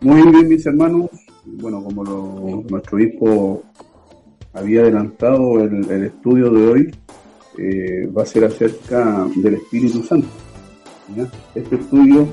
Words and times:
Muy 0.00 0.22
bien, 0.30 0.48
mis 0.48 0.64
hermanos. 0.64 1.10
Bueno, 1.44 1.82
como 1.82 2.04
lo, 2.04 2.62
nuestro 2.70 2.96
obispo 2.96 3.64
había 4.52 4.82
adelantado, 4.82 5.60
el, 5.60 6.04
estudio 6.04 6.50
de 6.50 6.66
hoy 6.66 6.94
eh, 7.58 8.06
va 8.06 8.22
a 8.22 8.26
ser 8.26 8.44
acerca 8.44 9.26
del 9.34 9.54
Espíritu 9.54 10.04
Santo. 10.04 10.28
Este 11.52 11.74
estudio, 11.74 12.28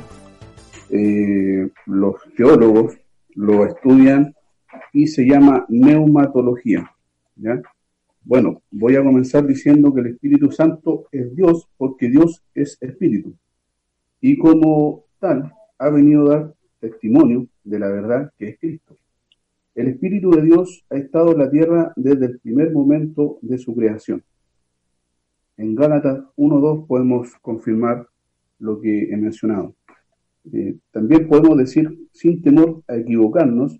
eh, 0.91 1.67
los 1.87 2.15
teólogos 2.37 2.97
lo 3.33 3.65
estudian 3.65 4.35
y 4.93 5.07
se 5.07 5.25
llama 5.25 5.65
neumatología. 5.67 6.91
Bueno, 8.23 8.61
voy 8.69 8.95
a 8.95 9.03
comenzar 9.03 9.47
diciendo 9.47 9.91
que 9.91 10.01
el 10.01 10.07
Espíritu 10.07 10.51
Santo 10.51 11.07
es 11.11 11.35
Dios 11.35 11.67
porque 11.77 12.09
Dios 12.09 12.43
es 12.53 12.77
Espíritu. 12.79 13.33
Y 14.21 14.37
como 14.37 15.05
tal, 15.19 15.51
ha 15.79 15.89
venido 15.89 16.31
a 16.31 16.35
dar 16.35 16.53
testimonio 16.79 17.47
de 17.65 17.79
la 17.79 17.89
verdad 17.89 18.31
que 18.37 18.49
es 18.49 18.59
Cristo. 18.59 18.97
El 19.75 19.89
Espíritu 19.89 20.31
de 20.31 20.41
Dios 20.41 20.85
ha 20.89 20.95
estado 20.95 21.33
en 21.33 21.39
la 21.39 21.51
tierra 21.51 21.91
desde 21.97 22.27
el 22.27 22.39
primer 22.39 22.71
momento 22.71 23.39
de 23.41 23.57
su 23.57 23.75
creación. 23.75 24.23
En 25.57 25.75
Gálatas 25.75 26.23
1.2 26.37 26.87
podemos 26.87 27.35
confirmar 27.41 28.07
lo 28.59 28.79
que 28.79 29.03
he 29.11 29.17
mencionado. 29.17 29.75
Eh, 30.53 30.77
también 30.91 31.27
podemos 31.27 31.57
decir, 31.57 32.07
sin 32.13 32.41
temor 32.41 32.83
a 32.87 32.95
equivocarnos, 32.95 33.79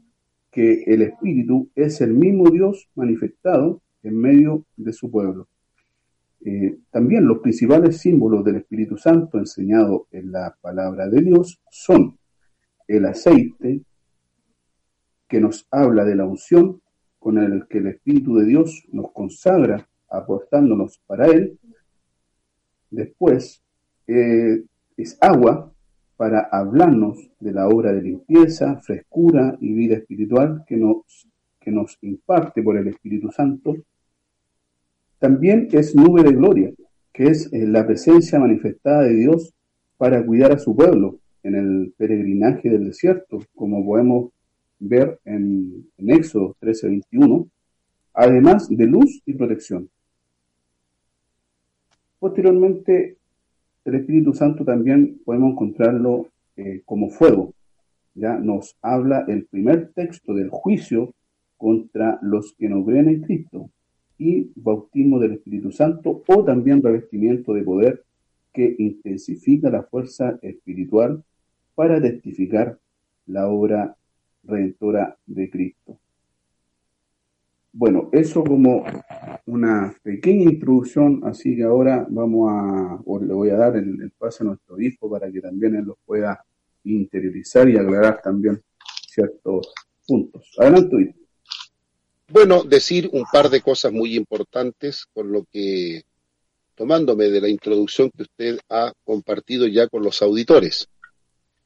que 0.52 0.84
el 0.86 1.02
Espíritu 1.02 1.70
es 1.76 2.02
el 2.02 2.14
mismo 2.14 2.50
Dios 2.50 2.90
manifestado 2.96 3.82
en 4.04 4.18
medio 4.18 4.66
de 4.78 4.94
su 4.94 5.12
pueblo. 5.12 5.48
Eh, 6.46 6.78
también 6.92 7.26
los 7.26 7.40
principales 7.40 7.98
símbolos 7.98 8.44
del 8.46 8.58
Espíritu 8.58 8.98
Santo 8.98 9.38
enseñado 9.38 10.08
en 10.12 10.32
la 10.32 10.56
palabra 10.62 11.10
de 11.10 11.22
Dios 11.22 11.60
son 11.70 12.18
el 12.88 13.06
aceite 13.06 13.82
que 15.28 15.40
nos 15.40 15.68
habla 15.72 16.04
de 16.04 16.16
la 16.16 16.26
unción 16.26 16.82
con 17.20 17.38
el 17.40 17.68
que 17.68 17.80
el 17.80 17.88
Espíritu 17.88 18.36
de 18.36 18.46
Dios 18.46 18.84
nos 18.92 19.12
consagra 19.12 19.88
aportándonos 20.10 21.00
para 21.08 21.26
Él. 21.28 21.58
Después 22.92 23.64
eh, 24.08 24.64
es 24.96 25.18
agua 25.22 25.72
para 26.18 26.48
hablarnos 26.52 27.30
de 27.40 27.52
la 27.52 27.68
obra 27.68 27.92
de 27.92 28.02
limpieza, 28.02 28.78
frescura 28.78 29.58
y 29.60 29.74
vida 29.74 29.96
espiritual 29.96 30.64
que 30.68 30.78
nos, 30.78 31.28
que 31.60 31.72
nos 31.72 31.98
imparte 32.02 32.62
por 32.62 32.78
el 32.78 32.88
Espíritu 32.88 33.32
Santo. 33.32 33.76
También 35.20 35.68
es 35.72 35.96
nube 35.96 36.24
de 36.24 36.32
gloria, 36.32 36.72
que 37.12 37.24
es 37.26 37.52
eh, 37.52 37.66
la 37.66 37.86
presencia 37.86 38.40
manifestada 38.40 39.04
de 39.04 39.16
Dios 39.16 39.54
para 39.98 40.24
cuidar 40.26 40.52
a 40.52 40.60
su 40.60 40.76
pueblo 40.76 41.20
en 41.46 41.56
el 41.56 41.94
peregrinaje 41.96 42.70
del 42.70 42.86
desierto, 42.86 43.40
como 43.54 43.86
podemos 43.86 44.32
ver 44.80 45.20
en, 45.26 45.88
en 45.98 46.10
Éxodo 46.12 46.56
13:21, 46.60 47.48
además 48.14 48.68
de 48.68 48.86
luz 48.88 49.22
y 49.26 49.34
protección. 49.34 49.88
Posteriormente, 52.20 53.18
el 53.86 53.96
Espíritu 53.96 54.34
Santo 54.34 54.66
también 54.66 55.20
podemos 55.24 55.52
encontrarlo 55.52 56.28
eh, 56.58 56.82
como 56.84 57.12
fuego. 57.12 57.54
Ya 58.16 58.40
nos 58.40 58.76
habla 58.82 59.26
el 59.28 59.46
primer 59.46 59.92
texto 59.94 60.34
del 60.34 60.50
juicio 60.50 61.14
contra 61.58 62.18
los 62.24 62.54
que 62.54 62.70
no 62.70 62.84
creen 62.84 63.10
en 63.10 63.22
Cristo 63.22 63.70
y 64.18 64.50
bautismo 64.56 65.20
del 65.20 65.34
Espíritu 65.34 65.72
Santo 65.72 66.24
o 66.26 66.44
también 66.44 66.82
revestimiento 66.82 67.54
de 67.54 67.62
poder 67.62 68.04
que 68.52 68.76
intensifica 68.80 69.70
la 69.70 69.84
fuerza 69.84 70.40
espiritual 70.42 71.24
para 71.76 72.02
testificar 72.02 72.80
la 73.28 73.48
obra 73.48 73.96
redentora 74.44 75.18
de 75.26 75.50
Cristo. 75.50 76.00
Bueno, 77.74 78.10
eso 78.14 78.44
como 78.44 78.86
una 79.48 79.94
pequeña 80.02 80.50
introducción, 80.50 81.22
así 81.26 81.58
que 81.58 81.64
ahora 81.64 82.08
vamos 82.10 82.50
a, 82.50 83.02
o 83.06 83.20
le 83.20 83.34
voy 83.34 83.50
a 83.50 83.58
dar 83.58 83.76
el, 83.76 84.02
el 84.02 84.12
paso 84.12 84.44
a 84.44 84.48
nuestro 84.48 84.80
hijo 84.80 85.10
para 85.10 85.30
que 85.30 85.42
también 85.42 85.76
él 85.76 85.84
los 85.84 85.98
pueda 86.06 86.42
interiorizar 86.86 87.68
y 87.70 87.78
aclarar 87.78 88.22
también 88.22 88.62
ciertos 89.08 89.74
puntos. 90.08 90.52
Adelante, 90.58 90.96
hijo. 91.02 91.26
Bueno, 92.30 92.64
decir 92.64 93.10
un 93.12 93.24
par 93.32 93.50
de 93.50 93.62
cosas 93.62 93.92
muy 93.92 94.16
importantes 94.16 95.06
con 95.14 95.32
lo 95.32 95.44
que, 95.52 96.04
tomándome 96.76 97.26
de 97.26 97.42
la 97.42 97.50
introducción 97.50 98.10
que 98.10 98.24
usted 98.24 98.60
ha 98.70 98.94
compartido 99.04 99.68
ya 99.68 99.88
con 99.88 100.04
los 100.04 100.22
auditores. 100.22 100.88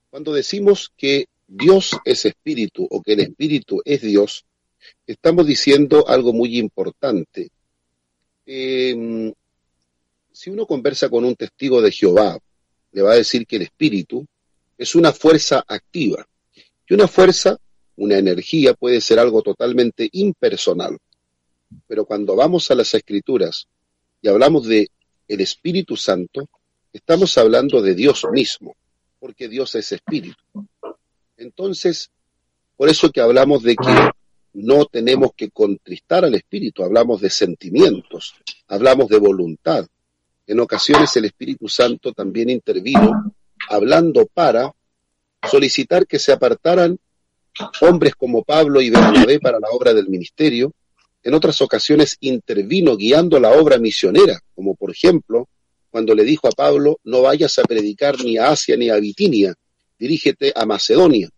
Cuando 0.10 0.34
decimos 0.34 0.92
que 0.98 1.28
Dios 1.48 1.92
es 2.06 2.26
espíritu 2.26 2.88
o 2.90 3.02
que 3.02 3.14
el 3.14 3.22
espíritu 3.22 3.82
es 3.86 4.02
Dios, 4.02 4.46
estamos 5.06 5.46
diciendo 5.46 6.08
algo 6.08 6.34
muy 6.34 6.58
importante. 6.58 7.50
Eh, 8.46 9.34
si 10.32 10.50
uno 10.50 10.66
conversa 10.66 11.10
con 11.10 11.26
un 11.26 11.36
testigo 11.36 11.82
de 11.82 11.92
Jehová, 11.92 12.40
le 12.92 13.02
va 13.02 13.12
a 13.12 13.18
decir 13.18 13.46
que 13.46 13.58
el 13.58 13.64
espíritu 13.64 14.26
es 14.78 14.96
una 14.96 15.12
fuerza 15.12 15.64
activa. 15.68 16.26
Y 16.88 16.94
una 16.94 17.08
fuerza, 17.08 17.58
una 17.98 18.18
energía, 18.18 18.74
puede 18.74 19.02
ser 19.02 19.20
algo 19.20 19.42
totalmente 19.42 20.10
impersonal. 20.14 20.98
Pero 21.88 22.06
cuando 22.06 22.36
vamos 22.36 22.72
a 22.72 22.76
las 22.76 22.94
escrituras 22.94 23.68
y 24.22 24.28
hablamos 24.30 24.66
de 24.66 24.90
el 25.28 25.42
Espíritu 25.42 25.96
Santo, 25.96 26.50
estamos 26.92 27.38
hablando 27.38 27.82
de 27.82 27.94
Dios 27.94 28.26
mismo, 28.32 28.76
porque 29.20 29.48
Dios 29.48 29.76
es 29.76 29.92
espíritu. 29.92 30.44
Entonces, 31.38 32.10
por 32.76 32.90
eso 32.90 33.12
que 33.12 33.22
hablamos 33.22 33.64
de 33.64 33.76
que 33.76 34.12
no 34.54 34.86
tenemos 34.86 35.32
que 35.36 35.50
contristar 35.50 36.26
al 36.26 36.36
espíritu, 36.36 36.84
hablamos 36.84 37.22
de 37.22 37.30
sentimientos, 37.30 38.36
hablamos 38.68 39.10
de 39.10 39.18
voluntad. 39.18 39.88
En 40.48 40.60
ocasiones 40.60 41.16
el 41.16 41.26
Espíritu 41.26 41.68
Santo 41.68 42.12
también 42.12 42.50
intervino 42.50 43.36
hablando 43.70 44.26
para 44.26 44.74
solicitar 45.48 46.08
que 46.08 46.18
se 46.18 46.32
apartaran 46.32 46.98
hombres 47.82 48.16
como 48.16 48.44
Pablo 48.44 48.82
y 48.82 48.90
Bernabé 48.90 49.40
para 49.40 49.60
la 49.60 49.68
obra 49.72 49.94
del 49.94 50.10
ministerio. 50.10 50.74
En 51.22 51.34
otras 51.34 51.62
ocasiones 51.62 52.18
intervino 52.22 52.96
guiando 52.96 53.40
la 53.40 53.52
obra 53.52 53.78
misionera, 53.78 54.40
como 54.56 54.76
por 54.76 54.92
ejemplo 54.92 55.48
cuando 55.90 56.14
le 56.14 56.24
dijo 56.24 56.48
a 56.48 56.52
Pablo, 56.52 57.00
no 57.04 57.22
vayas 57.22 57.58
a 57.60 57.64
predicar 57.64 58.24
ni 58.24 58.38
a 58.38 58.50
Asia 58.50 58.78
ni 58.78 58.90
a 58.90 58.98
Bitinia, 58.98 59.56
dirígete 59.98 60.54
a 60.56 60.66
Macedonia. 60.66 61.30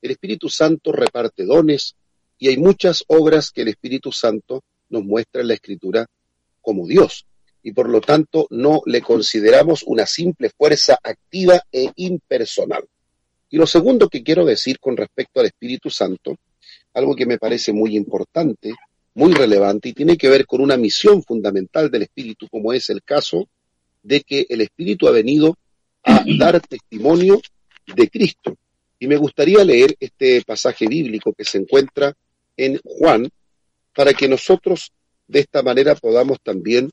El 0.00 0.10
Espíritu 0.10 0.48
Santo 0.48 0.92
reparte 0.92 1.44
dones 1.44 1.96
y 2.38 2.48
hay 2.48 2.56
muchas 2.56 3.02
obras 3.08 3.50
que 3.50 3.62
el 3.62 3.68
Espíritu 3.68 4.12
Santo 4.12 4.62
nos 4.90 5.04
muestra 5.04 5.40
en 5.40 5.48
la 5.48 5.54
Escritura 5.54 6.06
como 6.60 6.86
Dios. 6.86 7.26
Y 7.62 7.72
por 7.72 7.88
lo 7.88 8.00
tanto 8.00 8.46
no 8.50 8.82
le 8.86 9.00
consideramos 9.00 9.82
una 9.82 10.06
simple 10.06 10.50
fuerza 10.50 10.98
activa 11.02 11.60
e 11.72 11.90
impersonal. 11.96 12.84
Y 13.50 13.56
lo 13.56 13.66
segundo 13.66 14.08
que 14.08 14.22
quiero 14.22 14.44
decir 14.44 14.78
con 14.78 14.96
respecto 14.96 15.40
al 15.40 15.46
Espíritu 15.46 15.90
Santo, 15.90 16.36
algo 16.94 17.16
que 17.16 17.26
me 17.26 17.38
parece 17.38 17.72
muy 17.72 17.96
importante, 17.96 18.72
muy 19.14 19.32
relevante 19.32 19.88
y 19.88 19.94
tiene 19.94 20.16
que 20.16 20.28
ver 20.28 20.46
con 20.46 20.60
una 20.60 20.76
misión 20.76 21.22
fundamental 21.22 21.90
del 21.90 22.02
Espíritu, 22.02 22.46
como 22.48 22.72
es 22.72 22.90
el 22.90 23.02
caso 23.02 23.48
de 24.02 24.20
que 24.22 24.46
el 24.48 24.60
Espíritu 24.60 25.08
ha 25.08 25.12
venido 25.12 25.56
a 26.04 26.24
dar 26.38 26.60
testimonio 26.60 27.40
de 27.86 28.08
Cristo. 28.08 28.56
Y 28.98 29.06
me 29.06 29.16
gustaría 29.16 29.64
leer 29.64 29.94
este 30.00 30.42
pasaje 30.42 30.86
bíblico 30.86 31.32
que 31.32 31.44
se 31.44 31.58
encuentra 31.58 32.14
en 32.56 32.80
Juan, 32.84 33.30
para 33.94 34.12
que 34.12 34.28
nosotros 34.28 34.92
de 35.26 35.40
esta 35.40 35.62
manera 35.62 35.94
podamos 35.94 36.38
también 36.40 36.90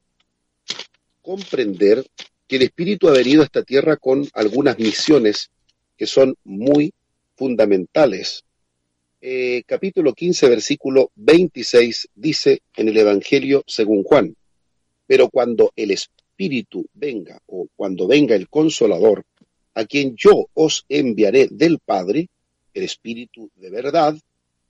comprender 1.21 2.05
que 2.47 2.57
el 2.57 2.63
Espíritu 2.63 3.07
ha 3.07 3.13
venido 3.13 3.41
a 3.41 3.45
esta 3.45 3.63
tierra 3.63 3.97
con 3.97 4.27
algunas 4.33 4.77
misiones 4.77 5.49
que 5.97 6.05
son 6.05 6.35
muy 6.43 6.93
fundamentales. 7.35 8.43
Eh, 9.22 9.63
capítulo 9.66 10.13
15, 10.13 10.49
versículo 10.49 11.11
26 11.16 12.09
dice 12.13 12.61
en 12.75 12.90
el 12.90 12.97
Evangelio 12.97 13.63
según 13.66 14.03
Juan, 14.03 14.35
pero 15.07 15.29
cuando 15.29 15.73
el 15.75 15.91
Espíritu 15.91 16.15
venga 16.93 17.41
o 17.47 17.67
cuando 17.76 18.08
venga 18.08 18.35
el 18.35 18.49
consolador, 18.49 19.26
a 19.73 19.85
quien 19.85 20.16
yo 20.16 20.47
os 20.53 20.85
enviaré 20.90 21.47
del 21.52 21.79
Padre, 21.79 22.29
el 22.73 22.84
Espíritu 22.84 23.49
de 23.55 23.70
verdad, 23.70 24.17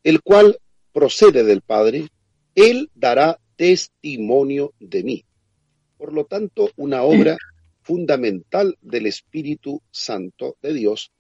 el 0.04 0.22
cual 0.22 0.60
procede 0.94 1.44
del 1.44 1.62
Padre, 1.62 2.08
Él 2.54 2.90
dará 2.96 3.40
testimonio 3.56 4.74
de 4.80 5.04
mí. 5.04 5.26
Por 5.98 6.14
lo 6.14 6.26
tanto, 6.26 6.72
una 6.76 7.04
obra 7.04 7.38
fundamental 7.82 8.78
del 8.82 9.06
Espíritu 9.06 9.82
Santo 9.92 10.58
de 10.62 10.74
Dios 10.74 11.12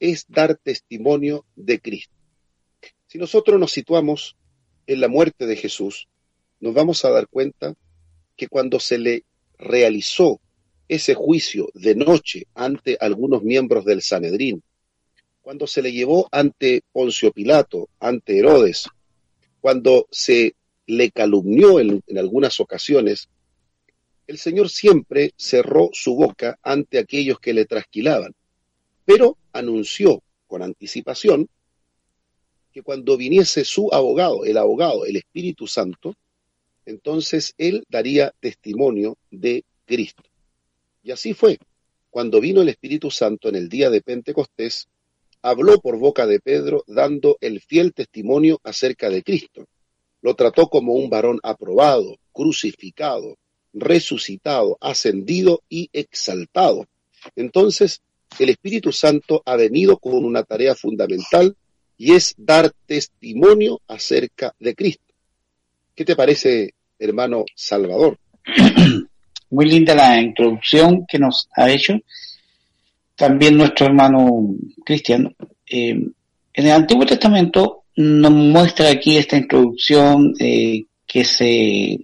es 0.00 0.26
dar 0.28 0.56
testimonio 0.56 1.44
de 1.56 1.80
Cristo. 1.80 2.14
Si 3.06 3.18
nosotros 3.18 3.58
nos 3.58 3.72
situamos 3.72 4.36
en 4.86 5.00
la 5.00 5.08
muerte 5.08 5.46
de 5.46 5.56
Jesús, 5.56 6.08
nos 6.60 6.74
vamos 6.74 7.04
a 7.04 7.10
dar 7.10 7.28
cuenta 7.28 7.74
que 8.36 8.48
cuando 8.48 8.78
se 8.80 8.98
le 8.98 9.24
realizó 9.58 10.40
ese 10.88 11.14
juicio 11.14 11.68
de 11.74 11.94
noche 11.94 12.46
ante 12.54 12.96
algunos 13.00 13.42
miembros 13.42 13.84
del 13.84 14.02
Sanedrín, 14.02 14.62
cuando 15.42 15.66
se 15.66 15.82
le 15.82 15.92
llevó 15.92 16.28
ante 16.30 16.82
Poncio 16.92 17.32
Pilato, 17.32 17.88
ante 18.00 18.38
Herodes, 18.38 18.88
cuando 19.60 20.06
se 20.10 20.54
le 20.86 21.10
calumnió 21.10 21.80
en, 21.80 22.02
en 22.06 22.18
algunas 22.18 22.60
ocasiones, 22.60 23.28
el 24.26 24.38
Señor 24.38 24.68
siempre 24.68 25.32
cerró 25.36 25.90
su 25.92 26.14
boca 26.14 26.58
ante 26.62 26.98
aquellos 26.98 27.38
que 27.40 27.54
le 27.54 27.64
trasquilaban, 27.64 28.34
pero 29.04 29.38
anunció 29.52 30.22
con 30.46 30.62
anticipación 30.62 31.48
que 32.72 32.82
cuando 32.82 33.16
viniese 33.16 33.64
su 33.64 33.88
abogado, 33.92 34.44
el 34.44 34.58
abogado, 34.58 35.06
el 35.06 35.16
Espíritu 35.16 35.66
Santo, 35.66 36.14
entonces 36.88 37.54
él 37.58 37.84
daría 37.90 38.32
testimonio 38.40 39.18
de 39.30 39.64
Cristo. 39.84 40.22
Y 41.02 41.10
así 41.10 41.34
fue. 41.34 41.58
Cuando 42.08 42.40
vino 42.40 42.62
el 42.62 42.70
Espíritu 42.70 43.10
Santo 43.10 43.50
en 43.50 43.56
el 43.56 43.68
día 43.68 43.90
de 43.90 44.00
Pentecostés, 44.00 44.88
habló 45.42 45.78
por 45.80 45.98
boca 45.98 46.26
de 46.26 46.40
Pedro 46.40 46.84
dando 46.86 47.36
el 47.42 47.60
fiel 47.60 47.92
testimonio 47.92 48.58
acerca 48.64 49.10
de 49.10 49.22
Cristo. 49.22 49.66
Lo 50.22 50.34
trató 50.34 50.68
como 50.68 50.94
un 50.94 51.10
varón 51.10 51.38
aprobado, 51.42 52.16
crucificado, 52.32 53.36
resucitado, 53.74 54.78
ascendido 54.80 55.62
y 55.68 55.90
exaltado. 55.92 56.86
Entonces, 57.36 58.00
el 58.38 58.48
Espíritu 58.48 58.92
Santo 58.92 59.42
ha 59.44 59.56
venido 59.56 59.98
con 59.98 60.24
una 60.24 60.42
tarea 60.42 60.74
fundamental 60.74 61.54
y 61.98 62.14
es 62.14 62.34
dar 62.38 62.72
testimonio 62.86 63.82
acerca 63.86 64.54
de 64.58 64.74
Cristo. 64.74 65.04
¿Qué 65.94 66.04
te 66.04 66.14
parece, 66.14 66.74
hermano 66.98 67.44
Salvador? 67.54 68.18
Muy 69.50 69.66
linda 69.66 69.94
la 69.94 70.20
introducción 70.20 71.06
que 71.06 71.18
nos 71.18 71.48
ha 71.56 71.70
hecho 71.70 71.94
también 73.16 73.56
nuestro 73.56 73.86
hermano 73.86 74.54
Cristiano. 74.84 75.32
Eh, 75.66 75.90
en 75.90 76.66
el 76.66 76.70
Antiguo 76.70 77.04
Testamento 77.04 77.84
nos 77.96 78.30
muestra 78.30 78.90
aquí 78.90 79.16
esta 79.16 79.36
introducción 79.36 80.32
eh, 80.38 80.84
que 81.06 81.24
se 81.24 81.98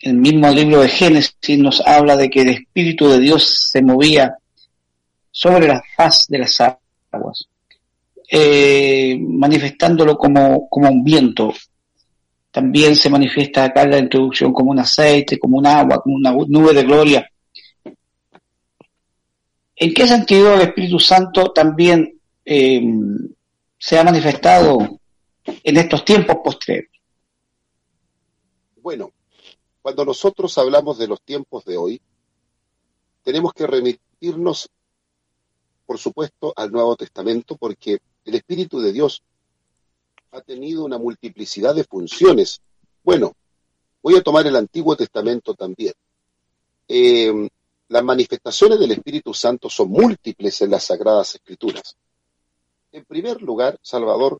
el 0.00 0.14
mismo 0.14 0.48
libro 0.50 0.80
de 0.80 0.88
Génesis 0.88 1.58
nos 1.58 1.80
habla 1.84 2.16
de 2.16 2.30
que 2.30 2.42
el 2.42 2.48
Espíritu 2.50 3.08
de 3.08 3.18
Dios 3.18 3.70
se 3.72 3.82
movía 3.82 4.36
sobre 5.30 5.66
la 5.66 5.82
faz 5.96 6.26
de 6.28 6.38
las 6.38 6.60
aguas, 6.60 7.48
eh, 8.30 9.18
manifestándolo 9.20 10.16
como, 10.16 10.68
como 10.68 10.88
un 10.88 11.02
viento. 11.02 11.52
También 12.50 12.96
se 12.96 13.10
manifiesta 13.10 13.64
acá 13.64 13.82
en 13.82 13.90
la 13.90 13.98
introducción 13.98 14.52
como 14.52 14.70
un 14.70 14.78
aceite, 14.78 15.38
como 15.38 15.58
un 15.58 15.66
agua, 15.66 16.00
como 16.02 16.16
una 16.16 16.32
nube 16.32 16.72
de 16.72 16.82
gloria. 16.82 17.30
¿En 19.76 19.94
qué 19.94 20.08
sentido 20.08 20.54
el 20.54 20.62
Espíritu 20.62 20.98
Santo 20.98 21.52
también 21.52 22.20
eh, 22.44 22.82
se 23.78 23.98
ha 23.98 24.02
manifestado 24.02 25.00
en 25.44 25.76
estos 25.76 26.04
tiempos 26.04 26.36
posteriores? 26.42 26.90
Bueno, 28.82 29.12
cuando 29.82 30.04
nosotros 30.04 30.56
hablamos 30.58 30.98
de 30.98 31.06
los 31.06 31.22
tiempos 31.22 31.64
de 31.64 31.76
hoy, 31.76 32.00
tenemos 33.22 33.52
que 33.52 33.66
remitirnos, 33.66 34.70
por 35.86 35.98
supuesto, 35.98 36.52
al 36.56 36.72
Nuevo 36.72 36.96
Testamento, 36.96 37.56
porque 37.56 37.98
el 38.24 38.34
Espíritu 38.34 38.80
de 38.80 38.92
Dios 38.92 39.22
ha 40.30 40.40
tenido 40.40 40.84
una 40.84 40.98
multiplicidad 40.98 41.74
de 41.74 41.84
funciones. 41.84 42.60
Bueno, 43.02 43.32
voy 44.02 44.16
a 44.16 44.22
tomar 44.22 44.46
el 44.46 44.56
Antiguo 44.56 44.96
Testamento 44.96 45.54
también. 45.54 45.94
Eh, 46.86 47.48
las 47.88 48.04
manifestaciones 48.04 48.78
del 48.78 48.92
Espíritu 48.92 49.32
Santo 49.32 49.70
son 49.70 49.90
múltiples 49.90 50.60
en 50.62 50.70
las 50.70 50.84
Sagradas 50.84 51.34
Escrituras. 51.34 51.96
En 52.92 53.04
primer 53.04 53.40
lugar, 53.42 53.78
Salvador, 53.82 54.38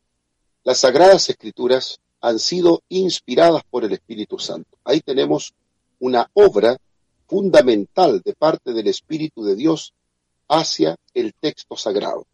las 0.63 0.79
Sagradas 0.79 1.29
Escrituras 1.29 1.99
han 2.21 2.37
sido 2.39 2.83
inspiradas 2.89 3.63
por 3.69 3.85
el 3.85 3.93
Espíritu 3.93 4.37
Santo. 4.37 4.77
Ahí 4.83 5.01
tenemos 5.01 5.53
una 5.99 6.29
obra 6.33 6.77
fundamental 7.27 8.21
de 8.23 8.33
parte 8.33 8.73
del 8.73 8.87
Espíritu 8.87 9.43
de 9.43 9.55
Dios 9.55 9.93
hacia 10.47 10.95
el 11.13 11.33
texto 11.33 11.75
sagrado. 11.75 12.25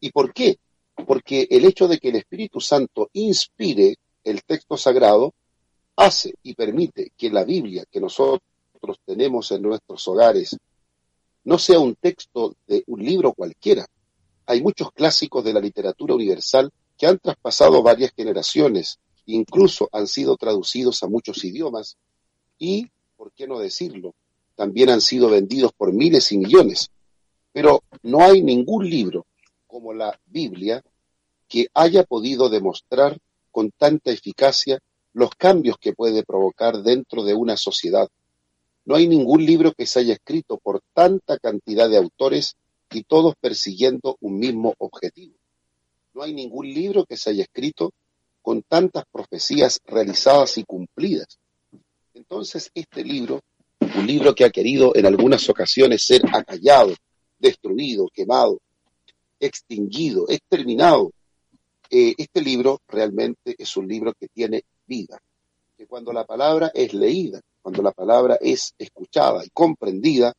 ¿Y 0.00 0.10
por 0.10 0.32
qué? 0.32 0.58
Porque 1.04 1.46
el 1.50 1.64
hecho 1.64 1.88
de 1.88 1.98
que 1.98 2.08
el 2.08 2.16
Espíritu 2.16 2.60
Santo 2.60 3.10
inspire 3.12 3.96
el 4.24 4.42
texto 4.44 4.76
sagrado 4.76 5.34
hace 5.96 6.34
y 6.42 6.54
permite 6.54 7.12
que 7.16 7.30
la 7.30 7.44
Biblia 7.44 7.84
que 7.90 8.00
nosotros 8.00 8.40
tenemos 9.04 9.50
en 9.52 9.62
nuestros 9.62 10.06
hogares 10.08 10.56
no 11.44 11.58
sea 11.58 11.78
un 11.78 11.94
texto 11.96 12.56
de 12.66 12.82
un 12.86 13.04
libro 13.04 13.32
cualquiera. 13.32 13.86
Hay 14.46 14.62
muchos 14.62 14.90
clásicos 14.92 15.44
de 15.44 15.52
la 15.52 15.60
literatura 15.60 16.14
universal 16.14 16.70
que 16.96 17.06
han 17.06 17.18
traspasado 17.18 17.82
varias 17.82 18.12
generaciones 18.16 18.98
incluso 19.26 19.88
han 19.92 20.06
sido 20.06 20.36
traducidos 20.36 21.02
a 21.02 21.08
muchos 21.08 21.44
idiomas 21.44 21.96
y, 22.58 22.90
¿por 23.16 23.32
qué 23.32 23.46
no 23.46 23.58
decirlo? 23.58 24.14
También 24.54 24.90
han 24.90 25.00
sido 25.00 25.28
vendidos 25.28 25.72
por 25.72 25.92
miles 25.92 26.32
y 26.32 26.38
millones. 26.38 26.90
Pero 27.52 27.82
no 28.02 28.20
hay 28.20 28.42
ningún 28.42 28.88
libro 28.88 29.26
como 29.76 29.92
la 29.92 30.18
Biblia 30.24 30.82
que 31.46 31.66
haya 31.74 32.02
podido 32.02 32.48
demostrar 32.48 33.18
con 33.50 33.70
tanta 33.72 34.10
eficacia 34.10 34.78
los 35.12 35.28
cambios 35.36 35.76
que 35.76 35.92
puede 35.92 36.24
provocar 36.24 36.78
dentro 36.78 37.24
de 37.24 37.34
una 37.34 37.58
sociedad. 37.58 38.08
No 38.86 38.94
hay 38.94 39.06
ningún 39.06 39.44
libro 39.44 39.72
que 39.72 39.84
se 39.84 40.00
haya 40.00 40.14
escrito 40.14 40.56
por 40.56 40.80
tanta 40.94 41.36
cantidad 41.36 41.90
de 41.90 41.98
autores 41.98 42.56
y 42.90 43.02
todos 43.02 43.34
persiguiendo 43.38 44.16
un 44.20 44.38
mismo 44.38 44.72
objetivo. 44.78 45.34
No 46.14 46.22
hay 46.22 46.32
ningún 46.32 46.72
libro 46.72 47.04
que 47.04 47.18
se 47.18 47.28
haya 47.28 47.42
escrito 47.42 47.92
con 48.40 48.62
tantas 48.62 49.04
profecías 49.12 49.78
realizadas 49.84 50.56
y 50.56 50.64
cumplidas. 50.64 51.38
Entonces, 52.14 52.70
este 52.72 53.04
libro, 53.04 53.42
un 53.80 54.06
libro 54.06 54.34
que 54.34 54.46
ha 54.46 54.50
querido 54.50 54.96
en 54.96 55.04
algunas 55.04 55.46
ocasiones 55.50 56.02
ser 56.02 56.22
acallado, 56.32 56.94
destruido, 57.38 58.08
quemado, 58.10 58.58
extinguido, 59.40 60.26
exterminado, 60.28 61.12
eh, 61.90 62.14
este 62.18 62.40
libro 62.40 62.80
realmente 62.88 63.54
es 63.58 63.76
un 63.76 63.86
libro 63.86 64.12
que 64.14 64.28
tiene 64.28 64.64
vida, 64.86 65.20
que 65.76 65.86
cuando 65.86 66.12
la 66.12 66.24
palabra 66.24 66.70
es 66.74 66.94
leída, 66.94 67.40
cuando 67.62 67.82
la 67.82 67.92
palabra 67.92 68.38
es 68.40 68.74
escuchada 68.78 69.44
y 69.44 69.50
comprendida, 69.50 70.32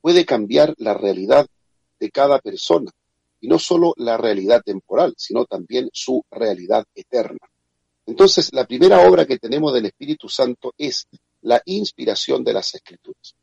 puede 0.00 0.24
cambiar 0.24 0.74
la 0.78 0.94
realidad 0.94 1.46
de 1.98 2.10
cada 2.10 2.38
persona, 2.38 2.90
y 3.40 3.48
no 3.48 3.58
solo 3.58 3.94
la 3.96 4.16
realidad 4.16 4.62
temporal, 4.62 5.14
sino 5.16 5.44
también 5.46 5.88
su 5.92 6.24
realidad 6.30 6.84
eterna. 6.94 7.38
Entonces, 8.06 8.52
la 8.52 8.66
primera 8.66 9.08
obra 9.08 9.26
que 9.26 9.38
tenemos 9.38 9.72
del 9.72 9.86
Espíritu 9.86 10.28
Santo 10.28 10.74
es 10.76 11.06
la 11.42 11.62
inspiración 11.64 12.42
de 12.44 12.52
las 12.52 12.74
Escrituras. 12.74 13.34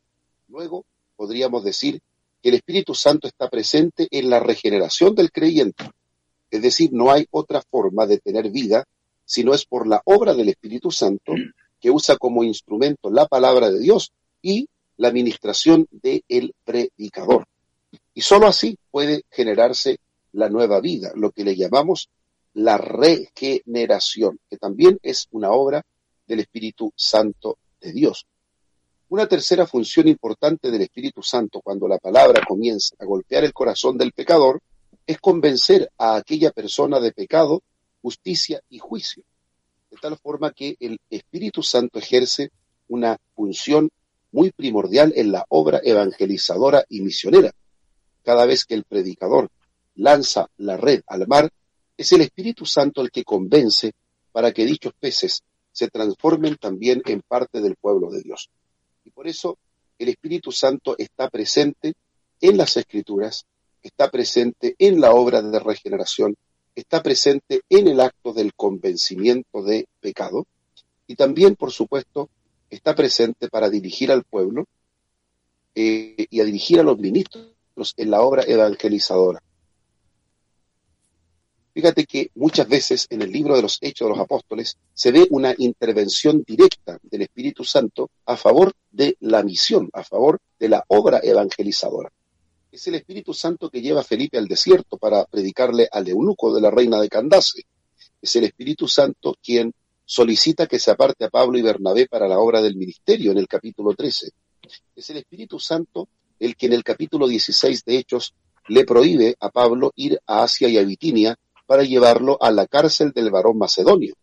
Luego, 0.48 0.84
podríamos 1.16 1.64
decir 1.64 2.00
el 2.42 2.54
Espíritu 2.54 2.94
Santo 2.94 3.26
está 3.26 3.48
presente 3.48 4.06
en 4.10 4.30
la 4.30 4.40
regeneración 4.40 5.14
del 5.14 5.32
creyente. 5.32 5.90
Es 6.50 6.62
decir, 6.62 6.90
no 6.92 7.10
hay 7.10 7.26
otra 7.30 7.62
forma 7.62 8.06
de 8.06 8.18
tener 8.18 8.50
vida 8.50 8.84
si 9.24 9.44
no 9.44 9.52
es 9.54 9.66
por 9.66 9.86
la 9.86 10.00
obra 10.04 10.34
del 10.34 10.48
Espíritu 10.48 10.90
Santo 10.90 11.32
que 11.80 11.90
usa 11.90 12.16
como 12.16 12.44
instrumento 12.44 13.10
la 13.10 13.26
palabra 13.26 13.70
de 13.70 13.80
Dios 13.80 14.12
y 14.42 14.68
la 14.96 15.08
administración 15.08 15.86
del 15.90 16.54
predicador. 16.64 17.46
Y 18.14 18.22
sólo 18.22 18.46
así 18.46 18.78
puede 18.90 19.22
generarse 19.30 19.98
la 20.32 20.48
nueva 20.48 20.80
vida, 20.80 21.12
lo 21.14 21.30
que 21.30 21.44
le 21.44 21.56
llamamos 21.56 22.08
la 22.54 22.78
regeneración, 22.78 24.40
que 24.50 24.56
también 24.56 24.98
es 25.02 25.28
una 25.30 25.50
obra 25.50 25.82
del 26.26 26.40
Espíritu 26.40 26.92
Santo 26.96 27.58
de 27.80 27.92
Dios. 27.92 28.26
Una 29.10 29.26
tercera 29.26 29.66
función 29.66 30.06
importante 30.06 30.70
del 30.70 30.82
Espíritu 30.82 31.22
Santo 31.22 31.62
cuando 31.62 31.88
la 31.88 31.96
palabra 31.96 32.44
comienza 32.46 32.94
a 32.98 33.06
golpear 33.06 33.42
el 33.42 33.54
corazón 33.54 33.96
del 33.96 34.12
pecador 34.12 34.60
es 35.06 35.18
convencer 35.18 35.90
a 35.96 36.16
aquella 36.16 36.50
persona 36.50 37.00
de 37.00 37.12
pecado, 37.12 37.62
justicia 38.02 38.60
y 38.68 38.78
juicio, 38.78 39.24
de 39.90 39.96
tal 39.96 40.18
forma 40.18 40.52
que 40.52 40.76
el 40.78 41.00
Espíritu 41.08 41.62
Santo 41.62 41.98
ejerce 41.98 42.50
una 42.88 43.16
función 43.34 43.88
muy 44.30 44.52
primordial 44.52 45.14
en 45.16 45.32
la 45.32 45.46
obra 45.48 45.80
evangelizadora 45.82 46.84
y 46.90 47.00
misionera. 47.00 47.50
Cada 48.22 48.44
vez 48.44 48.66
que 48.66 48.74
el 48.74 48.84
predicador 48.84 49.48
lanza 49.94 50.50
la 50.58 50.76
red 50.76 51.00
al 51.06 51.26
mar, 51.26 51.50
es 51.96 52.12
el 52.12 52.20
Espíritu 52.20 52.66
Santo 52.66 53.00
el 53.00 53.10
que 53.10 53.24
convence 53.24 53.92
para 54.32 54.52
que 54.52 54.66
dichos 54.66 54.92
peces 55.00 55.42
se 55.72 55.88
transformen 55.88 56.56
también 56.56 57.00
en 57.06 57.22
parte 57.22 57.62
del 57.62 57.76
pueblo 57.76 58.10
de 58.10 58.20
Dios. 58.20 58.50
Y 59.08 59.10
por 59.10 59.26
eso 59.26 59.56
el 59.98 60.10
Espíritu 60.10 60.52
Santo 60.52 60.94
está 60.98 61.30
presente 61.30 61.94
en 62.42 62.58
las 62.58 62.76
Escrituras, 62.76 63.46
está 63.82 64.10
presente 64.10 64.74
en 64.78 65.00
la 65.00 65.12
obra 65.12 65.40
de 65.40 65.58
regeneración, 65.58 66.36
está 66.74 67.02
presente 67.02 67.62
en 67.70 67.88
el 67.88 68.00
acto 68.00 68.34
del 68.34 68.52
convencimiento 68.52 69.62
de 69.62 69.88
pecado 69.98 70.46
y 71.06 71.16
también, 71.16 71.56
por 71.56 71.72
supuesto, 71.72 72.28
está 72.68 72.94
presente 72.94 73.48
para 73.48 73.70
dirigir 73.70 74.12
al 74.12 74.24
pueblo 74.24 74.66
eh, 75.74 76.26
y 76.28 76.40
a 76.40 76.44
dirigir 76.44 76.78
a 76.80 76.82
los 76.82 76.98
ministros 76.98 77.94
en 77.96 78.10
la 78.10 78.20
obra 78.20 78.42
evangelizadora. 78.46 79.42
Fíjate 81.78 82.06
que 82.06 82.32
muchas 82.34 82.68
veces 82.68 83.06
en 83.08 83.22
el 83.22 83.30
libro 83.30 83.54
de 83.54 83.62
los 83.62 83.78
Hechos 83.80 84.06
de 84.06 84.10
los 84.10 84.18
Apóstoles 84.18 84.76
se 84.92 85.12
ve 85.12 85.28
una 85.30 85.54
intervención 85.58 86.42
directa 86.44 86.98
del 87.04 87.22
Espíritu 87.22 87.62
Santo 87.62 88.10
a 88.26 88.36
favor 88.36 88.72
de 88.90 89.16
la 89.20 89.44
misión, 89.44 89.88
a 89.92 90.02
favor 90.02 90.40
de 90.58 90.70
la 90.70 90.84
obra 90.88 91.20
evangelizadora. 91.22 92.10
Es 92.72 92.84
el 92.88 92.96
Espíritu 92.96 93.32
Santo 93.32 93.70
que 93.70 93.80
lleva 93.80 94.00
a 94.00 94.02
Felipe 94.02 94.38
al 94.38 94.48
desierto 94.48 94.98
para 94.98 95.24
predicarle 95.26 95.88
al 95.92 96.08
eunuco 96.08 96.52
de 96.52 96.62
la 96.62 96.72
reina 96.72 97.00
de 97.00 97.08
Candace. 97.08 97.62
Es 98.20 98.34
el 98.34 98.42
Espíritu 98.42 98.88
Santo 98.88 99.36
quien 99.40 99.72
solicita 100.04 100.66
que 100.66 100.80
se 100.80 100.90
aparte 100.90 101.26
a 101.26 101.30
Pablo 101.30 101.58
y 101.58 101.62
Bernabé 101.62 102.08
para 102.08 102.26
la 102.26 102.40
obra 102.40 102.60
del 102.60 102.74
ministerio 102.74 103.30
en 103.30 103.38
el 103.38 103.46
capítulo 103.46 103.94
13. 103.94 104.30
Es 104.96 105.10
el 105.10 105.18
Espíritu 105.18 105.60
Santo 105.60 106.08
el 106.40 106.56
que 106.56 106.66
en 106.66 106.72
el 106.72 106.82
capítulo 106.82 107.28
16 107.28 107.84
de 107.84 107.98
Hechos 107.98 108.34
le 108.66 108.84
prohíbe 108.84 109.36
a 109.38 109.50
Pablo 109.50 109.92
ir 109.94 110.20
a 110.26 110.42
Asia 110.42 110.68
y 110.68 110.76
a 110.76 110.82
Bitinia 110.82 111.38
para 111.68 111.82
llevarlo 111.82 112.38
a 112.40 112.50
la 112.50 112.66
cárcel 112.66 113.12
del 113.12 113.30
varón 113.30 113.58
macedonio. 113.58 114.14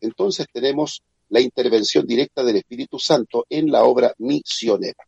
Entonces 0.00 0.46
tenemos 0.52 1.02
la 1.28 1.40
intervención 1.40 2.06
directa 2.06 2.44
del 2.44 2.54
Espíritu 2.54 3.00
Santo 3.00 3.44
en 3.50 3.72
la 3.72 3.82
obra 3.82 4.14
misionera. 4.18 5.02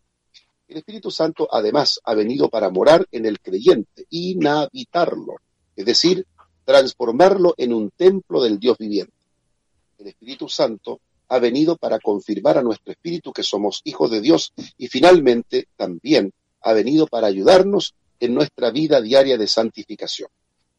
El 0.67 0.79
Espíritu 0.79 1.13
Santo 1.13 1.47
además 1.49 2.01
ha 2.03 2.15
venido 2.15 2.49
para 2.49 2.71
morar 2.71 3.07
en 3.13 3.25
el 3.25 3.39
creyente, 3.39 4.05
inhabitarlo, 4.11 5.37
es 5.77 5.87
decir, 5.87 6.27
transformarlo 6.65 7.55
en 7.57 7.73
un 7.73 7.91
templo 7.91 8.43
del 8.43 8.59
Dios 8.59 8.77
viviente. 8.79 9.15
El 9.97 10.09
Espíritu 10.09 10.49
Santo 10.49 10.99
ha 11.29 11.39
venido 11.39 11.77
para 11.77 12.01
confirmar 12.01 12.59
a 12.59 12.65
nuestro 12.65 12.91
espíritu 12.95 13.33
que 13.33 13.45
somos 13.45 13.81
hijos 13.85 14.11
de 14.11 14.21
Dios 14.21 14.53
y 14.77 14.89
finalmente 14.89 15.69
también 15.77 16.33
ha 16.63 16.73
venido 16.73 17.07
para 17.07 17.29
ayudarnos 17.29 17.95
en 18.19 18.35
nuestra 18.35 18.73
vida 18.73 19.01
diaria 19.01 19.39
de 19.39 19.47
santificación. 19.47 20.31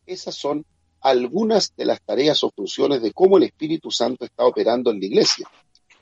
Esas 0.05 0.35
son 0.35 0.65
algunas 1.01 1.73
de 1.75 1.85
las 1.85 2.01
tareas 2.01 2.43
o 2.43 2.51
funciones 2.51 3.01
de 3.01 3.13
cómo 3.13 3.37
el 3.37 3.43
Espíritu 3.43 3.91
Santo 3.91 4.25
está 4.25 4.45
operando 4.45 4.91
en 4.91 4.99
la 4.99 5.05
iglesia, 5.05 5.49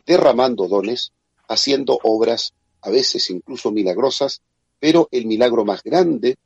derramando 0.06 0.68
dones, 0.68 1.12
haciendo 1.48 2.00
obras, 2.04 2.54
a 2.82 2.90
veces 2.90 3.30
incluso 3.30 3.72
milagrosas, 3.72 4.42
pero 4.80 5.08
el 5.12 5.26
milagro 5.26 5.66
más 5.66 5.84
grande 5.84 6.38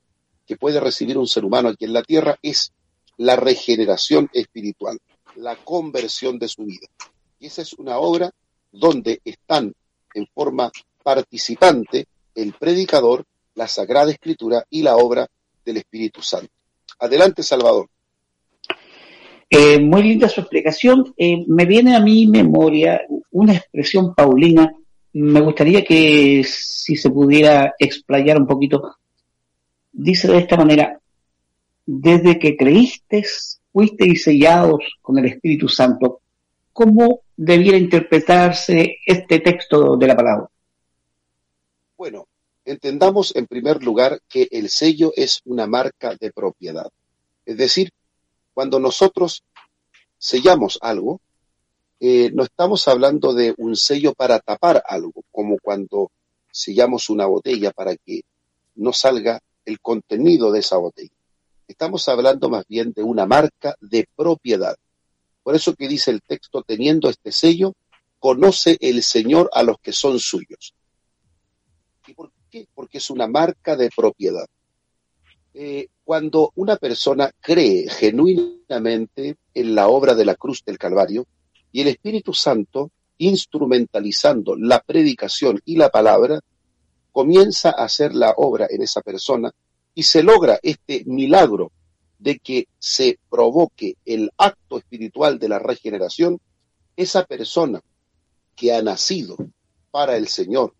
que 0.45 0.57
puede 0.57 0.79
recibir 0.79 1.17
un 1.17 1.27
ser 1.27 1.45
humano 1.45 1.69
aquí 1.69 1.85
en 1.85 1.93
la 1.93 2.03
tierra 2.03 2.37
es 2.41 2.71
la 3.17 3.35
regeneración 3.35 4.29
espiritual, 4.33 4.97
la 5.35 5.55
conversión 5.57 6.39
de 6.39 6.47
su 6.47 6.65
vida. 6.65 6.87
Y 7.39 7.47
esa 7.47 7.61
es 7.61 7.73
una 7.73 7.97
obra 7.99 8.31
donde 8.71 9.21
están 9.23 9.73
en 10.13 10.27
forma 10.27 10.71
participante 11.03 12.07
el 12.35 12.53
predicador, 12.53 13.25
la 13.55 13.67
Sagrada 13.67 14.11
Escritura 14.11 14.65
y 14.69 14.81
la 14.81 14.97
obra 14.97 15.27
del 15.65 15.77
Espíritu 15.77 16.21
Santo. 16.21 16.51
Adelante, 16.99 17.43
Salvador. 17.43 17.89
Eh, 19.49 19.79
muy 19.79 20.03
linda 20.03 20.29
su 20.29 20.41
explicación. 20.41 21.13
Eh, 21.17 21.43
me 21.47 21.65
viene 21.65 21.95
a 21.95 21.99
mi 21.99 22.27
memoria 22.27 23.01
una 23.31 23.55
expresión 23.55 24.13
paulina. 24.13 24.73
Me 25.13 25.41
gustaría 25.41 25.83
que 25.83 26.43
si 26.45 26.95
se 26.95 27.09
pudiera 27.09 27.73
explayar 27.79 28.37
un 28.37 28.45
poquito. 28.45 28.95
Dice 29.91 30.27
de 30.27 30.37
esta 30.37 30.55
manera, 30.55 30.99
desde 31.85 32.37
que 32.37 32.55
creíste, 32.55 33.25
fuiste 33.73 34.15
sellados 34.15 34.81
con 35.01 35.17
el 35.17 35.25
Espíritu 35.25 35.67
Santo. 35.67 36.21
¿Cómo 36.71 37.21
debiera 37.35 37.77
interpretarse 37.77 38.97
este 39.05 39.39
texto 39.39 39.97
de 39.97 40.07
la 40.07 40.15
palabra? 40.15 40.47
Bueno, 41.97 42.27
entendamos 42.63 43.35
en 43.35 43.47
primer 43.47 43.83
lugar 43.83 44.21
que 44.29 44.47
el 44.51 44.69
sello 44.69 45.11
es 45.15 45.41
una 45.45 45.65
marca 45.65 46.15
de 46.19 46.31
propiedad. 46.31 46.89
Es 47.45 47.57
decir, 47.57 47.91
cuando 48.59 48.77
nosotros 48.77 49.45
sellamos 50.17 50.79
algo, 50.81 51.21
eh, 51.97 52.29
no 52.33 52.43
estamos 52.43 52.89
hablando 52.89 53.33
de 53.33 53.55
un 53.57 53.77
sello 53.77 54.13
para 54.13 54.37
tapar 54.41 54.83
algo, 54.85 55.23
como 55.31 55.57
cuando 55.59 56.11
sellamos 56.51 57.09
una 57.09 57.25
botella 57.25 57.71
para 57.71 57.95
que 57.95 58.23
no 58.75 58.91
salga 58.91 59.39
el 59.63 59.79
contenido 59.79 60.51
de 60.51 60.59
esa 60.59 60.75
botella. 60.75 61.15
Estamos 61.69 62.09
hablando 62.09 62.49
más 62.49 62.65
bien 62.67 62.91
de 62.91 63.01
una 63.01 63.25
marca 63.25 63.75
de 63.79 64.05
propiedad. 64.13 64.75
Por 65.41 65.55
eso 65.55 65.73
que 65.73 65.87
dice 65.87 66.11
el 66.11 66.21
texto, 66.21 66.61
teniendo 66.61 67.09
este 67.09 67.31
sello, 67.31 67.71
conoce 68.19 68.77
el 68.81 69.01
Señor 69.03 69.49
a 69.53 69.63
los 69.63 69.77
que 69.79 69.93
son 69.93 70.19
suyos. 70.19 70.73
¿Y 72.07 72.13
por 72.13 72.33
qué? 72.51 72.67
Porque 72.75 72.97
es 72.97 73.09
una 73.09 73.25
marca 73.25 73.77
de 73.77 73.89
propiedad. 73.95 74.47
Eh, 75.53 75.87
cuando 76.03 76.51
una 76.55 76.75
persona 76.75 77.31
cree 77.39 77.89
genuinamente 77.89 79.37
en 79.53 79.75
la 79.75 79.87
obra 79.87 80.13
de 80.13 80.25
la 80.25 80.35
cruz 80.35 80.63
del 80.63 80.77
Calvario 80.77 81.25
y 81.71 81.81
el 81.81 81.87
Espíritu 81.87 82.33
Santo, 82.33 82.91
instrumentalizando 83.17 84.55
la 84.55 84.79
predicación 84.79 85.59
y 85.65 85.75
la 85.75 85.89
palabra, 85.89 86.39
comienza 87.11 87.69
a 87.69 87.85
hacer 87.85 88.13
la 88.13 88.33
obra 88.37 88.67
en 88.69 88.81
esa 88.81 89.01
persona 89.01 89.51
y 89.93 90.03
se 90.03 90.23
logra 90.23 90.59
este 90.61 91.03
milagro 91.05 91.71
de 92.19 92.39
que 92.39 92.67
se 92.77 93.17
provoque 93.29 93.95
el 94.05 94.29
acto 94.37 94.77
espiritual 94.77 95.39
de 95.39 95.49
la 95.49 95.59
regeneración, 95.59 96.39
esa 96.95 97.25
persona 97.25 97.81
que 98.55 98.73
ha 98.73 98.81
nacido 98.81 99.37
para 99.89 100.17
el 100.17 100.27
Señor 100.27 100.73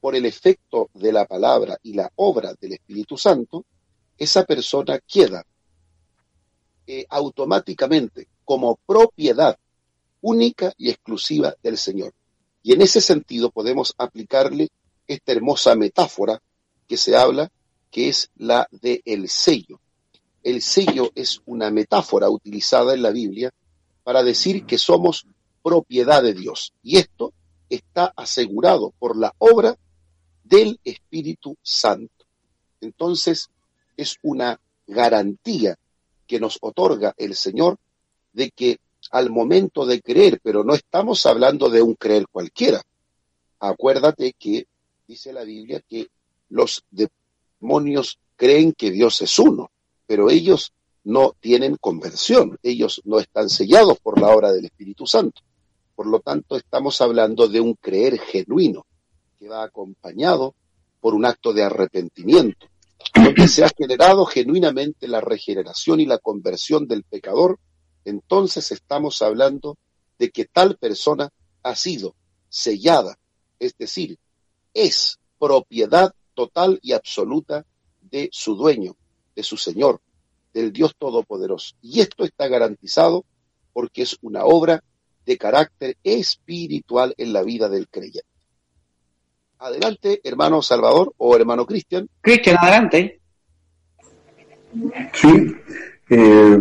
por 0.00 0.16
el 0.16 0.24
efecto 0.24 0.88
de 0.94 1.12
la 1.12 1.26
palabra 1.26 1.78
y 1.82 1.92
la 1.92 2.10
obra 2.16 2.54
del 2.60 2.72
Espíritu 2.72 3.18
Santo, 3.18 3.66
esa 4.20 4.44
persona 4.44 5.00
queda 5.00 5.44
eh, 6.86 7.06
automáticamente 7.08 8.28
como 8.44 8.78
propiedad 8.86 9.58
única 10.20 10.74
y 10.76 10.90
exclusiva 10.90 11.54
del 11.62 11.78
Señor. 11.78 12.12
Y 12.62 12.74
en 12.74 12.82
ese 12.82 13.00
sentido 13.00 13.50
podemos 13.50 13.94
aplicarle 13.96 14.68
esta 15.08 15.32
hermosa 15.32 15.74
metáfora 15.74 16.40
que 16.86 16.98
se 16.98 17.16
habla, 17.16 17.50
que 17.90 18.10
es 18.10 18.30
la 18.36 18.68
de 18.70 19.00
el 19.06 19.28
sello. 19.30 19.80
El 20.42 20.60
sello 20.60 21.10
es 21.14 21.40
una 21.46 21.70
metáfora 21.70 22.28
utilizada 22.28 22.92
en 22.92 23.02
la 23.02 23.10
Biblia 23.10 23.50
para 24.04 24.22
decir 24.22 24.66
que 24.66 24.76
somos 24.76 25.26
propiedad 25.62 26.22
de 26.22 26.34
Dios. 26.34 26.74
Y 26.82 26.98
esto 26.98 27.32
está 27.70 28.12
asegurado 28.14 28.92
por 28.98 29.16
la 29.16 29.34
obra 29.38 29.76
del 30.44 30.78
Espíritu 30.84 31.56
Santo. 31.62 32.26
Entonces, 32.82 33.48
es 34.00 34.16
una 34.22 34.60
garantía 34.86 35.76
que 36.26 36.40
nos 36.40 36.58
otorga 36.60 37.14
el 37.16 37.34
Señor 37.34 37.78
de 38.32 38.50
que 38.50 38.78
al 39.10 39.30
momento 39.30 39.86
de 39.86 40.00
creer, 40.00 40.40
pero 40.42 40.64
no 40.64 40.74
estamos 40.74 41.26
hablando 41.26 41.68
de 41.68 41.82
un 41.82 41.94
creer 41.94 42.26
cualquiera. 42.30 42.82
Acuérdate 43.58 44.34
que 44.38 44.66
dice 45.06 45.32
la 45.32 45.44
Biblia 45.44 45.82
que 45.88 46.08
los 46.48 46.84
demonios 46.90 48.18
creen 48.36 48.72
que 48.72 48.90
Dios 48.90 49.20
es 49.22 49.38
uno, 49.38 49.70
pero 50.06 50.30
ellos 50.30 50.72
no 51.04 51.34
tienen 51.40 51.76
conversión, 51.76 52.58
ellos 52.62 53.00
no 53.04 53.18
están 53.18 53.48
sellados 53.48 53.98
por 54.00 54.20
la 54.20 54.28
obra 54.28 54.52
del 54.52 54.66
Espíritu 54.66 55.06
Santo. 55.06 55.42
Por 55.94 56.06
lo 56.06 56.20
tanto, 56.20 56.56
estamos 56.56 57.00
hablando 57.00 57.48
de 57.48 57.60
un 57.60 57.74
creer 57.74 58.18
genuino 58.18 58.86
que 59.38 59.48
va 59.48 59.62
acompañado 59.62 60.54
por 61.00 61.14
un 61.14 61.24
acto 61.24 61.52
de 61.52 61.64
arrepentimiento, 61.64 62.68
se 63.48 63.64
ha 63.64 63.70
generado 63.76 64.24
genuinamente 64.26 65.08
la 65.08 65.20
regeneración 65.20 66.00
y 66.00 66.06
la 66.06 66.18
conversión 66.18 66.86
del 66.86 67.02
pecador, 67.04 67.58
entonces 68.04 68.70
estamos 68.72 69.22
hablando 69.22 69.76
de 70.18 70.30
que 70.30 70.44
tal 70.44 70.76
persona 70.76 71.30
ha 71.62 71.74
sido 71.74 72.14
sellada, 72.48 73.18
es 73.58 73.76
decir, 73.76 74.18
es 74.74 75.18
propiedad 75.38 76.14
total 76.34 76.78
y 76.82 76.92
absoluta 76.92 77.64
de 78.00 78.28
su 78.32 78.54
dueño, 78.56 78.96
de 79.34 79.42
su 79.42 79.56
Señor, 79.56 80.00
del 80.52 80.72
Dios 80.72 80.94
Todopoderoso. 80.98 81.74
Y 81.82 82.00
esto 82.00 82.24
está 82.24 82.48
garantizado 82.48 83.24
porque 83.72 84.02
es 84.02 84.16
una 84.20 84.44
obra 84.44 84.82
de 85.24 85.38
carácter 85.38 85.96
espiritual 86.02 87.14
en 87.16 87.32
la 87.32 87.42
vida 87.42 87.68
del 87.68 87.88
creyente. 87.88 88.26
Adelante, 89.60 90.20
hermano 90.24 90.62
Salvador 90.62 91.12
o 91.18 91.36
hermano 91.36 91.66
Cristian. 91.66 92.08
Cristian, 92.22 92.56
adelante. 92.58 93.20
Sí, 95.12 95.54
eh, 96.08 96.58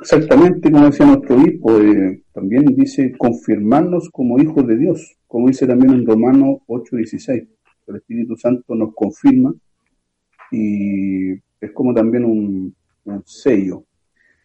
exactamente 0.00 0.72
como 0.72 0.86
decía 0.86 1.06
nuestro 1.06 1.40
hijo, 1.40 1.80
eh, 1.80 2.24
también 2.32 2.64
dice 2.74 3.14
confirmarnos 3.16 4.10
como 4.10 4.40
hijos 4.40 4.66
de 4.66 4.76
Dios, 4.76 5.18
como 5.28 5.46
dice 5.46 5.68
también 5.68 5.92
en 5.92 6.06
Romanos 6.06 6.58
8:16. 6.66 7.46
El 7.86 7.96
Espíritu 7.96 8.36
Santo 8.36 8.74
nos 8.74 8.92
confirma 8.92 9.54
y 10.50 11.32
es 11.32 11.70
como 11.72 11.94
también 11.94 12.24
un, 12.24 12.74
un 13.04 13.22
sello. 13.24 13.84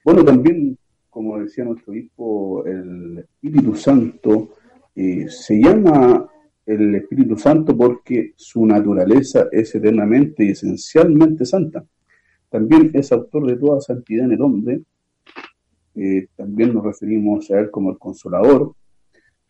Bueno, 0.03 0.23
también, 0.23 0.77
como 1.09 1.39
decía 1.39 1.63
nuestro 1.63 1.95
hijo, 1.95 2.63
el 2.63 3.17
Espíritu 3.17 3.75
Santo 3.75 4.49
eh, 4.95 5.25
se 5.29 5.59
llama 5.59 6.29
el 6.65 6.95
Espíritu 6.95 7.37
Santo 7.37 7.75
porque 7.75 8.33
su 8.35 8.65
naturaleza 8.65 9.47
es 9.51 9.73
eternamente 9.75 10.43
y 10.45 10.49
esencialmente 10.49 11.45
santa. 11.45 11.85
También 12.49 12.91
es 12.93 13.11
autor 13.11 13.47
de 13.47 13.57
toda 13.57 13.81
santidad 13.81 14.25
en 14.25 14.31
el 14.33 14.41
hombre 14.41 14.81
eh, 15.95 16.27
también 16.35 16.73
nos 16.73 16.83
referimos 16.83 17.49
a 17.51 17.59
Él 17.59 17.71
como 17.71 17.91
el 17.91 17.97
Consolador. 17.97 18.75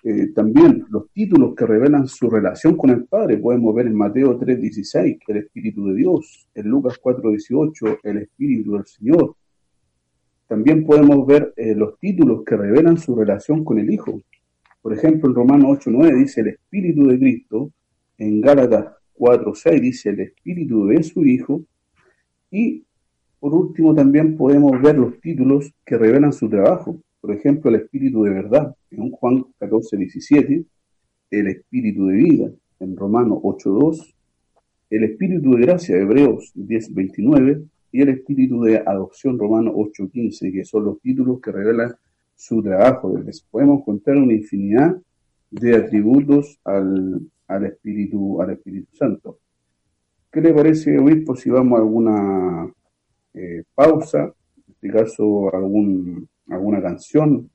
Eh, 0.04 0.28
también 0.34 0.86
los 0.90 1.10
títulos 1.12 1.56
que 1.56 1.66
revelan 1.66 2.08
su 2.08 2.30
relación 2.30 2.78
con 2.78 2.92
el 2.92 3.06
Padre, 3.06 3.38
podemos 3.38 3.74
ver 3.74 3.88
en 3.88 3.96
Mateo 3.96 4.38
3:16, 4.38 5.18
el 5.28 5.38
Espíritu 5.38 5.88
de 5.88 5.96
Dios, 5.96 6.48
en 6.54 6.68
Lucas 6.68 7.00
4:18, 7.02 8.00
el 8.04 8.18
Espíritu 8.20 8.74
del 8.74 8.86
Señor. 8.86 9.36
También 10.48 10.86
podemos 10.86 11.26
ver 11.26 11.52
eh, 11.58 11.74
los 11.74 11.98
títulos 11.98 12.44
que 12.46 12.56
revelan 12.56 13.00
su 13.00 13.16
relación 13.16 13.66
con 13.66 13.80
el 13.80 13.92
Hijo. 13.92 14.22
Por 14.86 14.94
ejemplo, 14.94 15.28
en 15.28 15.34
Romanos 15.34 15.80
8:9 15.80 16.16
dice 16.16 16.42
el 16.42 16.50
Espíritu 16.50 17.08
de 17.08 17.18
Cristo, 17.18 17.72
en 18.20 18.40
Gálatas 18.40 18.94
4:6 19.16 19.82
dice 19.82 20.10
el 20.12 20.20
Espíritu 20.20 20.86
de 20.86 21.02
su 21.02 21.26
Hijo, 21.26 21.64
y 22.52 22.84
por 23.40 23.56
último, 23.56 23.96
también 23.96 24.38
podemos 24.38 24.80
ver 24.80 24.96
los 25.00 25.20
títulos 25.20 25.74
que 25.84 25.98
revelan 25.98 26.32
su 26.32 26.48
trabajo. 26.50 27.02
Por 27.20 27.34
ejemplo, 27.34 27.72
el 27.72 27.78
espíritu 27.78 28.26
de 28.26 28.30
verdad, 28.30 28.76
en 28.92 29.10
Juan 29.10 29.46
14, 29.58 29.98
17, 29.98 30.64
el 31.32 31.48
espíritu 31.48 32.06
de 32.06 32.18
vida, 32.18 32.52
en 32.80 32.96
Romanos 32.96 33.40
8.2, 33.42 34.14
el 34.92 35.04
espíritu 35.04 35.56
de 35.56 35.62
gracia, 35.62 35.98
Hebreos 35.98 36.52
10, 36.54 36.94
29, 36.94 37.64
y 37.92 38.02
el 38.02 38.10
espíritu 38.10 38.62
de 38.62 38.78
adopción, 38.78 39.40
Romanos 39.40 39.74
8.15, 39.76 40.54
que 40.54 40.64
son 40.64 40.86
los 40.86 41.02
títulos 41.02 41.42
que 41.42 41.52
revelan 41.52 41.96
su 42.36 42.62
trabajo. 42.62 43.14
Podemos 43.50 43.84
contar 43.84 44.18
una 44.18 44.34
infinidad 44.34 44.96
de 45.52 45.76
atributos 45.76 46.60
al, 46.64 47.22
al, 47.48 47.66
Espíritu, 47.66 48.42
al 48.42 48.52
Espíritu 48.52 48.96
Santo. 48.96 49.40
¿Qué 50.32 50.42
le 50.42 50.54
parece, 50.54 51.00
obispo, 51.00 51.36
si 51.36 51.50
vamos 51.50 51.80
a 51.80 51.82
alguna 51.82 52.74
eh, 53.34 53.64
pausa, 53.74 54.24
en 54.24 54.74
este 54.74 54.92
caso 54.92 55.54
algún, 55.56 56.28
alguna 56.50 56.82
canción, 56.82 57.50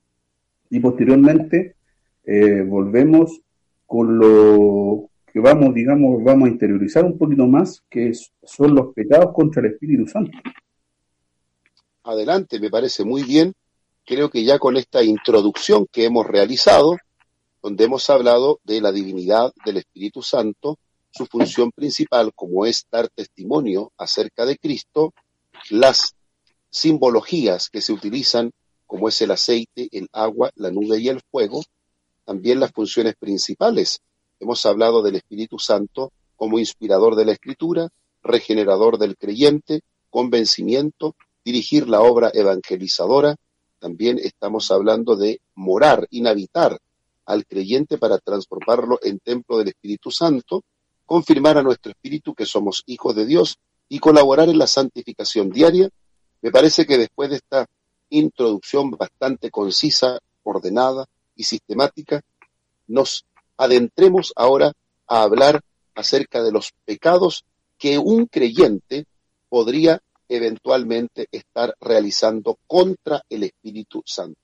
y 0.71 0.81
posteriormente 0.81 1.77
eh, 2.25 2.63
volvemos 2.63 3.41
con 3.87 4.19
lo 4.19 5.11
que 5.33 5.41
vamos, 5.41 5.75
digamos, 5.75 6.23
vamos 6.25 6.49
a 6.49 6.53
interiorizar 6.53 7.05
un 7.05 7.19
poquito 7.19 7.47
más, 7.47 7.83
que 7.89 8.13
son 8.43 8.75
los 8.75 8.95
pecados 8.95 9.33
contra 9.35 9.61
el 9.61 9.73
Espíritu 9.73 10.07
Santo. 10.07 10.39
Adelante, 12.05 12.59
me 12.59 12.71
parece 12.71 13.05
muy 13.05 13.23
bien. 13.25 13.53
Creo 14.05 14.31
que 14.31 14.45
ya 14.45 14.59
con 14.59 14.77
esta 14.77 15.03
introducción 15.03 15.87
que 15.91 16.05
hemos 16.05 16.27
realizado, 16.27 16.97
donde 17.63 17.85
hemos 17.85 18.09
hablado 18.11 18.61
de 18.65 18.81
la 18.81 18.93
divinidad 18.93 19.53
del 19.65 19.79
Espíritu 19.79 20.23
Santo, 20.23 20.79
su 21.11 21.27
función 21.27 21.73
principal 21.73 22.33
como 22.35 22.67
es 22.67 22.87
dar 22.91 23.09
testimonio 23.09 23.93
acerca 23.97 24.47
de 24.47 24.57
Cristo, 24.57 25.13
las 25.69 26.15
simbologías 26.71 27.69
que 27.69 27.81
se 27.81 27.93
utilizan, 27.93 28.53
como 28.87 29.09
es 29.09 29.21
el 29.21 29.31
aceite, 29.31 29.89
el 29.93 30.09
agua, 30.13 30.51
la 30.55 30.71
nube 30.71 30.99
y 30.99 31.09
el 31.09 31.21
fuego, 31.21 31.63
también 32.25 32.61
las 32.61 32.73
funciones 32.73 33.15
principales. 33.17 34.01
Hemos 34.39 34.65
hablado 34.67 35.03
del 35.03 35.17
Espíritu 35.17 35.59
Santo 35.59 36.13
como 36.37 36.59
inspirador 36.59 37.17
de 37.17 37.25
la 37.27 37.33
Escritura, 37.33 37.89
regenerador 38.23 38.99
del 38.99 39.17
creyente, 39.17 39.81
convencimiento, 40.11 41.15
dirigir 41.45 41.89
la 41.89 42.01
obra 42.01 42.31
evangelizadora. 42.33 43.37
También 43.81 44.19
estamos 44.19 44.71
hablando 44.71 45.17
de 45.17 45.41
morar, 45.55 46.07
inhabitar 46.11 46.79
al 47.25 47.47
creyente 47.47 47.97
para 47.97 48.19
transformarlo 48.19 48.99
en 49.03 49.19
templo 49.19 49.59
del 49.59 49.69
Espíritu 49.69 50.11
Santo, 50.11 50.63
confirmar 51.07 51.57
a 51.59 51.63
nuestro 51.63 51.91
espíritu 51.91 52.35
que 52.35 52.45
somos 52.45 52.83
hijos 52.87 53.17
de 53.17 53.25
Dios 53.25 53.59
y 53.89 53.99
colaborar 53.99 54.49
en 54.51 54.59
la 54.59 54.67
santificación 54.67 55.51
diaria, 55.51 55.89
me 56.43 56.51
parece 56.51 56.87
que 56.87 56.99
después 56.99 57.31
de 57.31 57.37
esta 57.37 57.67
introducción 58.11 58.91
bastante 58.91 59.51
concisa, 59.51 60.19
ordenada 60.43 61.07
y 61.35 61.45
sistemática, 61.45 62.21
nos 62.87 63.25
adentremos 63.57 64.33
ahora 64.37 64.73
a 65.07 65.23
hablar 65.23 65.63
acerca 65.95 66.43
de 66.43 66.53
los 66.53 66.73
pecados 66.85 67.45
que 67.79 67.99
un 67.99 68.27
creyente 68.27 69.07
podría 69.49 70.03
eventualmente 70.31 71.27
estar 71.31 71.75
realizando 71.81 72.59
contra 72.67 73.21
el 73.29 73.43
Espíritu 73.43 74.03
Santo. 74.07 74.41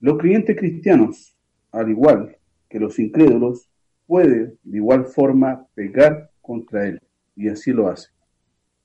Los 0.00 0.18
creyentes 0.18 0.56
cristianos, 0.56 1.34
al 1.72 1.90
igual 1.90 2.36
que 2.68 2.78
los 2.78 2.98
incrédulos, 2.98 3.70
pueden 4.06 4.58
de 4.62 4.76
igual 4.76 5.06
forma 5.06 5.66
pecar 5.74 6.30
contra 6.42 6.86
Él, 6.86 7.00
y 7.34 7.48
así 7.48 7.72
lo 7.72 7.88
hacen 7.88 8.14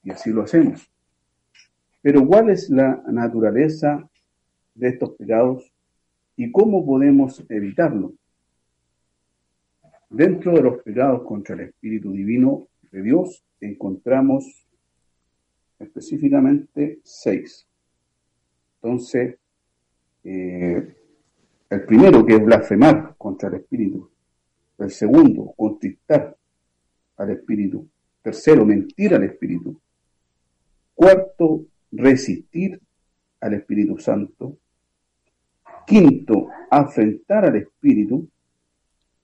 y 0.03 0.11
así 0.11 0.31
lo 0.31 0.43
hacemos. 0.43 0.89
Pero 2.01 2.25
¿cuál 2.25 2.49
es 2.49 2.69
la 2.69 3.03
naturaleza 3.07 4.09
de 4.73 4.87
estos 4.87 5.11
pecados 5.11 5.71
y 6.35 6.51
cómo 6.51 6.85
podemos 6.85 7.43
evitarlo? 7.49 8.13
Dentro 10.09 10.53
de 10.53 10.61
los 10.61 10.81
pecados 10.81 11.23
contra 11.23 11.55
el 11.55 11.61
Espíritu 11.61 12.11
Divino 12.11 12.67
de 12.91 13.01
Dios 13.03 13.43
encontramos 13.59 14.65
específicamente 15.81 16.99
seis. 17.03 17.67
Entonces, 18.81 19.37
eh, 20.23 20.95
el 21.69 21.85
primero 21.85 22.25
que 22.25 22.35
es 22.35 22.43
blasfemar 22.43 23.15
contra 23.17 23.49
el 23.49 23.55
Espíritu. 23.55 24.09
El 24.77 24.91
segundo, 24.91 25.53
contristar 25.55 26.35
al 27.17 27.29
Espíritu. 27.29 27.87
Tercero, 28.21 28.65
mentir 28.65 29.13
al 29.13 29.23
Espíritu. 29.23 29.79
Cuarto, 30.93 31.65
resistir 31.91 32.79
al 33.39 33.53
Espíritu 33.53 33.97
Santo. 33.97 34.57
Quinto, 35.85 36.49
afrentar 36.69 37.45
al 37.45 37.55
Espíritu. 37.55 38.27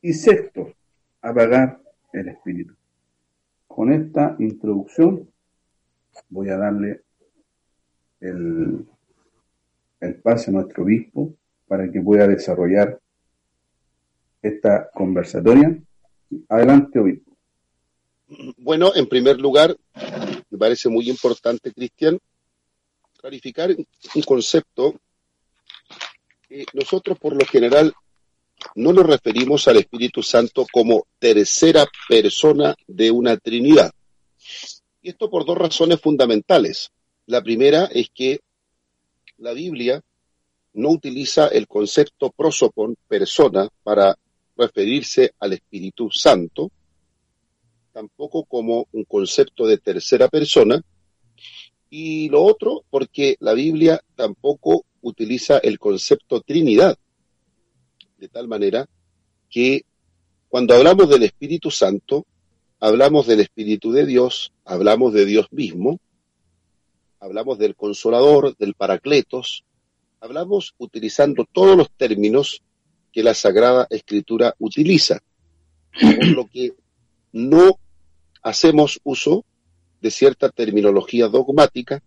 Y 0.01 0.13
sexto, 0.13 0.73
apagar 1.21 1.81
el 2.13 2.29
Espíritu. 2.29 2.75
Con 3.67 3.91
esta 3.91 4.35
introducción 4.39 5.27
voy 6.29 6.49
a 6.49 6.57
darle 6.57 7.01
el, 8.19 8.85
el 9.99 10.15
pase 10.15 10.49
a 10.49 10.53
nuestro 10.53 10.83
obispo 10.83 11.33
para 11.67 11.91
que 11.91 12.01
pueda 12.01 12.27
desarrollar 12.27 12.99
esta 14.41 14.89
conversatoria. 14.91 15.77
Adelante, 16.49 16.99
obispo. 16.99 17.37
Bueno, 18.57 18.91
en 18.95 19.07
primer 19.07 19.39
lugar, 19.39 19.75
me 20.49 20.57
parece 20.57 20.89
muy 20.89 21.09
importante, 21.09 21.71
Cristian, 21.71 22.19
clarificar 23.17 23.69
un 23.71 24.21
concepto 24.23 24.95
nosotros 26.73 27.17
por 27.19 27.33
lo 27.33 27.45
general 27.45 27.93
no 28.75 28.93
nos 28.93 29.05
referimos 29.05 29.67
al 29.67 29.77
Espíritu 29.77 30.23
Santo 30.23 30.65
como 30.71 31.05
tercera 31.19 31.85
persona 32.07 32.73
de 32.87 33.11
una 33.11 33.37
Trinidad. 33.37 33.91
Y 35.01 35.09
esto 35.09 35.29
por 35.29 35.45
dos 35.45 35.57
razones 35.57 36.01
fundamentales. 36.01 36.91
La 37.25 37.41
primera 37.41 37.85
es 37.85 38.09
que 38.13 38.39
la 39.37 39.53
Biblia 39.53 40.03
no 40.73 40.89
utiliza 40.89 41.47
el 41.47 41.67
concepto 41.67 42.31
prosopon, 42.31 42.95
persona, 43.07 43.67
para 43.83 44.17
referirse 44.55 45.33
al 45.39 45.53
Espíritu 45.53 46.09
Santo, 46.11 46.71
tampoco 47.91 48.43
como 48.43 48.87
un 48.91 49.03
concepto 49.05 49.65
de 49.65 49.77
tercera 49.77 50.27
persona. 50.27 50.81
Y 51.89 52.29
lo 52.29 52.43
otro, 52.43 52.83
porque 52.89 53.37
la 53.39 53.53
Biblia 53.53 54.01
tampoco 54.15 54.85
utiliza 55.01 55.57
el 55.59 55.79
concepto 55.79 56.41
Trinidad. 56.41 56.97
De 58.17 58.27
tal 58.27 58.47
manera 58.47 58.87
que 59.49 59.83
cuando 60.49 60.75
hablamos 60.75 61.09
del 61.09 61.23
Espíritu 61.23 61.71
Santo, 61.71 62.25
hablamos 62.79 63.27
del 63.27 63.39
Espíritu 63.39 63.91
de 63.91 64.05
Dios, 64.05 64.53
hablamos 64.65 65.13
de 65.13 65.25
Dios 65.25 65.47
mismo, 65.51 65.99
hablamos 67.19 67.57
del 67.57 67.75
Consolador, 67.75 68.55
del 68.57 68.73
Paracletos, 68.73 69.63
hablamos 70.19 70.75
utilizando 70.77 71.45
todos 71.51 71.75
los 71.75 71.91
términos 71.91 72.61
que 73.11 73.23
la 73.23 73.33
Sagrada 73.33 73.87
Escritura 73.89 74.55
utiliza, 74.59 75.19
por 75.99 76.27
lo 76.27 76.47
que 76.47 76.73
no 77.31 77.79
hacemos 78.43 78.99
uso 79.03 79.43
de 80.01 80.11
cierta 80.11 80.49
terminología 80.49 81.27
dogmática 81.27 82.01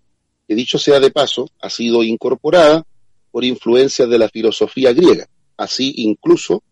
que, 0.46 0.54
dicho 0.54 0.78
sea 0.78 1.00
de 1.00 1.10
paso, 1.10 1.48
ha 1.60 1.70
sido 1.70 2.02
incorporada 2.02 2.86
por 3.30 3.44
influencia 3.44 4.06
de 4.06 4.18
la 4.18 4.28
filosofía 4.28 4.92
griega. 4.92 5.26
Así 5.56 5.92
incluso 5.96 6.62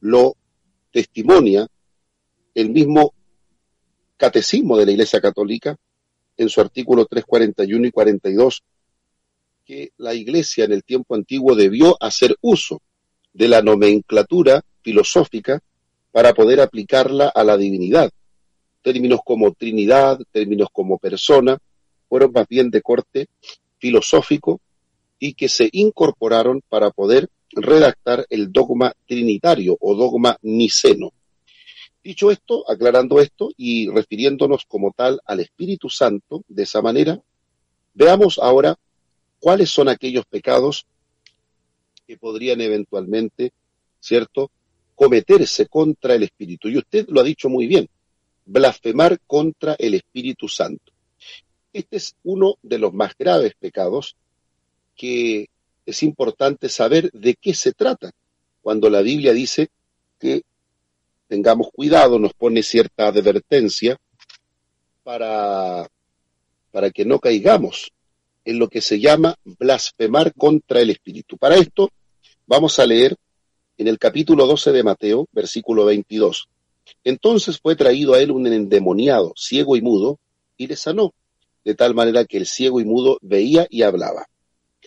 lo 0.00 0.36
testimonia 0.92 1.66
el 2.54 2.70
mismo 2.70 3.14
catecismo 4.20 4.76
de 4.76 4.84
la 4.84 4.92
Iglesia 4.92 5.18
Católica 5.18 5.76
en 6.36 6.50
su 6.50 6.60
artículo 6.60 7.06
341 7.06 7.86
y 7.86 7.90
42, 7.90 8.62
que 9.64 9.92
la 9.96 10.12
Iglesia 10.12 10.66
en 10.66 10.72
el 10.72 10.84
tiempo 10.84 11.14
antiguo 11.14 11.56
debió 11.56 11.96
hacer 12.00 12.36
uso 12.42 12.82
de 13.32 13.48
la 13.48 13.62
nomenclatura 13.62 14.62
filosófica 14.82 15.62
para 16.12 16.34
poder 16.34 16.60
aplicarla 16.60 17.28
a 17.28 17.42
la 17.44 17.56
divinidad, 17.56 18.10
términos 18.82 19.20
como 19.24 19.52
Trinidad, 19.52 20.20
términos 20.30 20.68
como 20.70 20.98
persona, 20.98 21.56
fueron 22.06 22.32
más 22.32 22.46
bien 22.46 22.70
de 22.70 22.82
corte 22.82 23.28
filosófico 23.78 24.60
y 25.18 25.32
que 25.32 25.48
se 25.48 25.70
incorporaron 25.72 26.60
para 26.68 26.90
poder 26.90 27.30
redactar 27.52 28.26
el 28.28 28.52
dogma 28.52 28.92
trinitario 29.06 29.78
o 29.80 29.94
dogma 29.94 30.36
niceno. 30.42 31.12
Dicho 32.02 32.30
esto, 32.30 32.64
aclarando 32.70 33.20
esto 33.20 33.50
y 33.56 33.90
refiriéndonos 33.90 34.64
como 34.66 34.92
tal 34.92 35.20
al 35.26 35.40
Espíritu 35.40 35.90
Santo 35.90 36.42
de 36.48 36.62
esa 36.62 36.80
manera, 36.80 37.20
veamos 37.92 38.38
ahora 38.38 38.78
cuáles 39.38 39.70
son 39.70 39.88
aquellos 39.88 40.24
pecados 40.24 40.86
que 42.06 42.16
podrían 42.16 42.60
eventualmente, 42.60 43.52
¿cierto?, 44.00 44.50
cometerse 44.94 45.66
contra 45.66 46.14
el 46.14 46.22
Espíritu. 46.22 46.68
Y 46.68 46.78
usted 46.78 47.06
lo 47.08 47.20
ha 47.20 47.24
dicho 47.24 47.48
muy 47.48 47.66
bien, 47.66 47.88
blasfemar 48.44 49.20
contra 49.26 49.74
el 49.78 49.94
Espíritu 49.94 50.48
Santo. 50.48 50.92
Este 51.72 51.96
es 51.96 52.16
uno 52.24 52.56
de 52.62 52.78
los 52.78 52.92
más 52.92 53.14
graves 53.16 53.54
pecados 53.58 54.16
que 54.96 55.48
es 55.86 56.02
importante 56.02 56.68
saber 56.68 57.10
de 57.12 57.34
qué 57.34 57.54
se 57.54 57.72
trata. 57.72 58.10
Cuando 58.60 58.90
la 58.90 59.00
Biblia 59.00 59.32
dice 59.32 59.68
que 60.18 60.42
tengamos 61.30 61.68
cuidado, 61.72 62.18
nos 62.18 62.34
pone 62.34 62.60
cierta 62.64 63.06
advertencia 63.06 63.96
para, 65.04 65.88
para 66.72 66.90
que 66.90 67.04
no 67.04 67.20
caigamos 67.20 67.92
en 68.44 68.58
lo 68.58 68.68
que 68.68 68.80
se 68.80 68.98
llama 68.98 69.36
blasfemar 69.44 70.34
contra 70.34 70.80
el 70.80 70.90
Espíritu. 70.90 71.38
Para 71.38 71.54
esto 71.54 71.92
vamos 72.48 72.80
a 72.80 72.86
leer 72.86 73.14
en 73.78 73.86
el 73.86 73.96
capítulo 73.96 74.44
12 74.44 74.72
de 74.72 74.82
Mateo, 74.82 75.28
versículo 75.30 75.84
22. 75.84 76.48
Entonces 77.04 77.60
fue 77.60 77.76
traído 77.76 78.14
a 78.14 78.20
él 78.20 78.32
un 78.32 78.48
endemoniado, 78.48 79.32
ciego 79.36 79.76
y 79.76 79.82
mudo, 79.82 80.18
y 80.56 80.66
le 80.66 80.74
sanó, 80.74 81.14
de 81.64 81.76
tal 81.76 81.94
manera 81.94 82.24
que 82.24 82.38
el 82.38 82.46
ciego 82.46 82.80
y 82.80 82.84
mudo 82.84 83.18
veía 83.22 83.68
y 83.70 83.82
hablaba. 83.82 84.26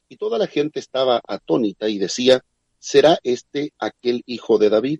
Y 0.09 0.17
toda 0.17 0.37
la 0.37 0.47
gente 0.47 0.81
estaba 0.81 1.21
atónita 1.25 1.87
y 1.87 1.99
decía, 1.99 2.43
¿será 2.79 3.17
este 3.23 3.71
aquel 3.79 4.23
hijo 4.25 4.57
de 4.57 4.69
David? 4.69 4.99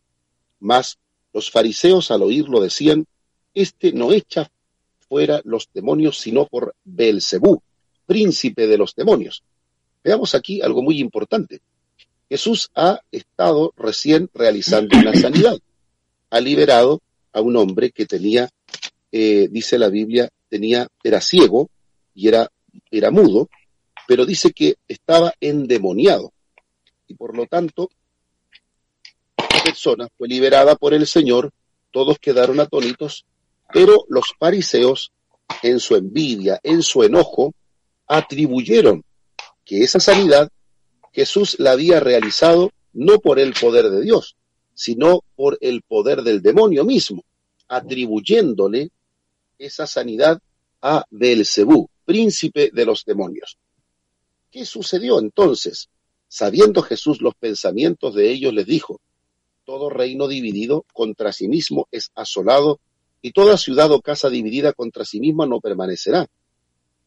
Mas 0.62 0.98
los 1.34 1.52
fariseos 1.52 2.12
al 2.12 2.22
oírlo 2.22 2.62
decían, 2.62 3.06
este 3.54 3.91
no 3.91 4.12
echa 4.12 4.50
fuera 5.08 5.41
los 5.43 5.69
demonios 5.74 6.19
sino 6.19 6.46
por 6.46 6.76
Belcebú, 6.84 7.62
príncipe 8.06 8.67
de 8.67 8.78
los 8.78 8.96
demonios. 8.96 9.43
Veamos 10.04 10.36
aquí 10.36 10.62
algo 10.62 10.82
muy 10.82 11.00
importante. 11.00 11.62
Jesús 12.30 12.69
ha 12.76 13.00
estado 13.12 13.74
recién 13.78 14.30
realizando 14.34 14.98
una 14.98 15.13
sanidad. 15.13 15.58
Ha 16.30 16.39
liberado 16.39 17.02
a 17.32 17.41
un 17.41 17.56
hombre 17.58 17.91
que 17.91 18.06
tenía, 18.06 18.50
eh, 19.12 19.48
dice 19.52 19.78
la 19.78 19.89
Biblia, 19.89 20.30
tenía, 20.50 20.88
era 21.04 21.22
ciego 21.22 21.69
y 22.13 22.28
era, 22.28 22.52
era 22.91 23.12
mudo, 23.12 23.50
pero 24.08 24.26
dice 24.26 24.52
que 24.52 24.76
estaba 24.88 25.34
endemoniado. 25.39 26.34
Y 27.08 27.15
por 27.15 27.36
lo 27.36 27.46
tanto, 27.46 27.89
persona 29.63 30.08
fue 30.17 30.28
liberada 30.28 30.76
por 30.76 30.93
el 30.93 31.08
Señor, 31.08 31.52
todos 31.91 32.19
quedaron 32.19 32.60
atónitos, 32.60 33.26
pero 33.71 34.06
los 34.10 34.34
fariseos, 34.38 35.12
en 35.62 35.80
su 35.80 35.95
envidia, 35.95 36.60
en 36.63 36.82
su 36.82 37.04
enojo, 37.04 37.54
atribuyeron 38.08 39.04
que 39.65 39.84
esa 39.84 39.99
sanidad 39.99 40.49
Jesús 41.12 41.58
la 41.60 41.71
había 41.71 41.99
realizado 41.99 42.71
no 42.93 43.19
por 43.19 43.39
el 43.39 43.54
poder 43.54 43.89
de 43.89 44.02
Dios, 44.02 44.36
sino 44.73 45.23
por 45.36 45.58
el 45.62 45.82
poder 45.84 46.23
del 46.23 46.41
demonio 46.41 46.84
mismo, 46.84 47.23
atribuyéndole 47.67 48.89
esa 49.58 49.88
sanidad 49.88 50.41
a 50.82 51.06
Belcebú, 51.10 51.89
príncipe 52.06 52.71
de 52.73 52.86
los 52.86 53.06
demonios. 53.06 53.58
¿Qué 54.52 54.65
sucedió 54.65 55.19
entonces? 55.19 55.89
Sabiendo 56.28 56.82
Jesús 56.82 57.21
los 57.21 57.36
pensamientos 57.36 58.15
de 58.15 58.32
ellos, 58.32 58.54
les 58.54 58.65
dijo, 58.65 58.99
todo 59.65 59.89
reino 59.89 60.28
dividido 60.28 60.86
contra 60.93 61.32
sí 61.32 61.47
mismo 61.47 61.88
es 61.91 62.12
asolado, 62.15 62.80
y 63.21 63.32
toda 63.32 63.58
ciudad 63.58 63.89
o 63.91 64.02
casa 64.02 64.30
dividida 64.30 64.73
contra 64.73 65.06
sí 65.06 65.19
misma 65.19 65.45
no 65.45 65.62
permanecerá. 65.62 66.28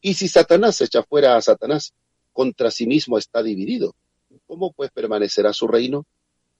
Y 0.01 0.15
si 0.15 0.27
Satanás 0.27 0.81
echa 0.81 1.03
fuera 1.03 1.35
a 1.35 1.41
Satanás, 1.41 1.93
contra 2.33 2.71
sí 2.71 2.87
mismo 2.87 3.17
está 3.17 3.43
dividido. 3.43 3.95
¿Cómo 4.47 4.71
pues 4.71 4.91
permanecerá 4.91 5.53
su 5.53 5.67
reino? 5.67 6.05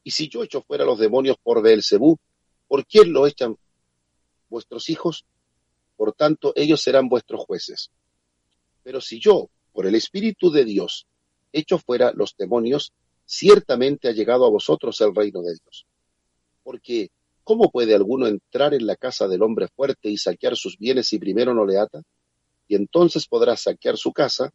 Y 0.03 0.12
si 0.12 0.29
yo 0.29 0.43
echo 0.43 0.62
fuera 0.62 0.86
los 0.86 0.99
demonios 0.99 1.38
por 1.41 1.62
Beelzebú, 1.62 2.17
¿por 2.67 2.86
quién 2.86 3.12
lo 3.13 3.25
echan 3.25 3.57
vuestros 4.49 4.89
hijos? 4.89 5.25
Por 5.95 6.13
tanto, 6.13 6.53
ellos 6.55 6.81
serán 6.81 7.10
vuestros 7.10 7.43
jueces. 7.45 7.91
Pero 8.83 9.01
si 9.01 9.19
yo, 9.19 9.49
por 9.73 9.88
el 9.88 9.95
Espíritu 9.95 10.51
de 10.51 10.65
Dios, 10.65 11.07
echo 11.51 11.79
fuera 11.79 12.12
los 12.13 12.36
demonios, 12.38 12.93
ciertamente 13.28 14.08
ha 14.08 14.13
llegado 14.13 14.46
a 14.46 14.50
vosotros 14.50 15.00
el 15.02 15.13
reino 15.13 15.42
de 15.44 15.54
Dios. 15.54 15.86
Porque, 16.63 17.10
¿cómo 17.44 17.70
puede 17.70 17.94
alguno 17.94 18.26
entrar 18.26 18.74
en 18.74 18.88
la 18.88 18.96
casa 18.96 19.28
del 19.28 19.44
hombre 19.44 19.68
fuerte 19.68 20.10
y 20.10 20.18
saquear 20.18 20.56
sus 20.56 20.78
bienes 20.80 21.08
si 21.08 21.20
primero 21.20 21.54
no 21.54 21.66
le 21.66 21.78
ata? 21.78 22.02
Y 22.68 22.76
entonces 22.76 23.28
podrá 23.28 23.56
saquear 23.56 23.98
su 23.98 24.12
casa 24.12 24.52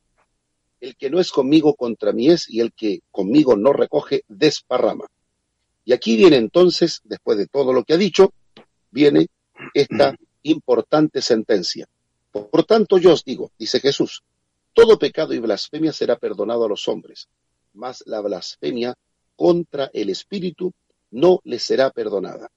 el 0.83 0.97
que 0.97 1.11
no 1.11 1.21
es 1.21 1.31
conmigo 1.31 1.75
contra 1.75 2.13
mí 2.13 2.29
es, 2.29 2.51
y 2.51 2.61
el 2.61 2.73
que 2.73 3.03
conmigo 3.13 3.57
no 3.57 3.73
recoge, 3.73 4.25
desparrama. 4.27 5.07
Y 5.85 5.93
aquí 5.93 6.17
viene 6.17 6.37
entonces, 6.37 7.01
después 7.05 7.39
de 7.39 7.47
todo 7.47 7.73
lo 7.73 7.85
que 7.85 7.95
ha 7.95 7.97
dicho, 7.97 8.33
viene 8.91 9.29
esta 9.75 10.17
importante 10.43 11.23
sentencia. 11.23 11.87
Por 12.33 12.65
tanto, 12.65 12.99
yo 12.99 13.13
os 13.13 13.25
digo, 13.25 13.53
dice 13.57 13.79
Jesús, 13.79 14.25
todo 14.73 14.99
pecado 14.99 15.35
y 15.35 15.39
blasfemia 15.39 15.93
será 15.93 16.17
perdonado 16.17 16.65
a 16.65 16.69
los 16.69 16.89
hombres, 16.89 17.29
mas 17.75 18.03
la 18.07 18.21
blasfemia 18.21 18.95
contra 19.37 19.91
el 19.93 20.11
Espíritu 20.11 20.73
no 21.11 21.41
le 21.45 21.59
será 21.59 21.91
perdonada. 21.91 22.51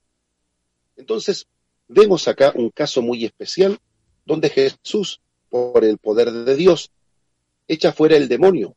Entonces, 0.97 1.47
vemos 1.87 2.27
acá 2.27 2.53
un 2.55 2.69
caso 2.69 3.01
muy 3.01 3.25
especial 3.25 3.77
donde 4.25 4.49
Jesús, 4.49 5.21
por 5.49 5.83
el 5.83 5.97
poder 5.97 6.31
de 6.31 6.55
Dios, 6.55 6.89
echa 7.67 7.91
fuera 7.91 8.17
el 8.17 8.27
demonio 8.27 8.75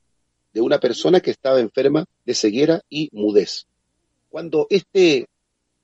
de 0.53 0.61
una 0.61 0.79
persona 0.79 1.20
que 1.20 1.31
estaba 1.31 1.61
enferma 1.61 2.05
de 2.24 2.35
ceguera 2.35 2.83
y 2.88 3.09
mudez. 3.12 3.66
Cuando 4.29 4.66
este, 4.70 5.27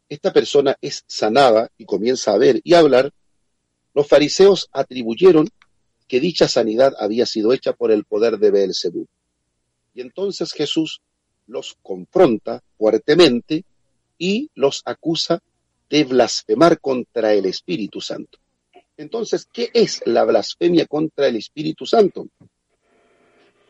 esta 0.08 0.32
persona 0.32 0.76
es 0.80 1.04
sanada 1.06 1.70
y 1.78 1.84
comienza 1.84 2.32
a 2.32 2.38
ver 2.38 2.60
y 2.64 2.74
hablar, 2.74 3.12
los 3.94 4.06
fariseos 4.06 4.68
atribuyeron 4.72 5.48
que 6.08 6.20
dicha 6.20 6.48
sanidad 6.48 6.94
había 6.98 7.26
sido 7.26 7.52
hecha 7.52 7.72
por 7.72 7.90
el 7.90 8.04
poder 8.04 8.38
de 8.38 8.50
Beelzebú. 8.50 9.06
Y 9.94 10.00
entonces 10.00 10.52
Jesús 10.52 11.00
los 11.46 11.76
confronta 11.82 12.62
fuertemente 12.76 13.64
y 14.18 14.50
los 14.54 14.82
acusa 14.84 15.42
de 15.88 16.04
blasfemar 16.04 16.80
contra 16.80 17.32
el 17.32 17.46
Espíritu 17.46 18.00
Santo. 18.00 18.38
Entonces, 18.96 19.46
¿qué 19.52 19.70
es 19.72 20.02
la 20.06 20.24
blasfemia 20.24 20.86
contra 20.86 21.28
el 21.28 21.36
Espíritu 21.36 21.86
Santo? 21.86 22.28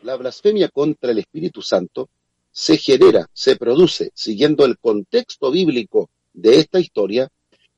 la 0.05 0.15
blasfemia 0.15 0.69
contra 0.69 1.11
el 1.11 1.17
Espíritu 1.17 1.61
Santo 1.61 2.09
se 2.51 2.77
genera, 2.77 3.27
se 3.33 3.55
produce, 3.57 4.11
siguiendo 4.13 4.63
el 4.63 4.77
contexto 4.77 5.51
bíblico 5.51 6.09
de 6.33 6.59
esta 6.59 6.79
historia, 6.79 7.29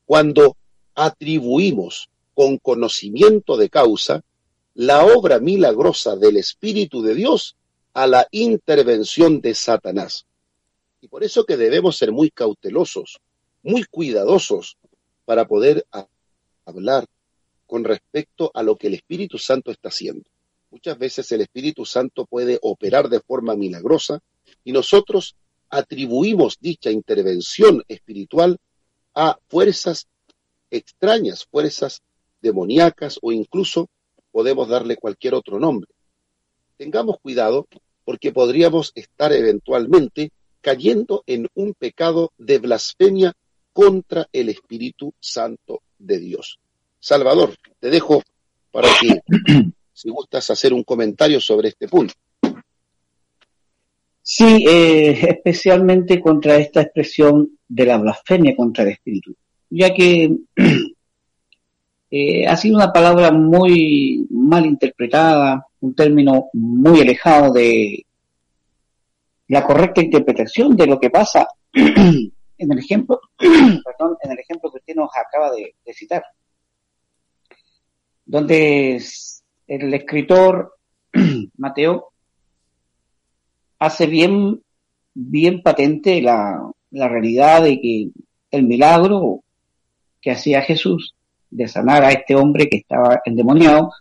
cuando 0.06 0.58
atribuimos 0.94 2.10
con 2.36 2.58
conocimiento 2.58 3.58
de 3.58 3.70
causa 3.70 4.24
la 4.76 5.06
obra 5.06 5.40
milagrosa 5.40 6.16
del 6.16 6.38
Espíritu 6.38 7.02
de 7.02 7.16
Dios 7.16 7.56
a 7.98 8.06
la 8.06 8.28
intervención 8.30 9.42
de 9.42 9.56
Satanás. 9.56 10.28
Y 11.02 11.08
por 11.08 11.24
eso 11.24 11.46
que 11.46 11.58
debemos 11.58 11.98
ser 11.98 12.12
muy 12.12 12.30
cautelosos, 12.30 13.18
muy 13.64 13.86
cuidadosos 13.86 14.78
para 15.26 15.48
poder 15.48 15.84
hablar 16.64 17.08
con 17.66 17.84
respecto 17.84 18.52
a 18.54 18.62
lo 18.62 18.76
que 18.76 18.86
el 18.86 18.94
Espíritu 18.94 19.40
Santo 19.40 19.72
está 19.72 19.90
haciendo. 19.90 20.30
Muchas 20.70 21.00
veces 21.00 21.32
el 21.32 21.42
Espíritu 21.42 21.86
Santo 21.86 22.28
puede 22.28 22.60
operar 22.62 23.10
de 23.10 23.20
forma 23.20 23.56
milagrosa 23.56 24.20
y 24.64 24.74
nosotros 24.74 25.36
atribuimos 25.68 26.60
dicha 26.60 26.92
intervención 26.92 27.84
espiritual 27.88 28.60
a 29.16 29.40
fuerzas 29.48 30.06
extrañas, 30.70 31.48
fuerzas 31.50 32.04
demoníacas 32.42 33.18
o 33.24 33.32
incluso 33.32 33.90
podemos 34.32 34.68
darle 34.68 34.98
cualquier 34.98 35.34
otro 35.34 35.60
nombre. 35.60 35.90
Tengamos 36.78 37.18
cuidado 37.20 37.68
porque 38.08 38.32
podríamos 38.32 38.94
estar 38.96 39.34
eventualmente 39.34 40.32
cayendo 40.62 41.26
en 41.28 41.46
un 41.56 41.74
pecado 41.74 42.32
de 42.38 42.58
blasfemia 42.58 43.34
contra 43.74 44.30
el 44.32 44.48
Espíritu 44.48 45.14
Santo 45.20 45.82
de 46.00 46.18
Dios. 46.18 46.58
Salvador, 47.02 47.58
te 47.82 47.90
dejo 47.90 48.24
para 48.72 48.88
que 49.02 49.22
si 49.94 50.10
gustas 50.10 50.50
hacer 50.50 50.72
un 50.72 50.86
comentario 50.86 51.42
sobre 51.42 51.68
este 51.68 51.90
punto. 51.90 52.14
Sí, 54.22 54.66
eh, 54.66 55.12
especialmente 55.12 56.22
contra 56.22 56.56
esta 56.56 56.84
expresión 56.84 57.60
de 57.68 57.86
la 57.88 57.98
blasfemia 57.98 58.56
contra 58.56 58.86
el 58.86 58.92
Espíritu, 58.92 59.36
ya 59.70 59.94
que 59.94 60.34
eh, 62.12 62.48
ha 62.48 62.56
sido 62.56 62.78
una 62.78 62.94
palabra 62.94 63.34
muy 63.34 64.26
mal 64.30 64.66
interpretada, 64.66 65.67
un 65.82 65.96
término 65.96 66.50
muy 66.54 67.02
alejado 67.02 67.54
de, 67.54 68.06
la 69.48 69.64
correcta 69.64 70.02
interpretación 70.02 70.76
de 70.76 70.88
lo 70.88 71.00
que 71.00 71.10
pasa 71.10 71.48
en 71.74 72.32
el 72.58 72.80
ejemplo, 72.80 73.20
perdón, 73.38 74.18
en 74.22 74.32
el 74.32 74.40
ejemplo 74.40 74.72
que 74.72 74.78
usted 74.80 74.96
nos 74.96 75.10
acaba 75.16 75.52
de, 75.52 75.76
citar, 75.94 76.24
donde 78.26 79.02
el 79.68 79.94
escritor 79.94 80.76
Mateo 81.58 82.10
hace 83.80 84.08
bien, 84.08 84.62
bien 85.14 85.62
patente 85.62 86.22
la, 86.22 86.70
la 86.92 87.08
realidad 87.08 87.64
de 87.64 87.80
que 87.80 88.10
el 88.52 88.64
milagro 88.64 89.44
que 90.20 90.32
hacía 90.32 90.62
Jesús 90.62 91.16
de 91.50 91.68
sanar 91.68 92.04
a 92.04 92.12
este 92.12 92.36
hombre 92.36 92.68
que 92.68 92.78
estaba 92.78 93.22
endemoniado, 93.24 93.92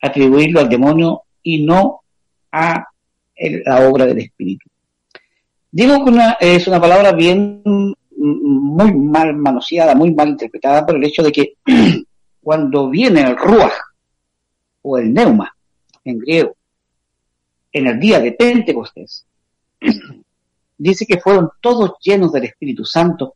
atribuirlo 0.00 0.60
al 0.60 0.68
demonio 0.68 1.22
y 1.42 1.64
no 1.64 2.02
a 2.52 2.84
la 3.36 3.88
obra 3.88 4.06
del 4.06 4.18
Espíritu. 4.18 4.68
Digo 5.70 6.04
que 6.04 6.10
una, 6.10 6.32
es 6.40 6.66
una 6.66 6.80
palabra 6.80 7.12
bien, 7.12 7.62
muy 8.16 8.94
mal 8.94 9.34
manoseada, 9.36 9.94
muy 9.94 10.12
mal 10.12 10.28
interpretada 10.28 10.84
por 10.84 10.96
el 10.96 11.04
hecho 11.04 11.22
de 11.22 11.32
que 11.32 11.54
cuando 12.42 12.90
viene 12.90 13.22
el 13.22 13.36
ruach 13.36 13.72
o 14.82 14.98
el 14.98 15.12
neuma 15.12 15.54
en 16.04 16.18
griego, 16.18 16.56
en 17.72 17.86
el 17.86 18.00
día 18.00 18.20
de 18.20 18.32
Pentecostés, 18.32 19.26
dice 20.78 21.06
que 21.06 21.20
fueron 21.20 21.50
todos 21.60 21.92
llenos 22.00 22.32
del 22.32 22.44
Espíritu 22.44 22.84
Santo. 22.84 23.34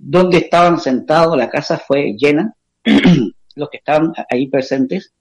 Donde 0.00 0.38
estaban 0.38 0.78
sentados, 0.78 1.36
la 1.36 1.50
casa 1.50 1.76
fue 1.76 2.14
llena, 2.16 2.54
los 3.58 3.68
que 3.70 3.78
estaban 3.78 4.12
ahí 4.30 4.48
presentes, 4.48 5.12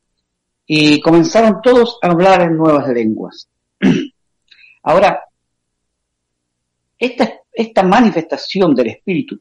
y 0.66 1.00
comenzaron 1.00 1.62
todos 1.62 1.98
a 2.02 2.08
hablar 2.08 2.42
en 2.42 2.58
nuevas 2.58 2.88
lenguas. 2.90 3.50
Ahora, 4.84 5.24
esta, 7.00 7.42
esta 7.52 7.84
manifestación 7.84 8.76
del 8.76 8.88
Espíritu, 8.88 9.40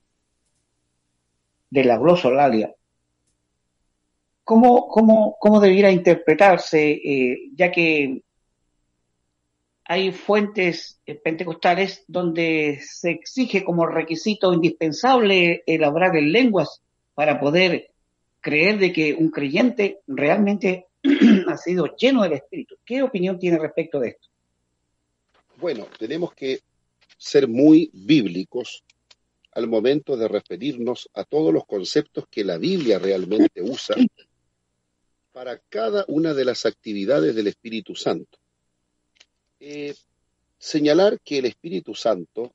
de 1.68 1.85
la 1.85 1.98
glosolalia, 1.98 2.72
¿cómo, 4.44 4.88
cómo, 4.88 5.37
cómo 5.40 5.61
debiera 5.61 5.90
interpretarse, 5.90 6.92
eh, 6.92 7.50
ya 7.54 7.72
que 7.72 8.22
hay 9.85 10.12
fuentes 10.12 11.00
eh, 11.06 11.14
pentecostales 11.14 12.04
donde 12.09 12.80
se 12.82 13.11
exige 13.11 13.64
como 13.64 13.87
requisito 13.87 14.52
indispensable 14.52 15.62
elaborar 15.66 16.16
en 16.16 16.32
lenguas 16.32 16.82
para 17.14 17.38
poder 17.38 17.90
creer 18.46 18.78
de 18.78 18.92
que 18.92 19.12
un 19.12 19.32
creyente 19.32 20.02
realmente 20.06 20.87
ha 21.48 21.56
sido 21.56 21.96
lleno 21.96 22.22
del 22.22 22.35
Espíritu. 22.35 22.76
¿Qué 22.85 23.02
opinión 23.02 23.40
tiene 23.40 23.59
respecto 23.59 23.98
de 23.98 24.11
esto? 24.11 24.28
Bueno, 25.56 25.88
tenemos 25.98 26.32
que 26.32 26.61
ser 27.18 27.48
muy 27.48 27.90
bíblicos 27.92 28.85
al 29.50 29.66
momento 29.66 30.16
de 30.16 30.28
referirnos 30.28 31.09
a 31.14 31.24
todos 31.24 31.52
los 31.52 31.66
conceptos 31.66 32.26
que 32.30 32.44
la 32.44 32.56
Biblia 32.56 33.00
realmente 33.00 33.62
usa 33.62 33.96
para 35.32 35.59
cada 35.68 36.04
una 36.06 36.32
de 36.32 36.44
las 36.44 36.66
actividades 36.66 37.35
del 37.35 37.48
Espíritu 37.48 37.96
Santo. 37.96 38.38
Eh, 39.59 39.92
señalar 40.56 41.18
que 41.18 41.38
el 41.38 41.46
Espíritu 41.46 41.96
Santo 41.96 42.52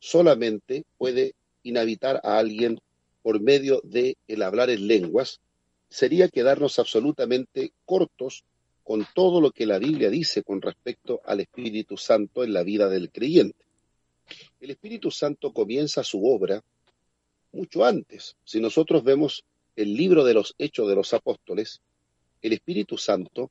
solamente 0.00 0.84
puede 0.98 1.34
inhabitar 1.62 2.20
a 2.24 2.38
alguien 2.38 2.80
por 3.26 3.40
medio 3.40 3.80
de 3.82 4.18
el 4.28 4.40
hablar 4.40 4.70
en 4.70 4.86
lenguas 4.86 5.40
sería 5.88 6.28
quedarnos 6.28 6.78
absolutamente 6.78 7.72
cortos 7.84 8.44
con 8.84 9.04
todo 9.16 9.40
lo 9.40 9.50
que 9.50 9.66
la 9.66 9.80
Biblia 9.80 10.10
dice 10.10 10.44
con 10.44 10.62
respecto 10.62 11.20
al 11.24 11.40
Espíritu 11.40 11.96
Santo 11.96 12.44
en 12.44 12.52
la 12.52 12.62
vida 12.62 12.88
del 12.88 13.10
creyente. 13.10 13.64
El 14.60 14.70
Espíritu 14.70 15.10
Santo 15.10 15.52
comienza 15.52 16.04
su 16.04 16.24
obra 16.24 16.62
mucho 17.50 17.84
antes. 17.84 18.36
Si 18.44 18.60
nosotros 18.60 19.02
vemos 19.02 19.42
el 19.74 19.96
libro 19.96 20.22
de 20.22 20.34
los 20.34 20.54
Hechos 20.56 20.88
de 20.88 20.94
los 20.94 21.12
Apóstoles, 21.12 21.80
el 22.42 22.52
Espíritu 22.52 22.96
Santo 22.96 23.50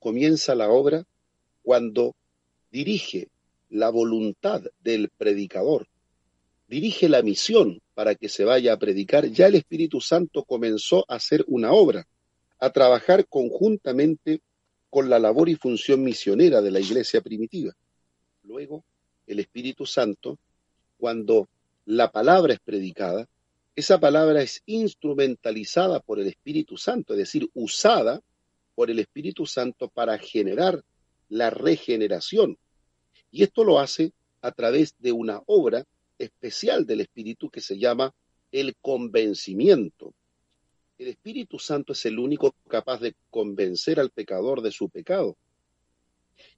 comienza 0.00 0.56
la 0.56 0.68
obra 0.68 1.06
cuando 1.62 2.16
dirige 2.72 3.28
la 3.70 3.88
voluntad 3.90 4.64
del 4.82 5.10
predicador, 5.10 5.86
dirige 6.66 7.08
la 7.08 7.22
misión 7.22 7.81
para 7.94 8.14
que 8.14 8.28
se 8.28 8.44
vaya 8.44 8.72
a 8.72 8.78
predicar, 8.78 9.26
ya 9.26 9.46
el 9.46 9.54
Espíritu 9.54 10.00
Santo 10.00 10.44
comenzó 10.44 11.04
a 11.08 11.16
hacer 11.16 11.44
una 11.46 11.72
obra, 11.72 12.06
a 12.58 12.70
trabajar 12.70 13.26
conjuntamente 13.26 14.40
con 14.88 15.10
la 15.10 15.18
labor 15.18 15.48
y 15.48 15.56
función 15.56 16.02
misionera 16.02 16.60
de 16.60 16.70
la 16.70 16.80
iglesia 16.80 17.20
primitiva. 17.20 17.72
Luego, 18.44 18.84
el 19.26 19.40
Espíritu 19.40 19.86
Santo, 19.86 20.38
cuando 20.98 21.48
la 21.86 22.10
palabra 22.10 22.54
es 22.54 22.60
predicada, 22.60 23.28
esa 23.74 23.98
palabra 23.98 24.42
es 24.42 24.62
instrumentalizada 24.66 26.00
por 26.00 26.20
el 26.20 26.26
Espíritu 26.28 26.76
Santo, 26.76 27.14
es 27.14 27.20
decir, 27.20 27.48
usada 27.54 28.20
por 28.74 28.90
el 28.90 28.98
Espíritu 28.98 29.46
Santo 29.46 29.88
para 29.88 30.18
generar 30.18 30.84
la 31.28 31.50
regeneración. 31.50 32.58
Y 33.30 33.42
esto 33.42 33.64
lo 33.64 33.80
hace 33.80 34.12
a 34.42 34.52
través 34.52 34.94
de 34.98 35.12
una 35.12 35.40
obra 35.46 35.86
especial 36.22 36.86
del 36.86 37.00
Espíritu 37.00 37.50
que 37.50 37.60
se 37.60 37.78
llama 37.78 38.14
el 38.50 38.76
convencimiento. 38.80 40.14
El 40.98 41.08
Espíritu 41.08 41.58
Santo 41.58 41.92
es 41.92 42.06
el 42.06 42.18
único 42.18 42.54
capaz 42.68 43.00
de 43.00 43.14
convencer 43.30 43.98
al 43.98 44.10
pecador 44.10 44.62
de 44.62 44.70
su 44.70 44.88
pecado. 44.88 45.36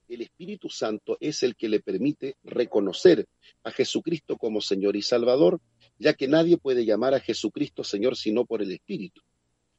El 0.09 0.21
Espíritu 0.21 0.69
Santo 0.69 1.17
es 1.21 1.43
el 1.43 1.57
que 1.57 1.69
le 1.69 1.81
permite 1.81 2.37
reconocer 2.45 3.27
a 3.63 3.71
Jesucristo 3.71 4.37
como 4.37 4.61
Señor 4.61 4.97
y 4.97 5.03
Salvador, 5.03 5.61
ya 5.99 6.13
que 6.13 6.29
nadie 6.29 6.59
puede 6.59 6.85
llamar 6.85 7.15
a 7.15 7.21
Jesucristo 7.21 7.85
Señor 7.85 8.17
sino 8.17 8.45
por 8.45 8.61
el 8.61 8.73
Espíritu. 8.73 9.23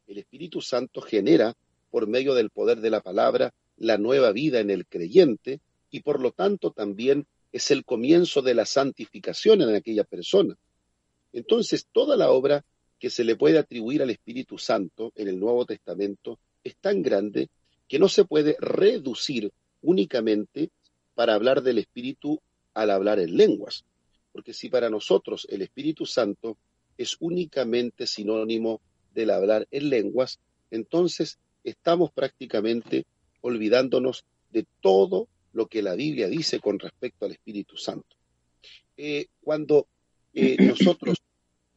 El 0.08 0.18
Espíritu 0.18 0.62
Santo 0.62 1.02
genera, 1.02 1.56
por 1.92 2.08
medio 2.08 2.34
del 2.34 2.50
poder 2.50 2.82
de 2.82 2.90
la 2.90 3.02
palabra, 3.02 3.54
la 3.78 3.98
nueva 3.98 4.32
vida 4.32 4.60
en 4.60 4.70
el 4.70 4.88
creyente 4.88 5.60
y 5.92 6.02
por 6.02 6.20
lo 6.20 6.32
tanto 6.32 6.72
también 6.72 7.28
es 7.56 7.72
el 7.72 7.86
comienzo 7.86 8.42
de 8.42 8.54
la 8.54 8.66
santificación 8.66 9.62
en 9.62 9.74
aquella 9.74 10.04
persona. 10.04 10.58
Entonces, 11.32 11.88
toda 11.90 12.18
la 12.18 12.30
obra 12.30 12.66
que 13.00 13.10
se 13.10 13.24
le 13.24 13.38
puede 13.38 13.58
atribuir 13.58 14.02
al 14.02 14.10
Espíritu 14.10 14.58
Santo 14.58 15.14
en 15.16 15.30
el 15.30 15.40
Nuevo 15.40 15.66
Testamento 15.66 16.38
es 16.66 16.76
tan 16.76 17.02
grande 17.02 17.48
que 17.88 17.98
no 17.98 18.10
se 18.10 18.26
puede 18.26 18.58
reducir 18.60 19.54
únicamente 19.82 20.70
para 21.14 21.34
hablar 21.34 21.64
del 21.64 21.78
Espíritu 21.78 22.42
al 22.74 22.90
hablar 22.90 23.22
en 23.22 23.38
lenguas. 23.38 23.86
Porque 24.34 24.54
si 24.54 24.68
para 24.68 24.90
nosotros 24.90 25.48
el 25.50 25.62
Espíritu 25.62 26.06
Santo 26.06 26.58
es 26.98 27.16
únicamente 27.22 28.06
sinónimo 28.06 28.82
del 29.14 29.30
hablar 29.30 29.66
en 29.72 29.90
lenguas, 29.90 30.40
entonces 30.72 31.40
estamos 31.64 32.12
prácticamente 32.12 33.06
olvidándonos 33.40 34.26
de 34.52 34.66
todo 34.82 35.30
lo 35.56 35.68
que 35.68 35.82
la 35.82 35.96
Biblia 35.96 36.28
dice 36.28 36.60
con 36.60 36.78
respecto 36.78 37.26
al 37.26 37.32
Espíritu 37.32 37.78
Santo. 37.78 38.18
Eh, 38.98 39.28
cuando 39.42 39.88
eh, 40.34 40.58
nosotros 40.60 41.22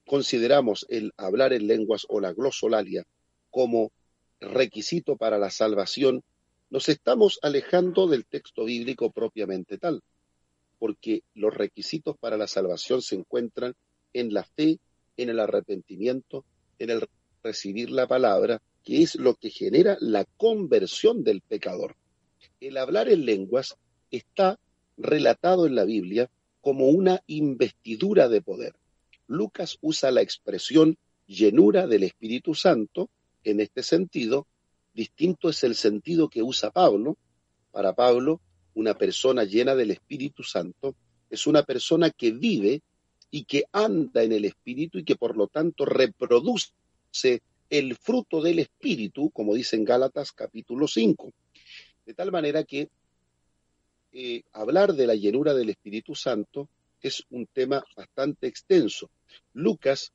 consideramos 0.05 0.85
el 0.89 1.13
hablar 1.17 1.53
en 1.53 1.69
lenguas 1.69 2.05
o 2.09 2.21
la 2.21 2.33
glosolalia 2.33 3.05
como 3.51 3.93
requisito 4.41 5.17
para 5.17 5.39
la 5.39 5.51
salvación, 5.51 6.25
nos 6.71 6.89
estamos 6.89 7.39
alejando 7.41 8.09
del 8.09 8.27
texto 8.27 8.65
bíblico 8.65 9.13
propiamente 9.13 9.79
tal, 9.79 10.03
porque 10.81 11.23
los 11.35 11.55
requisitos 11.55 12.17
para 12.19 12.37
la 12.37 12.49
salvación 12.49 13.01
se 13.01 13.15
encuentran 13.15 13.75
en 14.13 14.35
la 14.35 14.43
fe, 14.43 14.81
en 15.17 15.29
el 15.29 15.39
arrepentimiento, 15.39 16.45
en 16.81 16.91
el 16.91 17.09
recibir 17.45 17.91
la 17.91 18.09
palabra 18.09 18.61
que 18.83 19.03
es 19.03 19.15
lo 19.15 19.35
que 19.35 19.51
genera 19.51 19.97
la 20.01 20.25
conversión 20.37 21.23
del 21.23 21.43
pecador. 21.43 21.95
El 22.61 22.77
hablar 22.77 23.09
en 23.09 23.25
lenguas 23.25 23.77
está 24.11 24.59
relatado 24.97 25.67
en 25.67 25.77
la 25.77 25.85
Biblia 25.85 26.29
como 26.61 26.87
una 26.87 27.23
investidura 27.29 28.29
de 28.29 28.43
poder. 28.43 28.75
Lucas 29.29 29.79
usa 29.81 30.11
la 30.11 30.23
expresión 30.23 30.99
llenura 31.27 31.87
del 31.87 32.03
Espíritu 32.03 32.55
Santo 32.55 33.11
en 33.45 33.61
este 33.61 33.85
sentido. 33.85 34.49
Distinto 34.93 35.51
es 35.51 35.63
el 35.63 35.77
sentido 35.77 36.29
que 36.29 36.43
usa 36.43 36.71
Pablo. 36.71 37.17
Para 37.71 37.95
Pablo, 37.95 38.41
una 38.75 38.99
persona 38.99 39.45
llena 39.45 39.77
del 39.77 39.93
Espíritu 39.93 40.43
Santo 40.43 40.97
es 41.31 41.47
una 41.47 41.63
persona 41.63 42.11
que 42.11 42.33
vive 42.33 42.83
y 43.31 43.45
que 43.45 43.65
anda 43.71 44.23
en 44.25 44.33
el 44.33 44.45
Espíritu 44.45 44.99
y 44.99 45.05
que 45.05 45.15
por 45.15 45.37
lo 45.37 45.47
tanto 45.47 45.85
reproduce 45.85 46.73
el 47.71 47.95
fruto 47.97 48.43
del 48.43 48.59
Espíritu, 48.59 49.31
como 49.31 49.55
dice 49.55 49.77
en 49.77 49.85
Gálatas 49.85 50.33
capítulo 50.33 50.89
5. 50.89 51.33
De 52.09 52.15
tal 52.15 52.33
manera 52.33 52.65
que 52.65 52.89
eh, 54.15 54.43
hablar 54.55 54.95
de 54.95 55.07
la 55.07 55.15
llenura 55.15 55.53
del 55.53 55.69
Espíritu 55.69 56.15
Santo 56.15 56.71
es 57.03 57.23
un 57.29 57.45
tema 57.45 57.85
bastante 57.95 58.47
extenso. 58.47 59.11
Lucas 59.53 60.15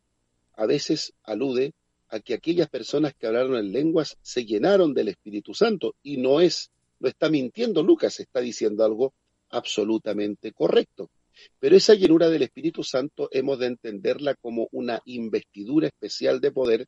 a 0.56 0.66
veces 0.66 1.14
alude 1.22 1.76
a 2.10 2.20
que 2.20 2.34
aquellas 2.34 2.68
personas 2.68 3.14
que 3.14 3.28
hablaron 3.28 3.58
en 3.58 3.72
lenguas 3.72 4.18
se 4.24 4.44
llenaron 4.44 4.96
del 4.96 5.10
Espíritu 5.10 5.54
Santo 5.54 5.94
y 6.02 6.18
no 6.18 6.42
es 6.42 6.72
no 7.00 7.10
está 7.10 7.30
mintiendo 7.30 7.84
Lucas, 7.84 8.20
está 8.20 8.42
diciendo 8.42 8.84
algo 8.84 9.14
absolutamente 9.52 10.52
correcto. 10.52 11.12
Pero 11.60 11.76
esa 11.76 11.94
llenura 11.94 12.28
del 12.28 12.42
Espíritu 12.42 12.84
Santo 12.84 13.30
hemos 13.32 13.60
de 13.60 13.68
entenderla 13.68 14.34
como 14.34 14.68
una 14.72 15.00
investidura 15.06 15.90
especial 15.90 16.42
de 16.42 16.52
poder 16.52 16.88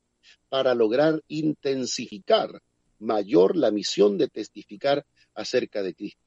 para 0.50 0.74
lograr 0.74 1.22
intensificar 1.28 2.60
mayor 3.06 3.56
la 3.56 3.72
misión 3.72 4.18
de 4.18 4.28
testificar 4.28 5.06
acerca 5.34 5.84
de 5.84 5.94
Cristo. 5.94 6.22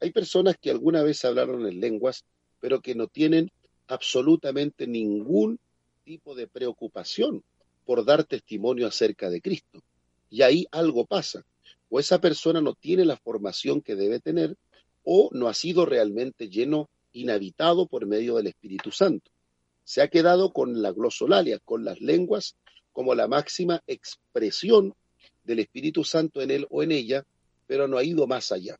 Hay 0.00 0.10
personas 0.10 0.56
que 0.60 0.70
alguna 0.70 1.02
vez 1.02 1.24
hablaron 1.24 1.66
en 1.66 1.80
lenguas, 1.80 2.24
pero 2.60 2.80
que 2.80 2.94
no 2.94 3.08
tienen 3.08 3.50
absolutamente 3.86 4.86
ningún 4.86 5.58
tipo 6.04 6.34
de 6.34 6.46
preocupación 6.46 7.44
por 7.84 8.04
dar 8.04 8.24
testimonio 8.24 8.86
acerca 8.86 9.30
de 9.30 9.40
Cristo. 9.40 9.82
Y 10.30 10.42
ahí 10.42 10.66
algo 10.70 11.04
pasa. 11.04 11.44
O 11.88 12.00
esa 12.00 12.20
persona 12.20 12.60
no 12.60 12.74
tiene 12.74 13.04
la 13.04 13.16
formación 13.16 13.82
que 13.82 13.94
debe 13.94 14.18
tener, 14.18 14.56
o 15.04 15.28
no 15.32 15.48
ha 15.48 15.54
sido 15.54 15.84
realmente 15.84 16.48
lleno, 16.48 16.88
inhabitado 17.12 17.86
por 17.86 18.06
medio 18.06 18.36
del 18.36 18.46
Espíritu 18.46 18.90
Santo. 18.90 19.30
Se 19.84 20.00
ha 20.00 20.08
quedado 20.08 20.52
con 20.52 20.80
la 20.80 20.92
glosolalia, 20.92 21.58
con 21.58 21.84
las 21.84 22.00
lenguas, 22.00 22.56
como 22.92 23.14
la 23.14 23.28
máxima 23.28 23.82
expresión 23.86 24.94
del 25.44 25.60
Espíritu 25.60 26.04
Santo 26.04 26.40
en 26.40 26.50
él 26.50 26.66
o 26.70 26.82
en 26.82 26.92
ella, 26.92 27.24
pero 27.66 27.88
no 27.88 27.98
ha 27.98 28.04
ido 28.04 28.26
más 28.26 28.52
allá. 28.52 28.78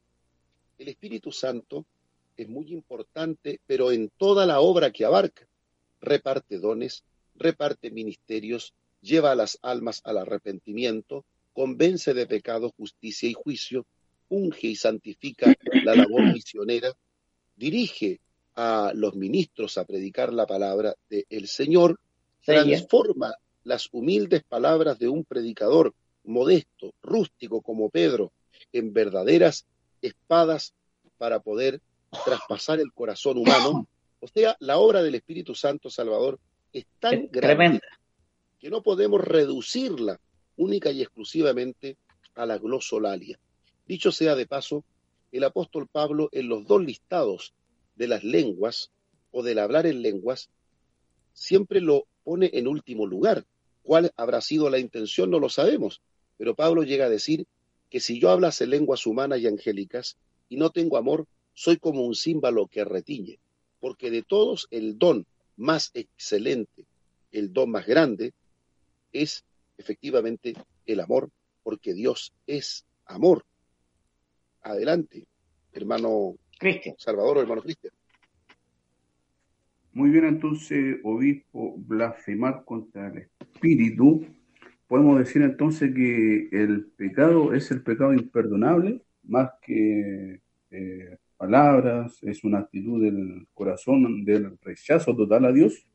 El 0.79 0.89
Espíritu 0.89 1.33
Santo 1.33 1.87
es 2.37 2.49
muy 2.49 2.73
importante, 2.73 3.61
pero 3.67 3.93
en 3.93 4.11
toda 4.17 4.47
la 4.47 4.61
obra 4.61 4.91
que 4.91 5.05
abarca, 5.05 5.47
reparte 6.01 6.59
dones, 6.59 7.05
reparte 7.37 7.91
ministerios, 7.91 8.75
lleva 9.01 9.33
a 9.33 9.35
las 9.35 9.59
almas 9.63 10.01
al 10.05 10.19
arrepentimiento, 10.19 11.25
convence 11.53 12.15
de 12.15 12.27
pecado, 12.27 12.73
justicia 12.77 13.29
y 13.29 13.35
juicio, 13.35 13.87
unge 14.29 14.69
y 14.69 14.77
santifica 14.77 15.55
la 15.85 15.95
labor 15.95 16.23
misionera, 16.33 16.93
dirige 17.57 18.21
a 18.55 18.93
los 18.95 19.15
ministros 19.15 19.79
a 19.79 19.85
predicar 19.85 20.33
la 20.33 20.47
palabra 20.47 20.95
del 21.09 21.47
Señor, 21.49 21.99
transforma 22.45 23.35
las 23.65 23.89
humildes 23.93 24.43
palabras 24.43 24.99
de 24.99 25.09
un 25.09 25.25
predicador 25.25 25.95
modesto, 26.25 26.95
rústico 27.03 27.63
como 27.63 27.91
Pedro, 27.91 28.33
en 28.73 28.93
verdaderas 28.93 29.67
espadas 30.01 30.75
para 31.19 31.41
poder 31.41 31.81
traspasar 32.25 32.81
el 32.81 32.93
corazón 32.93 33.39
humano. 33.39 33.87
O 34.21 34.29
sea, 34.29 34.57
la 34.61 34.79
obra 34.79 35.03
del 35.03 35.15
Espíritu 35.15 35.55
Santo 35.55 35.91
Salvador 35.91 36.39
es 36.73 36.87
tan 37.01 37.29
grande 37.31 37.81
que 38.59 38.71
no 38.71 38.83
podemos 38.83 39.21
reducirla 39.21 40.21
única 40.57 40.91
y 40.91 41.03
exclusivamente 41.03 41.97
a 42.35 42.47
la 42.47 42.59
glosolalia. 42.59 43.39
Dicho 43.87 44.13
sea 44.13 44.37
de 44.37 44.47
paso, 44.47 44.85
el 45.33 45.45
apóstol 45.45 45.89
Pablo 45.89 46.29
en 46.33 46.49
los 46.49 46.67
dos 46.67 46.85
listados 46.85 47.55
de 47.97 48.09
las 48.09 48.23
lenguas 48.23 48.91
o 49.33 49.43
del 49.43 49.59
hablar 49.59 49.87
en 49.87 50.03
lenguas 50.03 50.51
siempre 51.33 51.81
lo 51.81 52.07
pone 52.23 52.51
en 52.53 52.69
último 52.69 53.07
lugar. 53.07 53.45
¿Cuál 53.83 54.13
habrá 54.17 54.41
sido 54.41 54.71
la 54.71 54.79
intención? 54.79 55.31
No 55.31 55.41
lo 55.41 55.49
sabemos. 55.49 56.01
Pero 56.43 56.57
Pablo 56.57 56.83
llega 56.83 57.05
a 57.05 57.09
decir 57.09 57.47
que 57.89 58.01
si 58.01 58.19
yo 58.19 58.29
hablase 58.29 58.67
lenguas 58.67 59.07
humanas 59.07 59.39
y 59.39 59.47
angélicas 59.47 60.19
y 60.49 60.57
no 60.57 60.71
tengo 60.71 60.97
amor, 60.97 61.29
soy 61.55 61.77
como 61.77 62.05
un 62.05 62.17
címbalo 62.17 62.67
que 62.67 62.85
retiñe. 62.85 63.39
Porque 63.79 64.11
de 64.11 64.25
todos 64.25 64.67
el 64.73 64.99
don 64.99 65.25
más 65.57 65.93
excelente, 65.95 66.85
el 67.31 67.53
don 67.53 67.71
más 67.71 67.87
grande, 67.87 68.33
es 69.13 69.45
efectivamente 69.79 70.55
el 70.85 70.99
amor, 70.99 71.31
porque 71.63 71.95
Dios 71.95 72.33
es 72.49 72.85
amor. 73.07 73.45
Adelante, 74.63 75.29
hermano 75.73 76.35
Cristian. 76.59 76.97
Salvador, 76.99 77.39
hermano 77.39 77.63
Cristian. 77.63 77.95
Muy 79.93 80.11
bien, 80.11 80.25
entonces, 80.25 80.97
obispo, 81.05 81.77
blasfemar 81.77 82.65
contra 82.65 83.13
el 83.13 83.29
espíritu. 83.39 84.27
Podemos 84.93 85.21
decir 85.21 85.41
entonces 85.41 85.95
que 85.95 86.51
el 86.53 86.85
pecado 86.85 87.55
es 87.55 87.71
el 87.71 87.83
pecado 87.83 88.13
imperdonable, 88.13 89.01
más 89.23 89.53
que 89.63 90.43
eh, 90.71 91.17
palabras, 91.39 92.19
es 92.21 92.45
una 92.45 92.59
actitud 92.59 93.03
del 93.03 93.47
corazón 93.55 94.23
del 94.23 94.59
rechazo 94.61 95.17
total 95.17 95.47
a 95.47 95.53
Dios. 95.53 95.87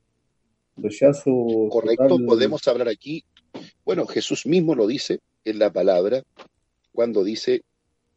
Rechazo. 0.77 1.31
Correcto, 1.69 2.17
podemos 2.25 2.67
hablar 2.67 2.87
aquí. 2.87 3.23
Bueno, 3.85 4.07
Jesús 4.07 4.47
mismo 4.47 4.73
lo 4.73 4.87
dice 4.87 5.19
en 5.45 5.59
la 5.59 5.71
palabra 5.71 6.23
cuando 6.91 7.23
dice 7.23 7.61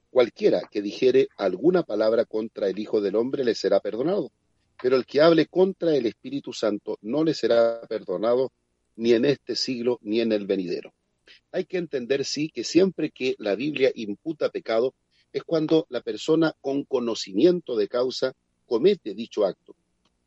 Cualquiera 0.09 0.63
que 0.71 0.81
dijere 0.81 1.29
alguna 1.37 1.83
palabra 1.83 2.25
contra 2.25 2.71
el 2.71 2.79
Hijo 2.79 3.03
del 3.03 3.17
Hombre 3.17 3.45
le 3.45 3.55
será 3.55 3.81
perdonado, 3.81 4.33
pero 4.83 4.97
el 4.97 5.05
que 5.05 5.21
hable 5.21 5.45
contra 5.45 5.95
el 5.95 6.07
Espíritu 6.07 6.55
Santo 6.55 6.97
no 7.03 7.23
le 7.23 7.35
será 7.35 7.83
perdonado 7.87 8.51
ni 8.97 9.13
en 9.13 9.25
este 9.25 9.57
siglo 9.57 9.99
ni 10.03 10.21
en 10.21 10.33
el 10.33 10.47
venidero. 10.47 10.93
Hay 11.53 11.65
que 11.65 11.79
entender, 11.79 12.25
sí, 12.25 12.51
que 12.51 12.65
siempre 12.65 13.11
que 13.11 13.35
la 13.39 13.55
Biblia 13.55 13.91
imputa 13.95 14.51
pecado 14.51 14.95
es 15.33 15.45
cuando 15.45 15.87
la 15.89 16.01
persona 16.01 16.55
con 16.61 16.85
conocimiento 16.85 17.77
de 17.77 17.89
causa 17.89 18.35
comete 18.67 19.15
dicho 19.15 19.45
acto, 19.45 19.75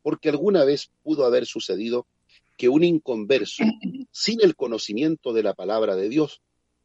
porque 0.02 0.28
alguna 0.28 0.64
vez 0.64 0.90
pudo 1.02 1.24
haber 1.24 1.46
sucedido 1.46 2.06
que 2.56 2.68
un 2.68 2.84
inconverso, 2.84 3.64
sin 4.10 4.40
el 4.42 4.54
conocimiento 4.54 5.32
de 5.32 5.42
la 5.42 5.54
palabra 5.54 5.96
de 5.96 6.08
Dios, 6.08 6.40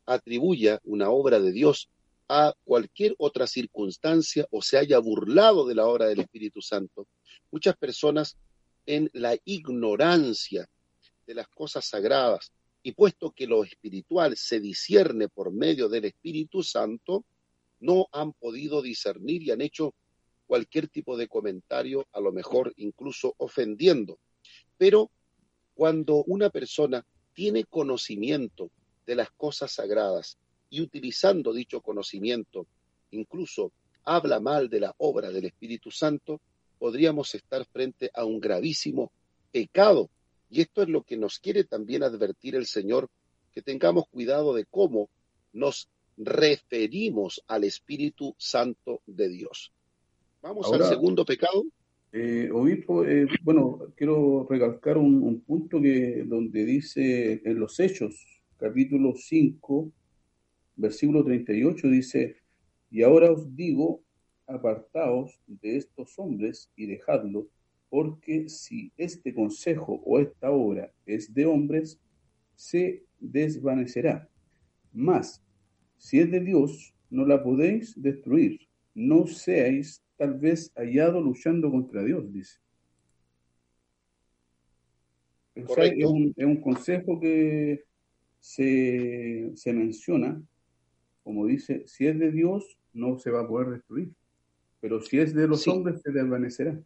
atribuya 0.06 0.80
una 0.84 1.10
obra 1.10 1.40
de 1.40 1.52
Dios 1.52 1.90
a 2.28 2.54
cualquier 2.64 3.16
otra 3.18 3.48
circunstancia 3.48 4.48
o 4.52 4.62
se 4.62 4.78
haya 4.78 5.00
burlado 5.00 5.68
de 5.68 5.76
la 5.76 5.86
obra 5.88 6.08
del 6.08 6.20
Espíritu 6.20 6.62
Santo. 6.62 7.08
Muchas 7.52 7.76
personas 7.76 8.38
en 8.86 9.10
la 9.14 9.36
ignorancia 9.46 10.68
de 11.30 11.36
las 11.36 11.48
cosas 11.48 11.86
sagradas 11.86 12.52
y 12.82 12.94
puesto 12.94 13.30
que 13.30 13.46
lo 13.46 13.64
espiritual 13.64 14.36
se 14.36 14.60
discierne 14.60 15.30
por 15.30 15.52
medio 15.52 15.88
del 15.88 16.06
Espíritu 16.06 16.64
Santo, 16.64 17.24
no 17.80 18.08
han 18.12 18.34
podido 18.34 18.82
discernir 18.82 19.44
y 19.44 19.52
han 19.52 19.62
hecho 19.62 19.94
cualquier 20.48 20.88
tipo 20.88 21.16
de 21.18 21.28
comentario, 21.28 22.08
a 22.14 22.20
lo 22.20 22.32
mejor 22.32 22.74
incluso 22.78 23.36
ofendiendo. 23.38 24.18
Pero 24.76 25.12
cuando 25.76 26.24
una 26.24 26.50
persona 26.50 27.06
tiene 27.34 27.64
conocimiento 27.64 28.72
de 29.06 29.14
las 29.14 29.30
cosas 29.30 29.72
sagradas 29.72 30.40
y 30.72 30.82
utilizando 30.82 31.54
dicho 31.54 31.82
conocimiento, 31.82 32.66
incluso 33.12 33.72
habla 34.04 34.40
mal 34.40 34.68
de 34.68 34.80
la 34.80 34.96
obra 34.98 35.30
del 35.30 35.46
Espíritu 35.46 35.92
Santo, 35.92 36.42
podríamos 36.80 37.36
estar 37.36 37.64
frente 37.66 38.10
a 38.16 38.26
un 38.26 38.40
gravísimo 38.40 39.12
pecado. 39.52 40.10
Y 40.50 40.62
esto 40.62 40.82
es 40.82 40.90
lo 40.90 41.04
que 41.04 41.18
nos 41.18 41.40
quiere 41.40 41.64
también 41.64 42.04
advertir 42.04 42.56
el 42.56 42.66
Señor, 42.66 43.10
que 43.52 43.62
tengamos 43.62 44.08
cuidado 44.10 44.54
de 44.54 44.66
cómo 44.66 45.10
nos 45.54 45.90
referimos 46.18 47.44
al 47.48 47.64
Espíritu 47.64 48.36
Santo 48.38 49.02
de 49.06 49.30
Dios. 49.30 49.72
Vamos 50.42 50.72
al 50.72 50.84
segundo 50.86 51.26
pecado. 51.26 51.64
Eh, 52.12 52.50
obispo, 52.52 53.06
eh, 53.06 53.28
bueno, 53.44 53.94
quiero 53.96 54.48
recalcar 54.50 54.98
un, 54.98 55.22
un, 55.22 55.42
punto 55.42 55.80
que 55.80 56.24
donde 56.26 56.66
dice 56.66 57.42
en 57.46 57.60
los 57.60 57.80
Hechos, 57.80 58.26
capítulo 58.58 59.14
5, 59.16 59.92
versículo 60.76 61.24
38 61.24 61.88
dice, 61.88 62.38
y 62.90 63.04
ahora 63.04 63.32
os 63.32 63.56
digo, 63.56 64.02
apartaos 64.48 65.40
de 65.46 65.78
estos 65.78 66.18
hombres 66.18 66.72
y 66.76 66.88
dejadlo, 66.88 67.48
porque 67.90 68.50
si 68.50 68.92
este 68.98 69.34
consejo 69.34 70.02
o 70.06 70.20
esta 70.20 70.52
obra 70.52 70.92
es 71.06 71.34
de 71.34 71.46
hombres, 71.46 72.00
se 72.56 73.04
desvanecerá. 73.20 74.30
Mas, 74.94 75.44
si 75.98 76.20
es 76.20 76.32
de 76.32 76.40
Dios, 76.40 76.94
no 77.10 77.26
la 77.26 77.44
podéis 77.44 78.00
destruir. 78.02 78.60
No 78.94 79.28
seáis 79.28 80.04
tal 80.18 80.36
vez 80.36 80.72
hallado 80.76 81.22
luchando 81.22 81.72
contra 81.72 82.04
Dios, 82.04 82.32
dice. 82.32 82.60
es, 85.56 85.66
un, 86.06 86.34
es, 86.36 86.46
un, 86.46 86.62
consejo 86.62 87.20
que 87.20 87.84
se, 88.40 89.52
se 89.56 89.74
menciona 89.74 90.42
como 91.30 91.46
dice, 91.46 91.84
si 91.86 92.08
es 92.08 92.18
de 92.18 92.32
Dios, 92.32 92.80
no 92.92 93.20
se 93.20 93.30
va 93.30 93.42
a 93.42 93.48
poder 93.48 93.70
destruir, 93.70 94.12
pero 94.82 95.00
si 95.00 95.20
es 95.20 95.32
de 95.36 95.48
los 95.48 95.68
hombres, 95.68 96.02
se 96.02 96.12
desvanecerá. 96.12 96.82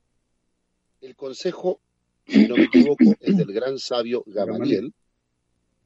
El 1.04 1.18
consejo, 1.18 1.82
si 2.26 2.48
no 2.48 2.56
me 2.56 2.64
equivoco, 2.64 3.04
es 3.20 3.36
del 3.36 3.52
gran 3.52 3.78
sabio 3.78 4.24
Gamaliel, 4.26 4.94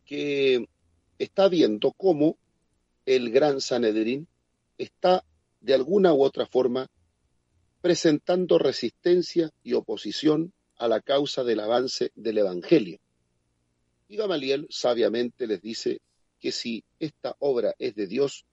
que 0.06 0.70
está 1.18 1.50
viendo 1.50 1.92
cómo 1.92 2.38
el 3.04 3.32
gran 3.32 3.60
Sanedrín 3.60 4.28
está 4.78 5.26
de 5.60 5.74
alguna 5.74 6.14
u 6.14 6.22
otra 6.22 6.46
forma 6.46 6.92
presentando 7.82 8.60
resistencia 8.60 9.50
y 9.64 9.74
oposición 9.74 10.54
a 10.78 10.88
la 10.88 11.02
causa 11.02 11.44
del 11.44 11.62
avance 11.62 12.12
del 12.14 12.38
Evangelio. 12.38 13.00
Y 14.08 14.18
Gamaliel 14.18 14.68
sabiamente 14.70 15.48
les 15.48 15.64
dice 15.64 16.00
que 16.40 16.52
si 16.52 16.84
esta 17.00 17.36
obra 17.40 17.74
es 17.80 17.96
de 17.96 18.06
Dios, 18.06 18.46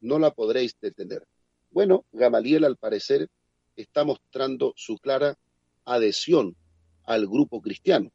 no 0.00 0.18
la 0.18 0.30
podréis 0.30 0.80
detener. 0.80 1.26
Bueno, 1.70 2.06
Gamaliel 2.10 2.64
al 2.64 2.78
parecer 2.78 3.28
está 3.76 4.04
mostrando 4.04 4.72
su 4.76 4.96
clara 4.96 5.36
adhesión 5.86 6.54
al 7.04 7.26
grupo 7.26 7.62
cristiano. 7.62 8.10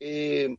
Eh, 0.00 0.56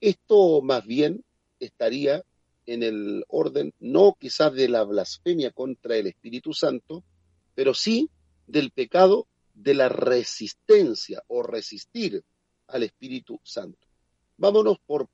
esto 0.00 0.62
más 0.62 0.86
bien 0.86 1.24
estaría 1.60 2.24
en 2.66 2.82
el 2.82 3.24
orden 3.28 3.74
no 3.80 4.16
quizás 4.18 4.54
de 4.54 4.68
la 4.68 4.84
blasfemia 4.84 5.50
contra 5.50 5.96
el 5.96 6.06
Espíritu 6.06 6.52
Santo, 6.54 7.02
pero 7.54 7.74
sí 7.74 8.08
del 8.46 8.70
pecado 8.70 9.26
de 9.54 9.74
la 9.74 9.88
resistencia 9.88 11.22
o 11.26 11.42
resistir 11.42 12.22
al 12.68 12.82
Espíritu 12.84 13.40
Santo. 13.42 13.86
Vámonos 14.36 14.78
por 14.86 15.08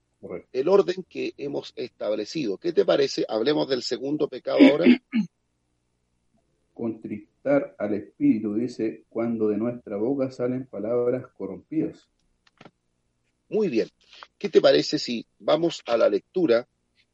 el 0.53 0.68
orden 0.68 1.05
que 1.09 1.32
hemos 1.36 1.72
establecido. 1.76 2.59
¿Qué 2.59 2.72
te 2.72 2.84
parece? 2.84 3.24
Hablemos 3.28 3.68
del 3.68 3.82
segundo 3.82 4.28
pecado 4.28 4.59
ahora. 4.70 4.84
Al 7.45 7.92
Espíritu, 7.92 8.55
dice, 8.55 9.05
cuando 9.11 9.49
de 9.49 9.59
nuestra 9.59 9.97
boca 9.97 10.30
salen 10.30 10.66
palabras 10.66 11.26
corrompidas. 11.36 12.09
Muy 13.51 13.68
bien. 13.68 13.88
¿Qué 14.38 14.49
te 14.49 14.62
parece 14.62 14.99
si 14.99 15.26
vamos 15.38 15.82
a 15.84 15.99
la 15.99 16.09
lectura 16.09 16.66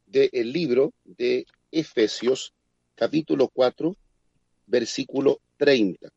del 0.07 0.53
libro 0.53 0.93
de 1.05 1.47
Efesios, 1.73 2.55
capítulo 2.95 3.49
4, 3.49 3.97
versículo 4.69 5.41
30? 5.57 6.09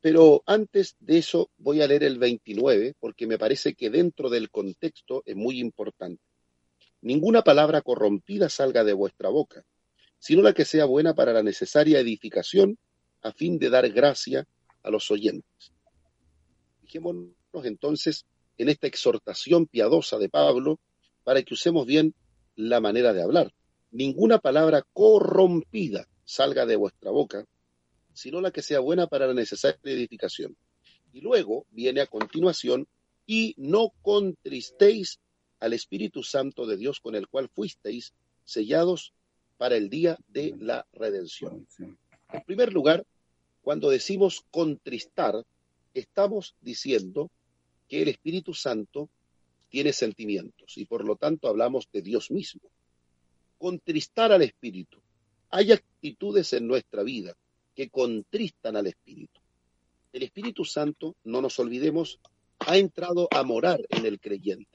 Pero 0.00 0.44
antes 0.46 0.94
de 1.00 1.18
eso 1.18 1.50
voy 1.58 1.82
a 1.82 1.88
leer 1.88 2.04
el 2.04 2.18
29 2.18 2.94
porque 3.00 3.26
me 3.26 3.38
parece 3.38 3.74
que 3.74 3.90
dentro 3.90 4.30
del 4.30 4.50
contexto 4.50 5.24
es 5.26 5.34
muy 5.34 5.58
importante. 5.58 6.22
Ninguna 7.00 7.42
palabra 7.42 7.82
corrompida 7.82 8.48
salga 8.48 8.84
de 8.84 8.92
vuestra 8.92 9.30
boca, 9.30 9.64
sino 10.20 10.42
la 10.42 10.52
que 10.52 10.64
sea 10.64 10.84
buena 10.84 11.14
para 11.14 11.32
la 11.32 11.42
necesaria 11.42 11.98
edificación 11.98 12.78
a 13.22 13.32
fin 13.32 13.58
de 13.58 13.70
dar 13.70 13.88
gracia 13.90 14.46
a 14.82 14.90
los 14.90 15.10
oyentes. 15.10 15.72
Fijémonos 16.82 17.32
entonces 17.64 18.26
en 18.58 18.68
esta 18.68 18.86
exhortación 18.86 19.66
piadosa 19.66 20.18
de 20.18 20.28
Pablo 20.28 20.80
para 21.24 21.42
que 21.42 21.54
usemos 21.54 21.86
bien 21.86 22.14
la 22.56 22.80
manera 22.80 23.12
de 23.12 23.22
hablar. 23.22 23.52
Ninguna 23.90 24.38
palabra 24.38 24.84
corrompida 24.92 26.08
salga 26.24 26.66
de 26.66 26.76
vuestra 26.76 27.10
boca, 27.10 27.46
sino 28.12 28.40
la 28.40 28.50
que 28.50 28.62
sea 28.62 28.80
buena 28.80 29.06
para 29.06 29.26
la 29.26 29.34
necesaria 29.34 29.78
edificación. 29.84 30.56
Y 31.12 31.20
luego 31.20 31.66
viene 31.70 32.00
a 32.00 32.06
continuación, 32.06 32.88
y 33.26 33.54
no 33.56 33.92
contristéis 34.02 35.20
al 35.60 35.72
Espíritu 35.74 36.22
Santo 36.22 36.66
de 36.66 36.76
Dios 36.76 37.00
con 37.00 37.14
el 37.14 37.28
cual 37.28 37.48
fuisteis 37.48 38.14
sellados 38.44 39.12
para 39.58 39.76
el 39.76 39.88
día 39.90 40.18
de 40.28 40.54
la 40.58 40.86
redención. 40.92 41.68
En 42.32 42.42
primer 42.44 42.72
lugar, 42.72 43.04
cuando 43.62 43.90
decimos 43.90 44.44
contristar, 44.50 45.44
estamos 45.94 46.56
diciendo 46.60 47.30
que 47.88 48.02
el 48.02 48.08
Espíritu 48.08 48.54
Santo 48.54 49.10
tiene 49.68 49.92
sentimientos 49.92 50.76
y 50.76 50.86
por 50.86 51.04
lo 51.04 51.16
tanto 51.16 51.48
hablamos 51.48 51.88
de 51.92 52.02
Dios 52.02 52.30
mismo. 52.30 52.62
Contristar 53.58 54.32
al 54.32 54.42
Espíritu. 54.42 54.98
Hay 55.50 55.72
actitudes 55.72 56.52
en 56.52 56.66
nuestra 56.66 57.02
vida 57.02 57.34
que 57.74 57.90
contristan 57.90 58.76
al 58.76 58.86
Espíritu. 58.86 59.40
El 60.12 60.22
Espíritu 60.22 60.64
Santo, 60.64 61.16
no 61.24 61.40
nos 61.40 61.58
olvidemos, 61.58 62.18
ha 62.60 62.76
entrado 62.76 63.28
a 63.30 63.42
morar 63.42 63.80
en 63.88 64.06
el 64.06 64.20
creyente. 64.20 64.70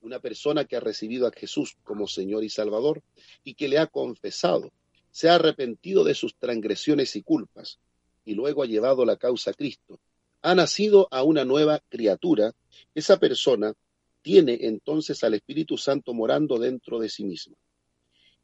Una 0.00 0.18
persona 0.18 0.64
que 0.64 0.76
ha 0.76 0.80
recibido 0.80 1.26
a 1.26 1.32
Jesús 1.32 1.76
como 1.84 2.06
Señor 2.06 2.44
y 2.44 2.50
Salvador 2.50 3.02
y 3.44 3.54
que 3.54 3.68
le 3.68 3.78
ha 3.78 3.86
confesado, 3.86 4.72
se 5.12 5.28
ha 5.28 5.36
arrepentido 5.36 6.02
de 6.02 6.14
sus 6.14 6.34
transgresiones 6.34 7.14
y 7.14 7.22
culpas 7.22 7.78
y 8.24 8.34
luego 8.34 8.64
ha 8.64 8.66
llevado 8.66 9.04
la 9.04 9.16
causa 9.16 9.52
a 9.52 9.54
Cristo. 9.54 10.00
Ha 10.40 10.54
nacido 10.56 11.06
a 11.12 11.22
una 11.22 11.44
nueva 11.44 11.80
criatura. 11.88 12.52
Esa 12.94 13.18
persona 13.20 13.74
tiene 14.22 14.58
entonces 14.62 15.22
al 15.22 15.34
Espíritu 15.34 15.76
Santo 15.76 16.14
morando 16.14 16.58
dentro 16.58 16.98
de 16.98 17.08
sí 17.08 17.24
misma 17.24 17.56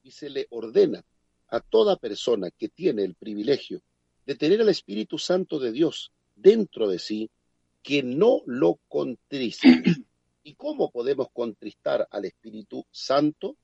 y 0.02 0.10
se 0.10 0.30
le 0.30 0.46
ordena 0.50 1.04
a 1.48 1.60
toda 1.60 1.96
persona 1.96 2.50
que 2.50 2.68
tiene 2.68 3.02
el 3.02 3.14
privilegio 3.14 3.80
de 4.26 4.34
tener 4.34 4.60
al 4.60 4.68
Espíritu 4.68 5.18
Santo 5.18 5.58
de 5.58 5.72
Dios 5.72 6.12
dentro 6.36 6.88
de 6.88 6.98
sí, 6.98 7.30
que 7.82 8.02
no 8.02 8.42
lo 8.46 8.78
contriste. 8.88 9.68
¿Y 10.42 10.54
cómo 10.54 10.90
podemos 10.90 11.28
contristar 11.32 12.06
al 12.10 12.26
Espíritu 12.26 12.84
Santo? 12.90 13.56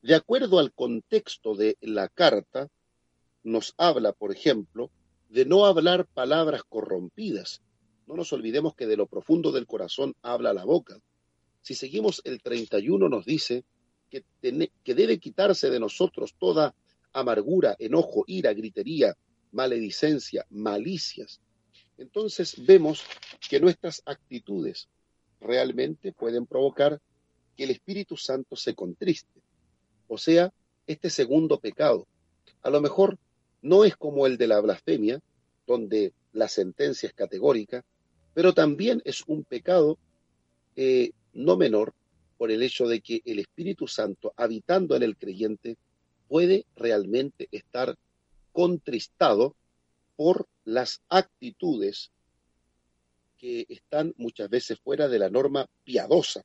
De 0.00 0.14
acuerdo 0.14 0.58
al 0.58 0.72
contexto 0.72 1.54
de 1.54 1.76
la 1.80 2.08
carta, 2.08 2.68
nos 3.42 3.74
habla, 3.76 4.12
por 4.12 4.32
ejemplo, 4.32 4.90
de 5.28 5.44
no 5.44 5.64
hablar 5.64 6.06
palabras 6.06 6.62
corrompidas. 6.68 7.62
No 8.06 8.14
nos 8.16 8.32
olvidemos 8.32 8.74
que 8.74 8.86
de 8.86 8.96
lo 8.96 9.06
profundo 9.06 9.52
del 9.52 9.66
corazón 9.66 10.14
habla 10.22 10.52
la 10.52 10.64
boca. 10.64 11.00
Si 11.60 11.74
seguimos 11.74 12.20
el 12.24 12.42
31 12.42 13.08
nos 13.08 13.24
dice 13.24 13.64
que, 14.10 14.24
que 14.84 14.94
debe 14.94 15.18
quitarse 15.18 15.70
de 15.70 15.80
nosotros 15.80 16.34
toda 16.38 16.74
amargura, 17.12 17.76
enojo, 17.78 18.24
ira, 18.26 18.52
gritería, 18.52 19.16
maledicencia, 19.52 20.46
malicias. 20.50 21.40
Entonces 21.98 22.54
vemos 22.64 23.04
que 23.48 23.60
nuestras 23.60 24.02
actitudes 24.04 24.88
realmente 25.40 26.12
pueden 26.12 26.46
provocar 26.46 27.00
que 27.56 27.64
el 27.64 27.70
Espíritu 27.70 28.16
Santo 28.16 28.56
se 28.56 28.74
contriste. 28.74 29.41
O 30.12 30.18
sea, 30.18 30.52
este 30.86 31.08
segundo 31.08 31.58
pecado, 31.58 32.06
a 32.60 32.68
lo 32.68 32.82
mejor 32.82 33.16
no 33.62 33.82
es 33.82 33.96
como 33.96 34.26
el 34.26 34.36
de 34.36 34.46
la 34.46 34.60
blasfemia, 34.60 35.22
donde 35.66 36.12
la 36.34 36.48
sentencia 36.48 37.06
es 37.06 37.14
categórica, 37.14 37.82
pero 38.34 38.52
también 38.52 39.00
es 39.06 39.22
un 39.26 39.42
pecado 39.42 39.96
eh, 40.76 41.12
no 41.32 41.56
menor 41.56 41.94
por 42.36 42.50
el 42.50 42.62
hecho 42.62 42.86
de 42.88 43.00
que 43.00 43.22
el 43.24 43.38
Espíritu 43.38 43.88
Santo, 43.88 44.34
habitando 44.36 44.96
en 44.96 45.02
el 45.02 45.16
creyente, 45.16 45.78
puede 46.28 46.66
realmente 46.76 47.48
estar 47.50 47.96
contristado 48.52 49.56
por 50.14 50.46
las 50.66 51.00
actitudes 51.08 52.10
que 53.38 53.64
están 53.70 54.12
muchas 54.18 54.50
veces 54.50 54.78
fuera 54.78 55.08
de 55.08 55.18
la 55.18 55.30
norma 55.30 55.66
piadosa 55.84 56.42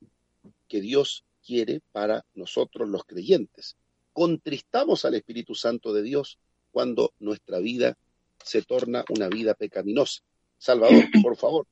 que 0.70 0.80
Dios 0.80 1.26
quiere 1.48 1.82
para 1.91 2.26
nosotros 2.36 2.89
los 2.89 3.06
creyentes. 3.06 3.78
Contristamos 4.12 5.06
al 5.06 5.16
Espíritu 5.16 5.56
Santo 5.56 5.93
de 5.93 6.04
Dios 6.04 6.38
cuando 6.72 7.14
nuestra 7.20 7.60
vida 7.60 7.98
se 8.43 8.62
torna 8.62 9.06
una 9.10 9.30
vida 9.30 9.54
pecaminosa. 9.54 10.22
Salvador, 10.58 11.06
por 11.24 11.38
favor. 11.38 11.66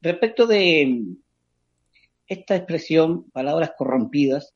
Respecto 0.00 0.46
de 0.46 1.16
esta 2.28 2.54
expresión, 2.54 3.28
palabras 3.30 3.72
corrompidas, 3.76 4.54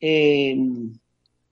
eh, 0.00 0.56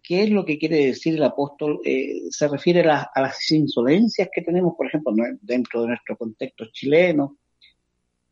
¿Qué 0.03 0.25
es 0.25 0.31
lo 0.31 0.45
que 0.45 0.59
quiere 0.59 0.87
decir 0.87 1.15
el 1.15 1.23
apóstol? 1.23 1.81
Eh, 1.85 2.23
se 2.31 2.49
refiere 2.49 2.81
a, 2.81 3.09
las 3.15 3.51
insolencias 3.53 4.29
que 4.35 4.43
tenemos, 4.43 4.75
por 4.77 4.89
ejemplo, 4.89 5.15
dentro 5.41 5.83
de 5.83 5.89
nuestro 5.89 6.17
contexto 6.17 6.67
chileno, 6.73 7.39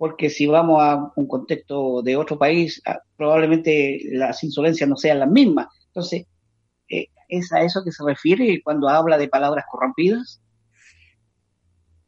porque 0.01 0.31
si 0.31 0.47
vamos 0.47 0.81
a 0.81 1.13
un 1.15 1.29
contexto 1.29 2.01
de 2.01 2.17
otro 2.17 2.39
país, 2.39 2.81
ah, 2.87 3.01
probablemente 3.19 4.01
las 4.13 4.43
insolencias 4.43 4.89
no 4.89 4.97
sean 4.97 5.19
las 5.19 5.29
mismas. 5.29 5.67
Entonces, 5.89 6.25
eh, 6.89 7.09
¿es 7.29 7.53
a 7.53 7.61
eso 7.61 7.85
que 7.85 7.93
se 7.93 8.03
refiere 8.03 8.63
cuando 8.65 8.89
habla 8.89 9.19
de 9.19 9.29
palabras 9.29 9.67
corrompidas? 9.71 10.41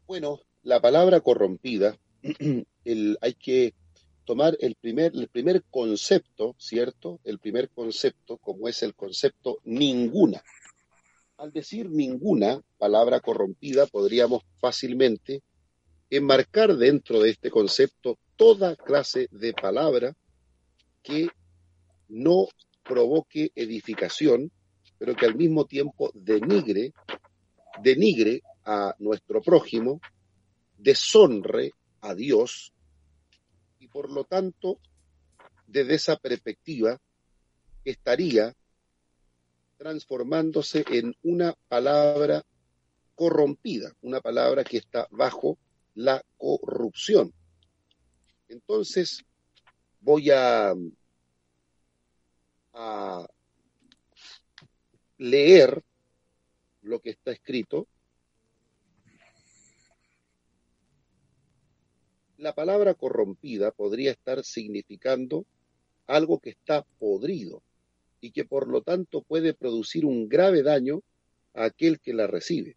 Bueno, 0.06 0.40
la 0.62 0.80
palabra 0.80 1.20
corrompida, 1.20 1.98
hay 3.20 3.34
que 3.34 3.74
tomar 4.24 4.56
el 4.60 4.74
primer, 4.76 5.12
el 5.14 5.28
primer 5.28 5.62
concepto, 5.64 6.56
¿cierto? 6.58 7.20
El 7.24 7.40
primer 7.40 7.68
concepto, 7.68 8.38
como 8.38 8.68
es 8.68 8.82
el 8.82 8.94
concepto 8.94 9.58
ninguna. 9.64 10.42
Al 11.36 11.52
decir 11.52 11.90
ninguna 11.90 12.58
palabra 12.78 13.20
corrompida, 13.20 13.84
podríamos 13.84 14.44
fácilmente 14.60 15.42
enmarcar 16.16 16.76
dentro 16.76 17.20
de 17.20 17.30
este 17.30 17.50
concepto 17.50 18.18
toda 18.36 18.76
clase 18.76 19.28
de 19.30 19.52
palabra 19.52 20.14
que 21.02 21.28
no 22.08 22.48
provoque 22.82 23.50
edificación, 23.54 24.50
pero 24.98 25.14
que 25.14 25.26
al 25.26 25.34
mismo 25.34 25.64
tiempo 25.64 26.10
denigre, 26.14 26.92
denigre 27.82 28.42
a 28.64 28.94
nuestro 28.98 29.40
prójimo, 29.40 30.00
deshonre 30.78 31.72
a 32.00 32.14
Dios 32.14 32.72
por 33.92 34.10
lo 34.10 34.24
tanto, 34.24 34.80
desde 35.66 35.94
esa 35.94 36.16
perspectiva, 36.16 36.98
estaría 37.84 38.54
transformándose 39.76 40.84
en 40.88 41.14
una 41.22 41.54
palabra 41.68 42.42
corrompida, 43.14 43.92
una 44.00 44.20
palabra 44.20 44.64
que 44.64 44.78
está 44.78 45.06
bajo 45.10 45.58
la 45.94 46.24
corrupción. 46.38 47.32
Entonces, 48.48 49.24
voy 50.00 50.30
a, 50.30 50.74
leer 55.18 55.82
lo 56.80 57.00
que 57.00 57.10
está 57.10 57.30
escrito, 57.30 57.86
la 62.38 62.54
palabra 62.54 62.94
corrompida 62.94 63.70
podría 63.70 64.10
estar 64.10 64.42
significando 64.42 65.46
algo 66.08 66.40
que 66.40 66.50
está 66.50 66.82
podrido 66.98 67.62
y 68.20 68.32
que 68.32 68.44
por 68.44 68.66
lo 68.66 68.82
tanto 68.82 69.22
puede 69.22 69.54
producir 69.54 70.04
un 70.04 70.28
grave 70.28 70.62
daño 70.62 71.02
a 71.54 71.64
aquel 71.64 72.00
que 72.00 72.14
la 72.14 72.26
recibe. 72.26 72.76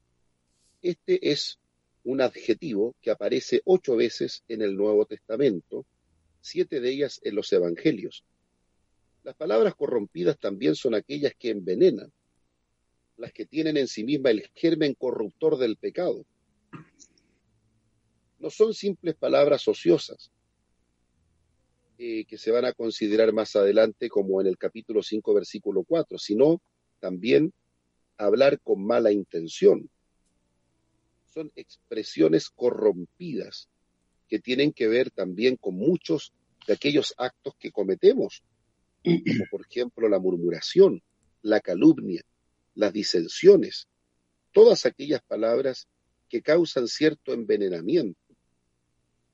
Este 0.83 1.31
es 1.31 1.57
un 2.05 2.21
adjetivo 2.21 2.95
que 3.01 3.11
aparece 3.11 3.61
ocho 3.65 3.95
veces 3.95 4.43
en 4.47 4.61
el 4.61 4.77
Nuevo 4.77 5.05
Testamento, 5.05 5.85
siete 6.39 6.79
de 6.79 6.91
ellas 6.91 7.19
en 7.23 7.35
los 7.35 7.51
Evangelios. 7.51 8.23
Las 9.23 9.35
palabras 9.35 9.73
corrompidas 9.73 10.37
también 10.39 10.75
son 10.75 10.93
aquellas 10.93 11.33
que 11.35 11.49
envenenan, 11.49 12.13
las 13.17 13.33
que 13.33 13.45
tienen 13.47 13.75
en 13.77 13.87
sí 13.87 14.03
misma 14.03 14.29
el 14.29 14.47
germen 14.53 14.93
corruptor 14.93 15.57
del 15.57 15.77
pecado. 15.77 16.25
No 18.37 18.51
son 18.51 18.75
simples 18.75 19.15
palabras 19.15 19.67
ociosas, 19.67 20.31
eh, 21.97 22.25
que 22.25 22.37
se 22.37 22.51
van 22.51 22.65
a 22.65 22.73
considerar 22.73 23.33
más 23.33 23.55
adelante 23.55 24.09
como 24.09 24.39
en 24.41 24.47
el 24.47 24.59
capítulo 24.59 25.01
5, 25.01 25.33
versículo 25.33 25.83
4, 25.83 26.19
sino 26.19 26.61
también 26.99 27.51
hablar 28.17 28.59
con 28.59 28.85
mala 28.85 29.11
intención, 29.11 29.89
son 31.35 31.51
expresiones 31.57 32.49
corrompidas 32.49 33.67
que 34.29 34.39
tienen 34.39 34.71
que 34.71 34.87
ver 34.87 35.11
también 35.11 35.57
con 35.57 35.75
muchos 35.75 36.31
de 36.65 36.73
aquellos 36.73 37.13
actos 37.17 37.55
que 37.59 37.73
cometemos, 37.73 38.41
como 39.03 39.45
por 39.51 39.65
ejemplo 39.69 40.07
la 40.07 40.17
murmuración, 40.17 41.03
la 41.41 41.59
calumnia, 41.59 42.23
las 42.73 42.93
disensiones, 42.93 43.89
todas 44.53 44.85
aquellas 44.85 45.21
palabras 45.23 45.89
que 46.29 46.41
causan 46.41 46.87
cierto 46.87 47.33
envenenamiento. 47.33 48.19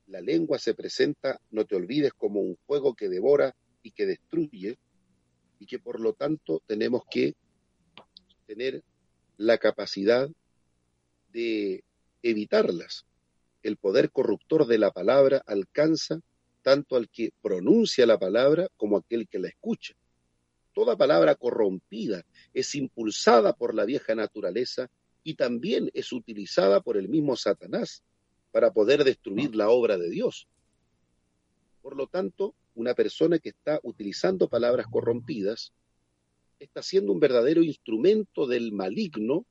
La 0.07 0.21
lengua 0.21 0.57
se 0.57 0.73
presenta, 0.73 1.39
no 1.51 1.65
te 1.65 1.75
olvides, 1.75 2.13
como 2.13 2.41
un 2.41 2.57
fuego 2.65 2.95
que 2.95 3.09
devora 3.09 3.55
y 3.83 3.91
que 3.91 4.07
destruye, 4.07 4.79
y 5.59 5.67
que 5.67 5.77
por 5.77 5.99
lo 5.99 6.13
tanto 6.13 6.63
tenemos 6.65 7.03
que 7.09 7.35
tener 8.47 8.83
la 9.37 9.59
capacidad 9.59 10.27
de 11.31 11.83
evitarlas. 12.23 13.05
El 13.63 13.77
poder 13.77 14.11
corruptor 14.11 14.65
de 14.65 14.77
la 14.77 14.91
palabra 14.91 15.43
alcanza 15.45 16.21
tanto 16.61 16.95
al 16.95 17.09
que 17.09 17.31
pronuncia 17.41 18.05
la 18.05 18.19
palabra 18.19 18.67
como 18.77 18.97
aquel 18.97 19.27
que 19.27 19.39
la 19.39 19.49
escucha. 19.49 19.95
Toda 20.73 20.97
palabra 20.97 21.35
corrompida 21.35 22.23
es 22.53 22.75
impulsada 22.75 23.53
por 23.53 23.75
la 23.75 23.85
vieja 23.85 24.15
naturaleza 24.15 24.89
y 25.23 25.35
también 25.35 25.91
es 25.93 26.11
utilizada 26.11 26.81
por 26.81 26.97
el 26.97 27.09
mismo 27.09 27.35
Satanás 27.35 28.03
para 28.51 28.71
poder 28.71 29.03
destruir 29.03 29.55
la 29.55 29.69
obra 29.69 29.97
de 29.97 30.09
Dios. 30.09 30.47
Por 31.81 31.95
lo 31.95 32.07
tanto, 32.07 32.55
una 32.73 32.93
persona 32.93 33.39
que 33.39 33.49
está 33.49 33.79
utilizando 33.83 34.47
palabras 34.47 34.87
corrompidas 34.87 35.73
está 36.59 36.83
siendo 36.83 37.11
un 37.11 37.19
verdadero 37.19 37.63
instrumento 37.63 38.47
del 38.47 38.71
maligno 38.71 39.45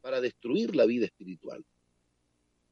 para 0.00 0.20
destruir 0.20 0.74
la 0.74 0.86
vida 0.86 1.06
espiritual 1.06 1.64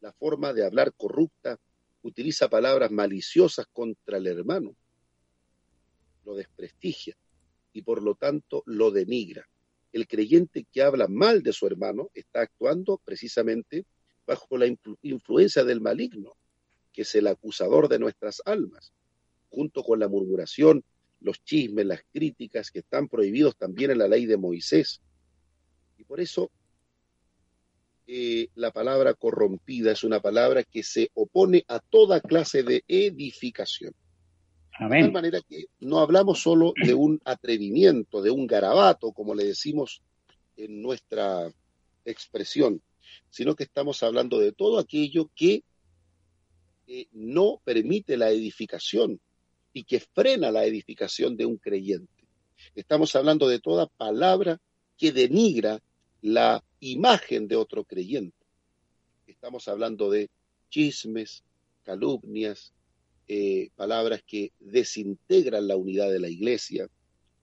la 0.01 0.13
forma 0.13 0.53
de 0.53 0.65
hablar 0.65 0.93
corrupta, 0.95 1.59
utiliza 2.03 2.49
palabras 2.49 2.91
maliciosas 2.91 3.67
contra 3.73 4.17
el 4.17 4.27
hermano, 4.27 4.75
lo 6.25 6.35
desprestigia 6.35 7.17
y 7.73 7.83
por 7.83 8.03
lo 8.03 8.15
tanto 8.15 8.63
lo 8.67 8.91
denigra. 8.91 9.49
El 9.93 10.07
creyente 10.07 10.67
que 10.73 10.83
habla 10.83 11.09
mal 11.09 11.43
de 11.43 11.53
su 11.53 11.67
hermano 11.67 12.11
está 12.15 12.43
actuando 12.43 13.01
precisamente 13.05 13.85
bajo 14.27 14.57
la 14.57 14.67
influencia 15.03 15.65
del 15.65 15.81
maligno, 15.81 16.37
que 16.93 17.03
es 17.03 17.15
el 17.15 17.27
acusador 17.27 17.89
de 17.89 17.99
nuestras 17.99 18.41
almas, 18.45 18.93
junto 19.49 19.83
con 19.83 19.99
la 19.99 20.09
murmuración, 20.09 20.85
los 21.21 21.43
chismes, 21.43 21.87
las 21.87 22.03
críticas 22.13 22.71
que 22.71 22.79
están 22.79 23.09
prohibidos 23.09 23.57
también 23.57 23.91
en 23.91 23.99
la 23.99 24.09
ley 24.09 24.27
de 24.27 24.37
Moisés. 24.37 25.03
Y 25.99 26.05
por 26.05 26.21
eso 26.21 26.51
eh, 28.13 28.49
la 28.57 28.73
palabra 28.73 29.15
corrompida 29.15 29.93
es 29.93 30.03
una 30.03 30.19
palabra 30.19 30.65
que 30.65 30.83
se 30.83 31.13
opone 31.15 31.65
a 31.69 31.79
toda 31.79 32.21
clase 32.21 32.65
de 32.65 32.83
edificación. 32.89 33.95
De 34.81 34.89
tal 34.89 35.13
manera 35.13 35.41
que 35.49 35.67
no 35.79 36.01
hablamos 36.01 36.43
solo 36.43 36.73
de 36.83 36.93
un 36.93 37.21
atrevimiento, 37.25 38.21
de 38.21 38.33
un 38.33 38.49
garabato, 38.49 39.13
como 39.13 39.33
le 39.33 39.45
decimos 39.45 40.03
en 40.57 40.83
nuestra 40.83 41.53
expresión, 42.05 42.83
sino 43.29 43.55
que 43.55 43.63
estamos 43.63 44.03
hablando 44.03 44.41
de 44.41 44.51
todo 44.51 44.81
aquello 44.81 45.31
que 45.37 45.63
eh, 46.89 47.07
no 47.13 47.61
permite 47.63 48.17
la 48.17 48.31
edificación 48.31 49.21
y 49.73 49.85
que 49.85 50.01
frena 50.01 50.51
la 50.51 50.65
edificación 50.65 51.37
de 51.37 51.47
un 51.47 51.59
creyente. 51.59 52.27
Estamos 52.75 53.15
hablando 53.15 53.47
de 53.47 53.61
toda 53.61 53.87
palabra 53.87 54.61
que 54.99 55.13
denigra 55.13 55.81
la 56.23 56.65
imagen 56.81 57.47
de 57.47 57.57
otro 57.57 57.85
creyente. 57.85 58.37
Estamos 59.27 59.69
hablando 59.69 60.11
de 60.11 60.31
chismes, 60.71 61.45
calumnias, 61.85 62.73
eh, 63.29 63.71
palabras 63.77 64.23
que 64.27 64.53
desintegran 64.59 65.69
la 65.69 65.77
unidad 65.77 66.11
de 66.11 66.19
la 66.19 66.29
iglesia. 66.29 66.89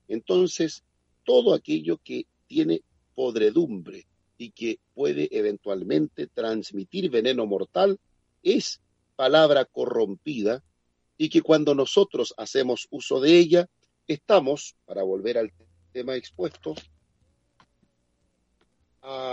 Entonces, 0.06 0.82
todo 1.24 1.54
aquello 1.54 1.98
que 1.98 2.26
tiene 2.46 2.82
podredumbre 3.14 4.06
y 4.36 4.50
que 4.50 4.78
puede 4.94 5.28
eventualmente 5.30 6.26
transmitir 6.26 7.10
veneno 7.10 7.46
mortal 7.46 7.98
es 8.42 8.80
palabra 9.16 9.64
corrompida 9.64 10.62
y 11.16 11.28
que 11.28 11.42
cuando 11.42 11.74
nosotros 11.74 12.32
hacemos 12.36 12.86
uso 12.90 13.20
de 13.20 13.38
ella, 13.38 13.68
estamos, 14.06 14.76
para 14.86 15.02
volver 15.02 15.36
al 15.38 15.52
tema 15.92 16.14
expuesto, 16.14 16.74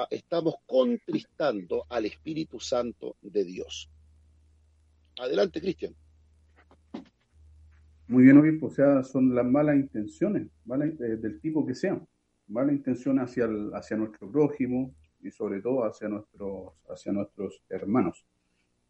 estamos 0.10 0.56
contristando 0.66 1.86
al 1.90 2.06
Espíritu 2.06 2.60
Santo 2.60 3.16
de 3.22 3.44
Dios. 3.44 3.90
Adelante, 5.20 5.62
Cristian. 5.62 5.96
Muy 8.08 8.24
bien, 8.24 8.38
obispo. 8.38 8.68
O 8.68 8.70
sea, 8.70 9.04
son 9.04 9.34
las 9.34 9.46
malas 9.46 9.76
intenciones, 9.78 10.48
eh, 10.48 11.18
del 11.18 11.40
tipo 11.40 11.66
que 11.66 11.74
sean. 11.74 12.08
Mala 12.48 12.72
intención 12.72 13.18
hacia, 13.20 13.48
hacia 13.74 13.98
nuestro 13.98 14.32
prójimo 14.32 14.94
y 15.22 15.32
sobre 15.32 15.62
todo 15.62 15.84
hacia 15.84 16.08
nuestros, 16.08 16.74
hacia 16.88 17.12
nuestros 17.12 17.62
hermanos. 17.70 18.26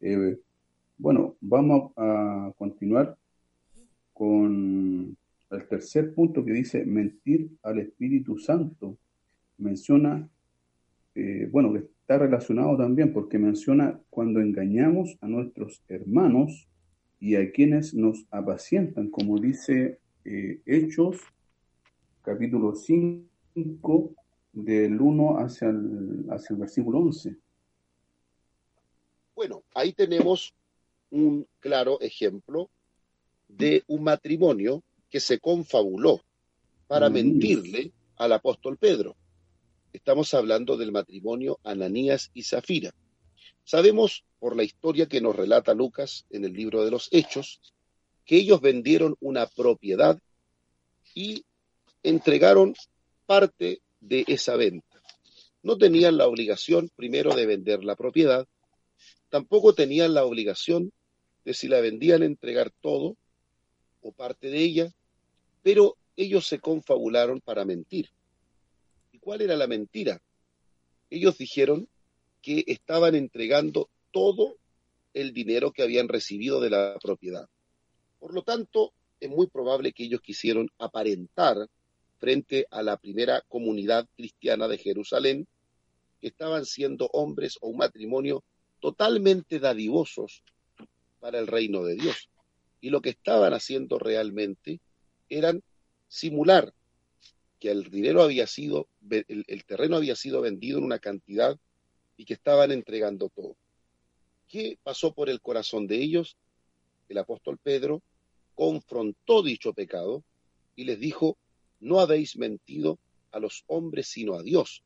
Eh, 0.01 0.37
bueno, 0.97 1.37
vamos 1.39 1.93
a 1.95 2.51
continuar 2.57 3.17
con 4.13 5.15
el 5.51 5.67
tercer 5.67 6.13
punto 6.13 6.43
que 6.43 6.51
dice 6.51 6.85
mentir 6.85 7.51
al 7.63 7.79
Espíritu 7.79 8.37
Santo. 8.37 8.97
Menciona 9.57 10.27
eh, 11.15 11.47
bueno, 11.49 11.73
que 11.73 11.79
está 11.79 12.17
relacionado 12.17 12.77
también 12.77 13.13
porque 13.13 13.39
menciona 13.39 13.99
cuando 14.09 14.41
engañamos 14.41 15.17
a 15.21 15.27
nuestros 15.27 15.81
hermanos 15.87 16.67
y 17.19 17.35
a 17.35 17.51
quienes 17.51 17.93
nos 17.93 18.25
apacientan, 18.29 19.09
como 19.09 19.39
dice 19.39 19.99
eh, 20.25 20.61
Hechos, 20.65 21.17
capítulo 22.21 22.75
5, 22.75 24.13
del 24.51 24.99
1 24.99 25.39
hacia 25.39 25.69
el, 25.69 26.25
hacia 26.29 26.53
el 26.53 26.59
versículo 26.59 26.99
11. 26.99 27.35
Bueno, 29.35 29.63
ahí 29.73 29.93
tenemos 29.93 30.53
un 31.11 31.47
claro 31.59 31.99
ejemplo 32.01 32.69
de 33.47 33.83
un 33.87 34.03
matrimonio 34.03 34.83
que 35.09 35.19
se 35.19 35.39
confabuló 35.39 36.21
para 36.87 37.09
mentirle 37.09 37.91
al 38.17 38.33
apóstol 38.33 38.77
Pedro. 38.77 39.15
Estamos 39.95 40.33
hablando 40.33 40.75
del 40.75 40.91
matrimonio 40.91 41.57
Ananías 41.63 42.29
y 42.33 42.43
Zafira. 42.43 42.93
Sabemos 43.63 44.25
por 44.39 44.57
la 44.57 44.63
historia 44.63 45.05
que 45.05 45.21
nos 45.21 45.33
relata 45.33 45.73
Lucas 45.73 46.25
en 46.31 46.43
el 46.43 46.51
libro 46.51 46.83
de 46.83 46.91
los 46.91 47.07
Hechos 47.11 47.61
que 48.25 48.35
ellos 48.35 48.59
vendieron 48.59 49.15
una 49.21 49.47
propiedad 49.47 50.19
y 51.13 51.45
entregaron 52.03 52.75
parte 53.25 53.79
de 54.01 54.25
esa 54.27 54.57
venta. 54.57 55.01
No 55.63 55.77
tenían 55.77 56.17
la 56.17 56.27
obligación 56.27 56.91
primero 56.97 57.33
de 57.33 57.45
vender 57.45 57.85
la 57.85 57.95
propiedad, 57.95 58.45
tampoco 59.29 59.75
tenían 59.75 60.13
la 60.13 60.25
obligación 60.25 60.91
de 61.45 61.53
si 61.53 61.69
la 61.69 61.79
vendían 61.79 62.21
entregar 62.21 62.69
todo 62.81 63.15
o 64.01 64.11
parte 64.11 64.49
de 64.49 64.59
ella, 64.59 64.91
pero 65.63 65.95
ellos 66.17 66.45
se 66.45 66.59
confabularon 66.59 67.39
para 67.39 67.63
mentir. 67.63 68.09
¿Cuál 69.25 69.41
era 69.41 69.55
la 69.55 69.65
mentira? 69.65 70.21
Ellos 71.09 71.39
dijeron 71.39 71.89
que 72.43 72.63
estaban 72.67 73.15
entregando 73.15 73.89
todo 74.11 74.59
el 75.15 75.33
dinero 75.33 75.71
que 75.71 75.81
habían 75.81 76.09
recibido 76.09 76.61
de 76.61 76.69
la 76.69 76.99
propiedad. 77.01 77.49
Por 78.19 78.35
lo 78.35 78.43
tanto, 78.43 78.93
es 79.19 79.27
muy 79.27 79.47
probable 79.47 79.93
que 79.93 80.03
ellos 80.03 80.21
quisieron 80.21 80.69
aparentar 80.77 81.57
frente 82.19 82.67
a 82.69 82.83
la 82.83 82.97
primera 82.97 83.41
comunidad 83.47 84.07
cristiana 84.15 84.67
de 84.67 84.77
Jerusalén 84.77 85.47
que 86.21 86.27
estaban 86.27 86.63
siendo 86.63 87.09
hombres 87.11 87.57
o 87.61 87.69
un 87.69 87.77
matrimonio 87.77 88.43
totalmente 88.79 89.57
dadivosos 89.57 90.43
para 91.19 91.39
el 91.39 91.47
reino 91.47 91.83
de 91.83 91.95
Dios. 91.95 92.29
Y 92.79 92.91
lo 92.91 93.01
que 93.01 93.09
estaban 93.09 93.55
haciendo 93.55 93.97
realmente 93.97 94.81
eran 95.29 95.63
simular 96.07 96.75
que 97.59 97.71
el 97.71 97.89
dinero 97.89 98.21
había 98.21 98.47
sido, 98.47 98.87
el, 99.09 99.65
terreno 99.65 99.97
había 99.97 100.15
sido 100.15 100.41
vendido 100.41 100.77
en 100.77 100.83
una 100.83 100.99
cantidad 100.99 101.57
y 102.17 102.25
que 102.25 102.33
estaban 102.33 102.71
entregando 102.71 103.29
todo. 103.29 103.55
¿Qué 104.47 104.77
pasó 104.83 105.13
por 105.13 105.29
el 105.29 105.41
corazón 105.41 105.87
de 105.87 105.97
ellos? 105.97 106.37
El 107.09 107.17
apóstol 107.17 107.57
Pedro 107.57 108.01
confrontó 108.55 109.41
dicho 109.41 109.73
pecado 109.73 110.23
y 110.75 110.85
les 110.85 110.99
dijo, 110.99 111.37
no 111.79 111.99
habéis 111.99 112.37
mentido 112.37 112.99
a 113.31 113.39
los 113.39 113.63
hombres 113.67 114.07
sino 114.07 114.35
a 114.35 114.43
Dios. 114.43 114.83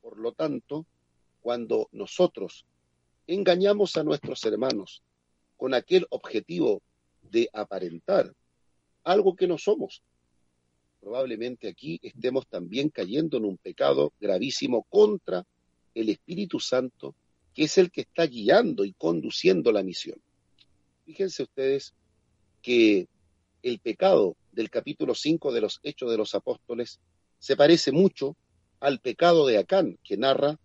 Por 0.00 0.18
lo 0.18 0.32
tanto, 0.32 0.86
cuando 1.40 1.88
nosotros 1.92 2.64
engañamos 3.26 3.96
a 3.96 4.04
nuestros 4.04 4.44
hermanos 4.44 5.02
con 5.56 5.74
aquel 5.74 6.06
objetivo 6.10 6.82
de 7.22 7.48
aparentar 7.52 8.34
algo 9.04 9.36
que 9.36 9.46
no 9.46 9.58
somos, 9.58 10.02
probablemente 11.06 11.68
aquí 11.68 12.00
estemos 12.02 12.48
también 12.48 12.88
cayendo 12.88 13.36
en 13.36 13.44
un 13.44 13.58
pecado 13.58 14.12
gravísimo 14.18 14.82
contra 14.90 15.46
el 15.94 16.08
Espíritu 16.08 16.58
Santo, 16.58 17.14
que 17.54 17.62
es 17.62 17.78
el 17.78 17.92
que 17.92 18.00
está 18.00 18.26
guiando 18.26 18.84
y 18.84 18.92
conduciendo 18.92 19.70
la 19.70 19.84
misión. 19.84 20.20
Fíjense 21.04 21.44
ustedes 21.44 21.94
que 22.60 23.06
el 23.62 23.78
pecado 23.78 24.36
del 24.50 24.68
capítulo 24.68 25.14
5 25.14 25.52
de 25.52 25.60
los 25.60 25.78
Hechos 25.84 26.10
de 26.10 26.16
los 26.16 26.34
Apóstoles 26.34 26.98
se 27.38 27.54
parece 27.54 27.92
mucho 27.92 28.36
al 28.80 28.98
pecado 28.98 29.46
de 29.46 29.58
Acán, 29.58 30.00
que 30.02 30.16
narra 30.16 30.58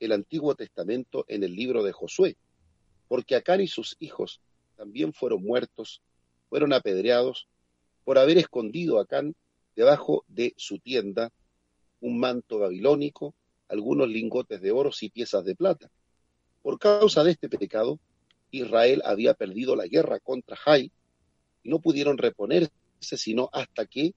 el 0.00 0.10
Antiguo 0.10 0.56
Testamento 0.56 1.24
en 1.28 1.44
el 1.44 1.54
libro 1.54 1.84
de 1.84 1.92
Josué, 1.92 2.36
porque 3.06 3.36
Acán 3.36 3.60
y 3.60 3.68
sus 3.68 3.96
hijos 4.00 4.40
también 4.76 5.12
fueron 5.12 5.44
muertos, 5.44 6.02
fueron 6.48 6.72
apedreados 6.72 7.46
por 8.02 8.18
haber 8.18 8.38
escondido 8.38 8.98
a 8.98 9.02
Acán 9.02 9.36
debajo 9.74 10.24
de 10.28 10.54
su 10.56 10.78
tienda 10.78 11.32
un 12.00 12.18
manto 12.18 12.58
babilónico, 12.58 13.34
algunos 13.68 14.08
lingotes 14.08 14.60
de 14.60 14.70
oro 14.70 14.90
y 15.00 15.08
piezas 15.08 15.44
de 15.44 15.54
plata. 15.54 15.90
Por 16.62 16.78
causa 16.78 17.24
de 17.24 17.32
este 17.32 17.48
pecado, 17.48 17.98
Israel 18.50 19.02
había 19.04 19.34
perdido 19.34 19.74
la 19.74 19.86
guerra 19.86 20.20
contra 20.20 20.56
Jai 20.56 20.92
y 21.62 21.68
no 21.68 21.80
pudieron 21.80 22.18
reponerse 22.18 22.72
sino 23.00 23.50
hasta 23.52 23.86
que 23.86 24.14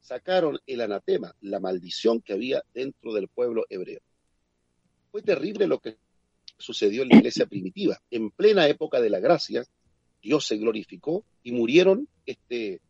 sacaron 0.00 0.58
el 0.66 0.80
anatema, 0.80 1.34
la 1.40 1.60
maldición 1.60 2.20
que 2.20 2.32
había 2.32 2.62
dentro 2.72 3.12
del 3.12 3.28
pueblo 3.28 3.64
hebreo. 3.68 4.00
Fue 5.10 5.22
terrible 5.22 5.66
lo 5.66 5.80
que 5.80 5.96
sucedió 6.58 7.02
en 7.02 7.08
la 7.08 7.16
iglesia 7.16 7.46
primitiva. 7.46 8.00
En 8.10 8.30
plena 8.30 8.68
época 8.68 9.00
de 9.00 9.10
la 9.10 9.20
gracia, 9.20 9.64
Dios 10.22 10.46
se 10.46 10.56
glorificó 10.56 11.24
y 11.42 11.52
murieron 11.52 12.08
este 12.24 12.80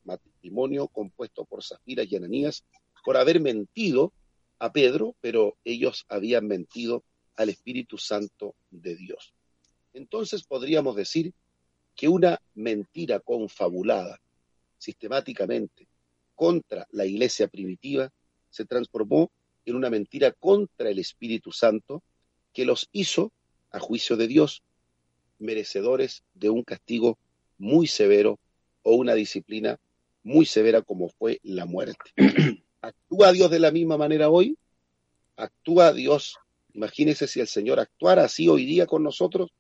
compuesto 0.93 1.45
por 1.45 1.63
Zafira 1.63 2.05
y 2.05 2.17
Ananías 2.17 2.65
por 3.05 3.17
haber 3.17 3.41
mentido 3.41 4.13
a 4.59 4.73
Pedro, 4.73 5.15
pero 5.21 5.57
ellos 5.65 6.05
habían 6.09 6.47
mentido 6.47 7.05
al 7.37 7.51
Espíritu 7.51 7.99
Santo 7.99 8.55
de 8.71 8.97
Dios. 8.97 9.35
Entonces 9.93 10.43
podríamos 10.45 10.97
decir 10.97 11.33
que 11.95 12.09
una 12.09 12.41
mentira 12.55 13.21
confabulada 13.21 14.21
sistemáticamente 14.79 15.89
contra 16.35 16.87
la 16.91 17.07
iglesia 17.07 17.49
primitiva 17.49 18.13
se 18.51 18.65
transformó 18.65 19.31
en 19.65 19.75
una 19.77 19.91
mentira 19.91 20.33
contra 20.33 20.91
el 20.91 20.99
Espíritu 20.99 21.53
Santo 21.53 22.03
que 22.53 22.65
los 22.65 22.89
hizo, 22.93 23.33
a 23.71 23.81
juicio 23.81 24.17
de 24.17 24.29
Dios, 24.29 24.63
merecedores 25.39 26.23
de 26.35 26.51
un 26.51 26.63
castigo 26.63 27.19
muy 27.59 27.87
severo 27.87 28.39
o 28.83 28.95
una 28.95 29.15
disciplina 29.15 29.79
muy 30.27 30.45
severa 30.45 30.83
como 30.83 31.09
fue 31.09 31.39
la 31.45 31.67
muerte. 31.67 32.11
¿Actúa 32.81 33.31
Dios 33.31 33.49
de 33.49 33.61
la 33.61 33.71
misma 33.71 33.97
manera 33.97 34.29
hoy? 34.29 34.59
¿Actúa 35.37 35.93
Dios? 35.93 36.37
Imagínese 36.75 37.29
si 37.29 37.39
el 37.39 37.47
Señor 37.47 37.79
actuara 37.79 38.25
así 38.25 38.49
hoy 38.49 38.67
día 38.67 38.87
con 38.87 39.05
nosotros, 39.05 39.51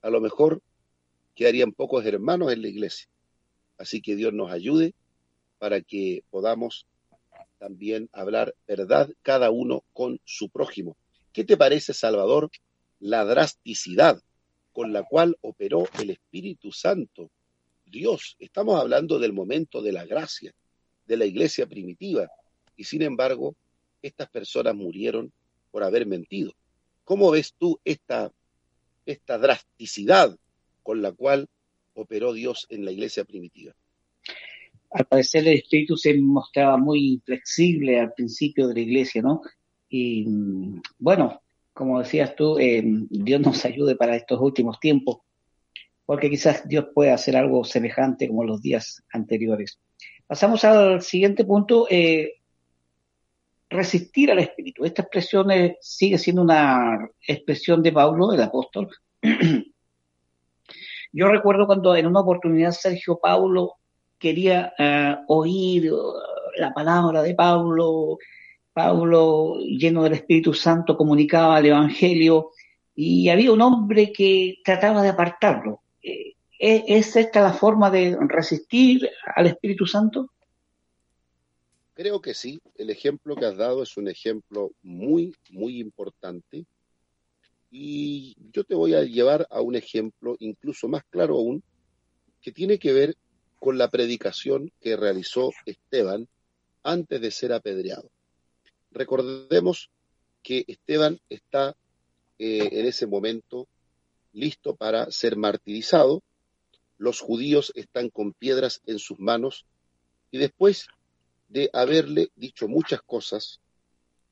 a 0.00 0.08
lo 0.08 0.22
mejor 0.22 0.62
quedarían 1.34 1.72
pocos 1.72 2.06
hermanos 2.06 2.50
en 2.50 2.62
la 2.62 2.68
iglesia. 2.68 3.06
Así 3.76 4.00
que 4.00 4.16
Dios 4.16 4.32
nos 4.32 4.50
ayude 4.50 4.94
para 5.58 5.82
que 5.82 6.24
podamos 6.30 6.86
también 7.58 8.08
hablar 8.12 8.54
verdad 8.66 9.10
cada 9.20 9.50
uno 9.50 9.84
con 9.92 10.20
su 10.24 10.48
prójimo. 10.48 10.96
¿Qué 11.34 11.44
te 11.44 11.58
parece, 11.58 11.92
Salvador, 11.92 12.50
la 12.98 13.26
drasticidad 13.26 14.22
con 14.72 14.94
la 14.94 15.02
cual 15.02 15.36
operó 15.42 15.86
el 16.00 16.08
Espíritu 16.10 16.72
Santo? 16.72 17.30
Dios, 17.90 18.36
estamos 18.38 18.80
hablando 18.80 19.18
del 19.18 19.32
momento 19.32 19.82
de 19.82 19.92
la 19.92 20.04
gracia, 20.04 20.54
de 21.06 21.16
la 21.16 21.24
iglesia 21.24 21.66
primitiva, 21.66 22.28
y 22.76 22.84
sin 22.84 23.02
embargo, 23.02 23.56
estas 24.02 24.28
personas 24.28 24.74
murieron 24.74 25.32
por 25.70 25.82
haber 25.82 26.06
mentido. 26.06 26.52
¿Cómo 27.04 27.30
ves 27.30 27.54
tú 27.58 27.80
esta, 27.84 28.30
esta 29.06 29.38
drasticidad 29.38 30.36
con 30.82 31.02
la 31.02 31.12
cual 31.12 31.48
operó 31.94 32.32
Dios 32.32 32.66
en 32.70 32.84
la 32.84 32.92
iglesia 32.92 33.24
primitiva? 33.24 33.74
Al 34.90 35.06
parecer 35.06 35.46
el 35.46 35.58
espíritu 35.58 35.96
se 35.96 36.14
mostraba 36.18 36.76
muy 36.76 37.20
flexible 37.24 38.00
al 38.00 38.12
principio 38.12 38.68
de 38.68 38.74
la 38.74 38.80
iglesia, 38.80 39.22
¿no? 39.22 39.42
Y 39.88 40.26
bueno, 40.98 41.42
como 41.72 42.00
decías 42.00 42.34
tú, 42.34 42.58
eh, 42.58 42.82
Dios 42.84 43.40
nos 43.40 43.64
ayude 43.64 43.96
para 43.96 44.16
estos 44.16 44.40
últimos 44.40 44.80
tiempos, 44.80 45.18
porque 46.08 46.30
quizás 46.30 46.66
Dios 46.66 46.86
pueda 46.94 47.12
hacer 47.12 47.36
algo 47.36 47.64
semejante 47.64 48.28
como 48.28 48.42
los 48.42 48.62
días 48.62 49.04
anteriores. 49.12 49.78
Pasamos 50.26 50.64
al 50.64 51.02
siguiente 51.02 51.44
punto, 51.44 51.86
eh, 51.90 52.36
resistir 53.68 54.30
al 54.30 54.38
espíritu. 54.38 54.86
Esta 54.86 55.02
expresión 55.02 55.48
sigue 55.82 56.16
siendo 56.16 56.40
una 56.40 57.10
expresión 57.26 57.82
de 57.82 57.92
Pablo, 57.92 58.32
el 58.32 58.40
apóstol, 58.40 58.88
Yo 61.12 61.28
recuerdo 61.28 61.66
cuando 61.66 61.94
en 61.94 62.06
una 62.06 62.20
oportunidad 62.20 62.70
Sergio 62.70 63.18
Paulo 63.18 63.74
quería 64.18 64.72
eh, 64.78 65.14
oír 65.26 65.92
uh, 65.92 66.14
la 66.56 66.72
palabra 66.72 67.22
de 67.22 67.34
Pablo, 67.34 68.16
Pablo 68.72 69.58
lleno 69.58 70.04
del 70.04 70.14
Espíritu 70.14 70.54
Santo 70.54 70.96
comunicaba 70.96 71.58
el 71.58 71.66
Evangelio 71.66 72.52
y 72.94 73.28
había 73.28 73.52
un 73.52 73.60
hombre 73.60 74.10
que 74.10 74.56
trataba 74.64 75.02
de 75.02 75.10
apartarlo. 75.10 75.82
¿Es 76.58 77.14
esta 77.14 77.40
la 77.40 77.52
forma 77.52 77.90
de 77.90 78.16
resistir 78.20 79.08
al 79.34 79.46
Espíritu 79.46 79.86
Santo? 79.86 80.30
Creo 81.94 82.20
que 82.20 82.34
sí. 82.34 82.60
El 82.76 82.90
ejemplo 82.90 83.36
que 83.36 83.46
has 83.46 83.56
dado 83.56 83.82
es 83.82 83.96
un 83.96 84.08
ejemplo 84.08 84.72
muy, 84.82 85.34
muy 85.50 85.80
importante 85.80 86.66
y 87.70 88.36
yo 88.52 88.64
te 88.64 88.74
voy 88.74 88.94
a 88.94 89.02
llevar 89.02 89.46
a 89.50 89.60
un 89.60 89.76
ejemplo 89.76 90.36
incluso 90.40 90.88
más 90.88 91.04
claro 91.10 91.36
aún, 91.36 91.62
que 92.40 92.52
tiene 92.52 92.78
que 92.78 92.92
ver 92.92 93.16
con 93.58 93.78
la 93.78 93.90
predicación 93.90 94.72
que 94.80 94.96
realizó 94.96 95.50
Esteban 95.66 96.28
antes 96.82 97.20
de 97.20 97.30
ser 97.30 97.52
apedreado. 97.52 98.10
Recordemos 98.90 99.90
que 100.42 100.64
Esteban 100.66 101.18
está 101.28 101.76
eh, 102.38 102.68
en 102.72 102.86
ese 102.86 103.06
momento 103.06 103.68
listo 104.32 104.76
para 104.76 105.10
ser 105.10 105.36
martirizado, 105.36 106.22
los 106.98 107.20
judíos 107.20 107.72
están 107.74 108.10
con 108.10 108.32
piedras 108.32 108.82
en 108.86 108.98
sus 108.98 109.18
manos 109.18 109.64
y 110.30 110.38
después 110.38 110.88
de 111.48 111.70
haberle 111.72 112.30
dicho 112.36 112.68
muchas 112.68 113.00
cosas 113.02 113.60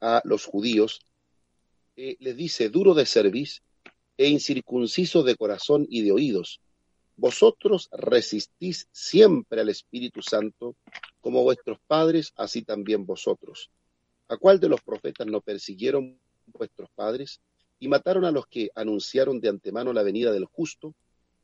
a 0.01 0.21
los 0.25 0.45
judíos, 0.45 1.01
eh, 1.97 2.17
les 2.21 2.37
dice, 2.37 2.69
duro 2.69 2.93
de 2.93 3.07
cerviz 3.07 3.63
e 4.19 4.29
incircunciso 4.29 5.23
de 5.23 5.37
corazón 5.37 5.87
y 5.89 6.03
de 6.03 6.13
oídos, 6.13 6.61
vosotros 7.17 7.89
resistís 7.93 8.89
siempre 8.93 9.63
al 9.63 9.71
Espíritu 9.71 10.21
Santo, 10.21 10.77
como 11.21 11.43
vuestros 11.43 11.79
padres, 11.87 12.33
así 12.37 12.63
también 12.63 13.07
vosotros. 13.07 13.71
¿A 14.29 14.37
cuál 14.37 14.61
de 14.61 14.69
los 14.69 14.83
profetas 14.83 15.27
no 15.27 15.41
persiguieron 15.41 16.19
vuestros 16.47 16.91
padres 16.95 17.41
y 17.79 17.89
mataron 17.89 18.25
a 18.25 18.31
los 18.31 18.47
que 18.47 18.71
anunciaron 18.75 19.41
de 19.41 19.49
antemano 19.49 19.93
la 19.93 20.03
venida 20.03 20.33
del 20.33 20.45
justo, 20.45 20.95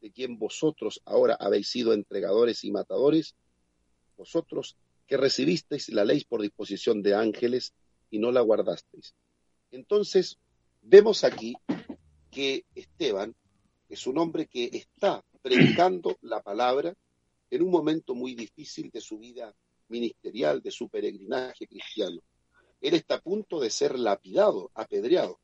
de 0.02 0.10
quien 0.10 0.36
vosotros 0.38 1.00
ahora 1.06 1.36
habéis 1.40 1.68
sido 1.68 1.94
entregadores 1.94 2.64
y 2.64 2.72
matadores? 2.72 3.36
Vosotros 4.16 4.76
que 5.06 5.16
recibisteis 5.16 5.88
la 5.88 6.04
ley 6.04 6.24
por 6.28 6.42
disposición 6.42 7.02
de 7.02 7.14
ángeles 7.14 7.72
y 8.10 8.18
no 8.18 8.32
la 8.32 8.40
guardasteis. 8.40 9.14
Entonces, 9.70 10.38
vemos 10.82 11.24
aquí 11.24 11.54
que 12.30 12.64
Esteban 12.74 13.34
es 13.88 14.06
un 14.06 14.18
hombre 14.18 14.46
que 14.46 14.70
está 14.72 15.24
predicando 15.40 16.18
la 16.22 16.42
palabra 16.42 16.94
en 17.50 17.62
un 17.62 17.70
momento 17.70 18.14
muy 18.14 18.34
difícil 18.34 18.90
de 18.90 19.00
su 19.00 19.18
vida 19.18 19.54
ministerial, 19.88 20.60
de 20.62 20.70
su 20.70 20.88
peregrinaje 20.88 21.66
cristiano. 21.66 22.20
Él 22.80 22.94
está 22.94 23.16
a 23.16 23.20
punto 23.20 23.60
de 23.60 23.70
ser 23.70 23.98
lapidado, 23.98 24.70
apedreado. 24.74 25.38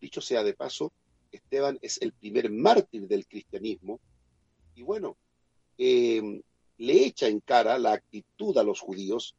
Dicho 0.00 0.20
sea 0.20 0.42
de 0.42 0.54
paso, 0.54 0.92
Esteban 1.36 1.78
es 1.82 2.00
el 2.00 2.12
primer 2.12 2.50
mártir 2.50 3.06
del 3.06 3.26
cristianismo 3.26 4.00
y 4.74 4.82
bueno, 4.82 5.16
eh, 5.78 6.42
le 6.78 7.04
echa 7.04 7.28
en 7.28 7.40
cara 7.40 7.78
la 7.78 7.92
actitud 7.92 8.56
a 8.58 8.62
los 8.62 8.80
judíos 8.80 9.34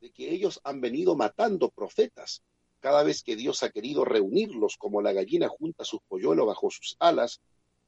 de 0.00 0.10
que 0.10 0.30
ellos 0.30 0.60
han 0.64 0.80
venido 0.80 1.16
matando 1.16 1.70
profetas 1.70 2.42
cada 2.80 3.02
vez 3.02 3.22
que 3.22 3.36
Dios 3.36 3.62
ha 3.62 3.70
querido 3.70 4.04
reunirlos 4.04 4.76
como 4.76 5.00
la 5.00 5.12
gallina 5.12 5.48
junta 5.48 5.84
sus 5.84 6.00
polluelos 6.06 6.46
bajo 6.46 6.70
sus 6.70 6.96
alas 6.98 7.40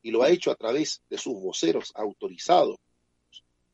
y 0.03 0.11
lo 0.11 0.23
ha 0.23 0.31
hecho 0.31 0.51
a 0.51 0.55
través 0.55 1.03
de 1.11 1.19
sus 1.19 1.35
voceros 1.35 1.93
autorizados. 1.95 2.79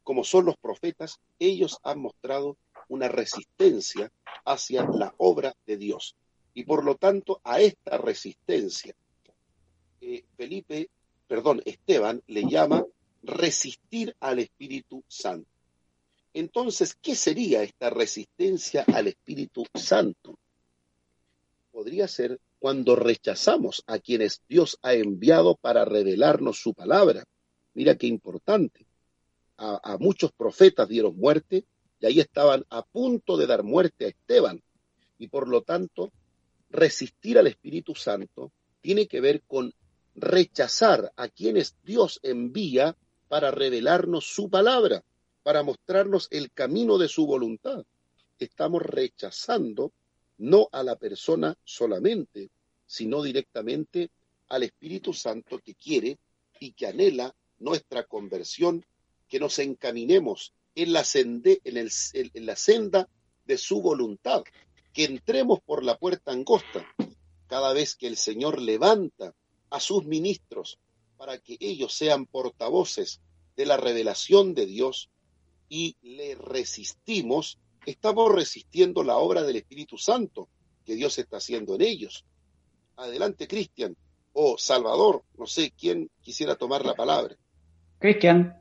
Como 0.03 0.25
son 0.25 0.47
los 0.47 0.57
profetas, 0.57 1.21
ellos 1.39 1.79
han 1.85 2.01
mostrado 2.01 2.57
una 2.89 3.07
resistencia 3.07 4.11
hacia 4.45 4.85
la 4.85 5.15
obra 5.19 5.55
de 5.67 5.77
Dios. 5.77 6.17
Y 6.55 6.65
por 6.65 6.85
lo 6.85 6.97
tanto, 6.97 7.41
a 7.45 7.61
esta 7.61 7.99
resistencia, 7.99 8.95
Felipe, 10.37 10.91
perdón, 11.29 11.63
Esteban 11.65 12.23
le 12.27 12.43
llama 12.49 12.85
resistir 13.23 14.17
al 14.21 14.41
Espíritu 14.41 15.05
Santo. 15.07 15.49
Entonces, 16.35 16.97
¿qué 17.01 17.15
sería 17.15 17.63
esta 17.63 17.91
resistencia 17.91 18.85
al 18.93 19.09
Espíritu 19.09 19.65
Santo? 19.75 20.39
Podría 21.71 22.09
ser 22.09 22.41
cuando 22.59 22.97
rechazamos 22.97 23.83
a 23.87 23.99
quienes 23.99 24.43
Dios 24.49 24.79
ha 24.83 24.95
enviado 24.95 25.57
para 25.57 25.85
revelarnos 25.85 26.59
su 26.59 26.75
palabra. 26.75 27.25
Mira 27.75 27.97
qué 27.97 28.07
importante. 28.07 28.87
A, 29.59 29.93
a, 29.93 29.99
muchos 29.99 30.33
profetas 30.33 30.89
dieron 30.89 31.17
muerte 31.17 31.65
y 32.01 32.07
ahí 32.07 32.21
estaban 32.21 32.65
a 32.71 32.83
punto 32.83 33.37
de 33.37 33.47
dar 33.47 33.63
muerte 33.63 34.07
a 34.07 34.09
Esteban. 34.09 34.63
Y 35.19 35.29
por 35.29 35.49
lo 35.49 35.63
tanto, 35.63 36.13
resistir 36.71 37.39
al 37.39 37.47
Espíritu 37.47 37.95
Santo 37.95 38.51
tiene 38.81 39.07
que 39.07 39.21
ver 39.21 39.43
con 39.43 39.73
rechazar 40.15 41.13
a 41.17 41.29
quienes 41.29 41.77
Dios 41.83 42.21
envía 42.23 42.97
para 43.29 43.51
revelarnos 43.51 44.27
su 44.27 44.51
palabra, 44.51 45.05
para 45.43 45.63
mostrarnos 45.63 46.29
el 46.31 46.53
camino 46.53 46.99
de 46.99 47.09
su 47.09 47.27
voluntad. 47.27 47.85
Estamos 48.39 48.83
rechazando 48.83 49.93
no 50.39 50.69
a 50.73 50.83
la 50.83 50.97
persona 50.97 51.57
solamente, 51.65 52.51
sino 52.87 53.23
directamente 53.23 54.11
al 54.49 54.65
Espíritu 54.65 55.15
Santo 55.15 55.59
que 55.59 55.75
quiere 55.75 56.19
y 56.61 56.73
que 56.73 56.87
anhela 56.87 57.35
nuestra 57.59 58.05
conversión, 58.05 58.85
que 59.29 59.41
nos 59.41 59.59
encaminemos 59.59 60.53
en 60.75 60.93
la, 60.93 61.05
en 61.15 62.47
la 62.47 62.57
senda 62.57 63.09
de 63.47 63.59
su 63.59 63.81
voluntad, 63.81 64.43
que 64.93 65.05
entremos 65.05 65.61
por 65.61 65.83
la 65.83 65.97
puerta 65.97 66.33
angosta 66.33 66.87
cada 67.47 67.73
vez 67.73 67.95
que 67.95 68.07
el 68.07 68.17
Señor 68.17 68.61
levanta 68.61 69.35
a 69.73 69.81
sus 69.81 70.05
ministros 70.05 70.79
para 71.17 71.39
que 71.39 71.57
ellos 71.59 71.95
sean 71.95 72.27
portavoces 72.27 73.21
de 73.57 73.67
la 73.67 73.79
revelación 73.79 74.55
de 74.55 74.67
Dios 74.67 75.11
y 75.69 75.97
le 76.03 76.35
resistimos, 76.35 77.59
estamos 77.87 78.35
resistiendo 78.35 79.03
la 79.03 79.17
obra 79.17 79.43
del 79.43 79.57
Espíritu 79.57 79.97
Santo 79.97 80.49
que 80.85 80.95
Dios 80.95 81.19
está 81.19 81.39
haciendo 81.39 81.75
en 81.75 81.83
ellos. 81.83 82.27
Adelante, 82.97 83.49
Cristian, 83.49 83.97
o 84.35 84.57
Salvador, 84.59 85.25
no 85.39 85.47
sé 85.47 85.73
quién 85.79 86.11
quisiera 86.21 86.57
tomar 86.57 86.85
la 86.85 86.95
palabra. 86.95 87.35
Cristian. 87.99 88.55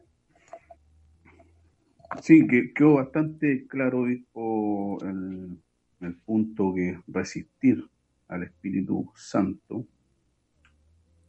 Sí, 2.22 2.48
que 2.48 2.74
quedó 2.74 2.96
bastante 2.96 3.68
claro 3.68 4.06
el, 4.06 5.58
el 6.02 6.16
punto 6.26 6.74
que 6.74 7.00
resistir 7.08 7.86
al 8.30 8.44
Espíritu 8.44 9.12
Santo 9.16 9.86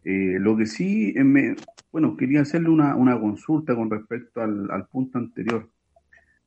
eh, 0.04 0.38
lo 0.40 0.56
que 0.56 0.66
sí, 0.66 1.12
eh, 1.16 1.24
me, 1.24 1.54
bueno, 1.92 2.16
quería 2.16 2.40
hacerle 2.40 2.70
una, 2.70 2.96
una 2.96 3.18
consulta 3.20 3.74
con 3.74 3.90
respecto 3.90 4.40
al, 4.40 4.70
al, 4.70 4.86
punto 4.88 5.18
anterior. 5.18 5.70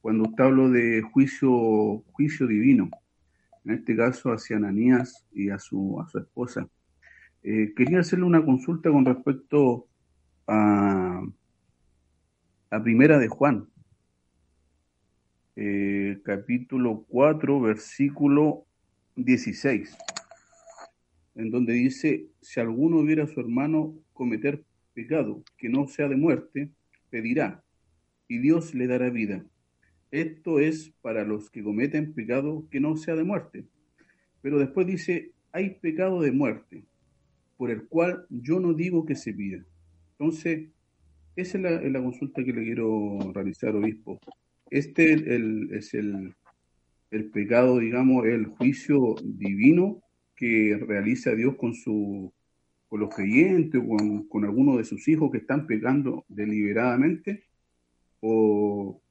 Cuando 0.01 0.25
usted 0.25 0.43
habló 0.43 0.69
de 0.69 1.01
juicio, 1.01 2.03
juicio 2.11 2.47
divino, 2.47 2.89
en 3.63 3.71
este 3.71 3.95
caso 3.95 4.31
hacia 4.31 4.57
Ananías 4.57 5.25
y 5.31 5.49
a 5.49 5.57
su, 5.57 5.99
a 6.01 6.07
su 6.07 6.19
esposa, 6.19 6.67
eh, 7.43 7.73
quería 7.75 7.99
hacerle 7.99 8.25
una 8.25 8.43
consulta 8.43 8.91
con 8.91 9.05
respecto 9.05 9.87
a, 10.47 11.21
a 12.71 12.83
Primera 12.83 13.17
de 13.19 13.27
Juan, 13.27 13.67
capítulo 16.23 17.05
4, 17.07 17.61
versículo 17.61 18.65
16 19.15 19.97
en 21.35 21.49
donde 21.51 21.73
dice, 21.73 22.27
si 22.41 22.59
alguno 22.59 23.03
viera 23.03 23.25
a 23.25 23.27
su 23.27 23.39
hermano 23.39 23.93
cometer 24.13 24.63
pecado 24.93 25.43
que 25.57 25.69
no 25.69 25.87
sea 25.87 26.07
de 26.07 26.15
muerte, 26.15 26.71
pedirá, 27.09 27.63
y 28.27 28.39
Dios 28.39 28.73
le 28.73 28.87
dará 28.87 29.09
vida. 29.09 29.45
Esto 30.11 30.59
es 30.59 30.93
para 31.01 31.25
los 31.25 31.49
que 31.49 31.61
cometen 31.61 32.13
pecado 32.13 32.65
que 32.71 32.79
no 32.79 32.95
sea 32.95 33.15
de 33.15 33.25
muerte. 33.25 33.65
Pero 34.41 34.57
después 34.59 34.87
dice, 34.87 35.31
hay 35.51 35.71
pecado 35.71 36.21
de 36.21 36.31
muerte, 36.31 36.85
por 37.57 37.69
el 37.69 37.87
cual 37.87 38.25
yo 38.29 38.59
no 38.59 38.73
digo 38.73 39.05
que 39.05 39.15
se 39.15 39.33
pida. 39.33 39.63
Entonces, 40.17 40.69
esa 41.35 41.57
es 41.57 41.91
la, 41.91 42.01
consulta 42.01 42.43
que 42.43 42.53
le 42.53 42.63
quiero 42.63 43.19
realizar, 43.33 43.75
obispo. 43.75 44.19
Este 44.69 45.13
es 45.77 45.93
el, 45.93 46.33
el 47.11 47.25
pecado, 47.31 47.79
digamos, 47.79 48.25
el 48.25 48.45
juicio 48.45 49.15
divino 49.21 50.01
que 50.35 50.77
realiza 50.87 51.35
Dios 51.35 51.55
con, 51.55 51.73
su, 51.73 52.31
con 52.87 52.99
los 52.99 53.13
creyentes 53.13 53.81
o 53.83 53.87
con, 53.87 54.27
con 54.27 54.45
algunos 54.45 54.77
de 54.77 54.85
sus 54.85 55.07
hijos 55.07 55.31
que 55.31 55.37
están 55.39 55.67
pecando 55.67 56.25
deliberadamente, 56.27 57.43
o 58.19 59.01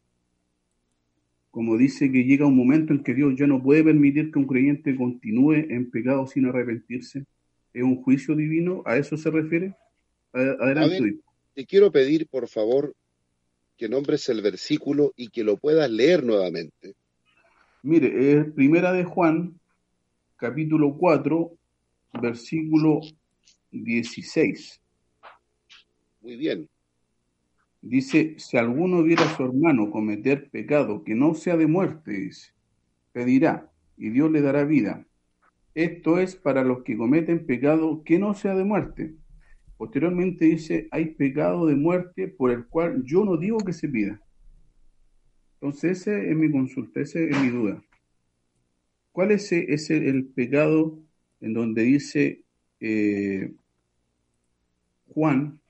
como 1.51 1.77
dice 1.77 2.11
que 2.11 2.25
llega 2.25 2.47
un 2.47 2.57
momento 2.57 2.93
en 2.93 3.05
que 3.05 3.15
Dios 3.15 3.35
ya 3.39 3.47
no 3.47 3.63
puede 3.63 3.85
permitir 3.85 4.33
que 4.33 4.41
un 4.41 4.47
creyente 4.49 4.97
continúe 4.97 5.53
en 5.71 5.89
pecado 5.89 6.27
sin 6.27 6.47
arrepentirse. 6.47 7.25
¿Es 7.73 7.83
un 7.83 8.03
juicio 8.03 8.35
divino? 8.35 8.83
¿A 8.85 8.97
eso 8.97 9.17
se 9.17 9.31
refiere? 9.31 9.73
Adelante. 10.33 11.01
Ver, 11.01 11.15
te 11.55 11.65
quiero 11.65 11.93
pedir, 11.93 12.27
por 12.27 12.49
favor, 12.49 12.93
que 13.77 13.89
nombres 13.89 14.29
el 14.29 14.43
versículo 14.43 15.13
y 15.17 15.29
que 15.29 15.45
lo 15.45 15.57
puedas 15.57 15.89
leer 15.89 16.25
nuevamente. 16.25 16.95
Mire, 17.85 18.33
es 18.33 18.53
primera 18.53 18.93
de 18.93 19.05
Juan, 19.05 19.61
capítulo 20.45 20.95
4, 20.99 21.57
versículo 22.21 23.01
16. 23.71 24.79
Muy 26.21 26.37
bien. 26.37 26.69
Dice, 27.81 28.35
si 28.37 28.59
alguno 28.59 29.03
viera 29.03 29.25
a 29.25 29.35
su 29.35 29.43
hermano 29.43 29.91
cometer 29.91 30.51
pecado 30.51 31.03
que 31.03 31.15
no 31.15 31.33
sea 31.33 31.57
de 31.57 31.67
muerte, 31.67 32.13
dice, 32.13 32.53
pedirá 33.13 33.73
y 33.97 34.11
Dios 34.11 34.31
le 34.31 34.43
dará 34.43 34.65
vida. 34.65 35.07
Esto 35.75 36.19
es 36.19 36.37
para 36.37 36.63
los 36.63 36.83
que 36.83 36.99
cometen 36.99 37.47
pecado 37.47 38.03
que 38.05 38.19
no 38.19 38.35
sea 38.35 38.55
de 38.55 38.65
muerte. 38.65 39.15
Posteriormente 39.79 40.45
dice, 40.45 40.89
hay 40.91 41.15
pecado 41.15 41.65
de 41.65 41.75
muerte 41.75 42.29
por 42.29 42.51
el 42.51 42.67
cual 42.67 43.03
yo 43.07 43.25
no 43.25 43.39
digo 43.39 43.57
que 43.61 43.73
se 43.73 43.89
pida. 43.89 44.21
Entonces 45.55 46.03
esa 46.03 46.19
es 46.19 46.37
mi 46.37 46.53
consulta, 46.53 47.01
esa 47.01 47.19
es 47.21 47.41
mi 47.41 47.49
duda. 47.49 47.83
¿Cuál 49.15 49.31
es, 49.31 49.53
es 49.53 49.91
el, 49.91 50.27
pecado 50.27 50.99
en 51.41 51.55
donde 51.55 51.83
dice 51.85 52.43
eh, 52.81 53.53
Juan, 55.07 55.61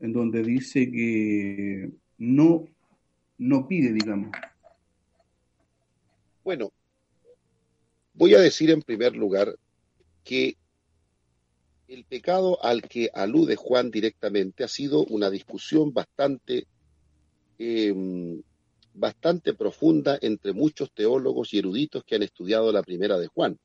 en 0.00 0.12
donde 0.12 0.42
dice 0.42 0.90
que 0.90 1.92
no, 2.18 2.66
no 3.38 3.68
pide, 3.68 3.92
digamos? 3.92 4.32
Bueno, 6.42 6.72
voy 8.14 8.34
a 8.34 8.40
decir 8.40 8.68
en 8.72 8.82
primer 8.82 9.14
lugar 9.14 9.54
que 10.24 10.56
el 11.86 12.04
pecado 12.04 12.60
al 12.64 12.82
que 12.82 13.10
alude 13.14 13.54
Juan 13.54 13.92
directamente 13.92 14.64
ha 14.64 14.68
sido 14.68 15.04
una 15.04 15.30
discusión 15.30 15.92
bastante 15.94 16.66
eh, 17.60 18.42
bastante 18.94 19.54
profunda 19.54 20.18
entre 20.20 20.52
muchos 20.52 20.90
teólogos 20.92 21.52
y 21.52 21.58
eruditos 21.58 22.04
que 22.04 22.16
han 22.16 22.22
estudiado 22.22 22.72
la 22.72 22.82
primera 22.82 23.18
de 23.18 23.28
Juan. 23.28 23.58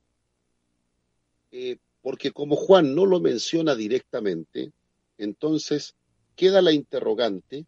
Eh, 1.50 1.78
porque 2.02 2.32
como 2.32 2.56
Juan 2.56 2.94
no 2.94 3.06
lo 3.06 3.20
menciona 3.20 3.74
directamente, 3.74 4.72
entonces 5.18 5.94
queda 6.36 6.60
la 6.62 6.72
interrogante, 6.72 7.66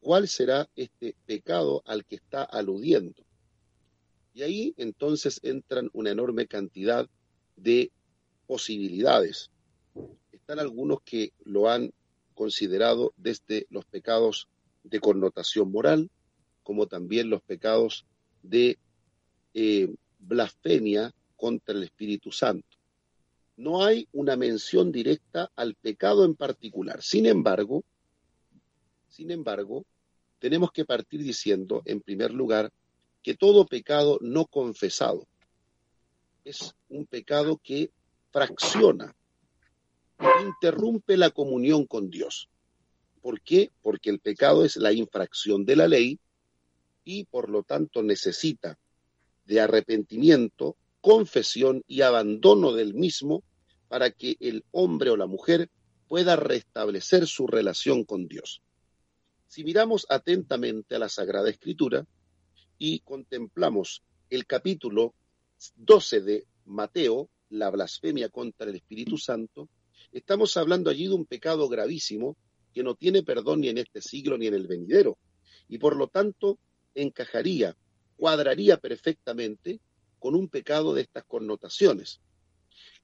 ¿cuál 0.00 0.28
será 0.28 0.68
este 0.76 1.14
pecado 1.26 1.82
al 1.84 2.04
que 2.04 2.16
está 2.16 2.42
aludiendo? 2.42 3.22
Y 4.32 4.42
ahí 4.42 4.74
entonces 4.76 5.40
entran 5.42 5.90
una 5.92 6.10
enorme 6.10 6.46
cantidad 6.46 7.08
de 7.56 7.90
posibilidades. 8.46 9.50
Están 10.30 10.58
algunos 10.58 11.00
que 11.02 11.32
lo 11.44 11.68
han 11.68 11.92
considerado 12.34 13.12
desde 13.16 13.66
los 13.70 13.84
pecados 13.86 14.48
de 14.84 15.00
connotación 15.00 15.72
moral, 15.72 16.10
como 16.66 16.88
también 16.88 17.30
los 17.30 17.42
pecados 17.42 18.04
de 18.42 18.76
eh, 19.54 19.94
blasfemia 20.18 21.14
contra 21.36 21.76
el 21.76 21.84
Espíritu 21.84 22.32
Santo. 22.32 22.66
no 23.56 23.84
hay 23.84 24.08
una 24.12 24.34
mención 24.34 24.90
directa 24.90 25.48
al 25.54 25.76
pecado 25.76 26.24
en 26.24 26.34
particular. 26.34 27.02
Sin 27.02 27.24
embargo, 27.24 27.84
sin 29.08 29.30
embargo, 29.30 29.86
tenemos 30.40 30.72
que 30.72 30.84
partir 30.84 31.22
diciendo, 31.22 31.82
en 31.84 32.00
primer 32.00 32.32
lugar, 32.32 32.72
que 33.22 33.34
todo 33.34 33.64
pecado 33.64 34.18
no 34.20 34.44
confesado 34.46 35.24
es 36.44 36.74
un 36.88 37.06
pecado 37.06 37.60
que 37.62 37.90
fracciona, 38.32 39.14
interrumpe 40.44 41.16
la 41.16 41.30
comunión 41.30 41.86
con 41.86 42.10
Dios. 42.10 42.48
¿Por 43.22 43.40
qué? 43.40 43.70
Porque 43.82 44.10
el 44.10 44.18
pecado 44.18 44.64
es 44.64 44.76
la 44.76 44.92
infracción 44.92 45.64
de 45.64 45.76
la 45.76 45.86
ley 45.86 46.18
y 47.06 47.24
por 47.24 47.48
lo 47.48 47.62
tanto 47.62 48.02
necesita 48.02 48.78
de 49.46 49.60
arrepentimiento, 49.60 50.76
confesión 51.00 51.84
y 51.86 52.02
abandono 52.02 52.72
del 52.72 52.94
mismo 52.94 53.44
para 53.88 54.10
que 54.10 54.36
el 54.40 54.64
hombre 54.72 55.10
o 55.10 55.16
la 55.16 55.26
mujer 55.26 55.70
pueda 56.08 56.34
restablecer 56.34 57.28
su 57.28 57.46
relación 57.46 58.04
con 58.04 58.26
Dios. 58.26 58.60
Si 59.46 59.62
miramos 59.62 60.04
atentamente 60.10 60.96
a 60.96 60.98
la 60.98 61.08
Sagrada 61.08 61.48
Escritura 61.48 62.04
y 62.76 62.98
contemplamos 63.00 64.02
el 64.28 64.44
capítulo 64.44 65.14
12 65.76 66.20
de 66.22 66.46
Mateo, 66.64 67.30
la 67.50 67.70
blasfemia 67.70 68.28
contra 68.30 68.68
el 68.68 68.74
Espíritu 68.74 69.16
Santo, 69.16 69.68
estamos 70.10 70.56
hablando 70.56 70.90
allí 70.90 71.06
de 71.06 71.14
un 71.14 71.24
pecado 71.24 71.68
gravísimo 71.68 72.36
que 72.74 72.82
no 72.82 72.96
tiene 72.96 73.22
perdón 73.22 73.60
ni 73.60 73.68
en 73.68 73.78
este 73.78 74.02
siglo 74.02 74.36
ni 74.36 74.48
en 74.48 74.54
el 74.54 74.66
venidero, 74.66 75.18
y 75.68 75.78
por 75.78 75.94
lo 75.94 76.08
tanto 76.08 76.58
encajaría, 76.96 77.76
cuadraría 78.16 78.78
perfectamente 78.78 79.80
con 80.18 80.34
un 80.34 80.48
pecado 80.48 80.94
de 80.94 81.02
estas 81.02 81.24
connotaciones. 81.24 82.20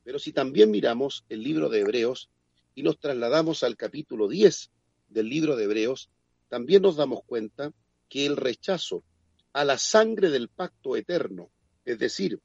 Pero 0.03 0.18
si 0.18 0.32
también 0.32 0.70
miramos 0.70 1.24
el 1.28 1.43
libro 1.43 1.68
de 1.68 1.80
Hebreos 1.80 2.30
y 2.74 2.82
nos 2.82 2.99
trasladamos 2.99 3.62
al 3.62 3.76
capítulo 3.76 4.26
10 4.26 4.70
del 5.09 5.28
libro 5.28 5.55
de 5.55 5.64
Hebreos, 5.64 6.11
también 6.49 6.82
nos 6.82 6.97
damos 6.97 7.20
cuenta 7.24 7.72
que 8.09 8.26
el 8.26 8.36
rechazo 8.36 9.05
a 9.53 9.64
la 9.64 9.78
sangre 9.78 10.30
del 10.30 10.49
pacto 10.49 10.97
eterno, 10.97 11.51
es 11.84 11.99
decir, 11.99 12.40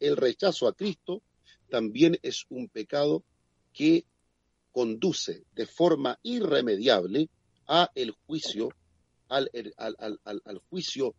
el 0.00 0.16
rechazo 0.16 0.66
a 0.66 0.74
Cristo, 0.74 1.22
también 1.70 2.18
es 2.22 2.44
un 2.50 2.68
pecado 2.68 3.24
que 3.72 4.04
conduce 4.72 5.44
de 5.54 5.66
forma 5.66 6.18
irremediable 6.22 7.28
a 7.66 7.90
el 7.94 8.10
juicio, 8.26 8.70
al, 9.32 9.50
al, 9.76 10.40
al, 10.44 10.58
juicio 10.68 11.14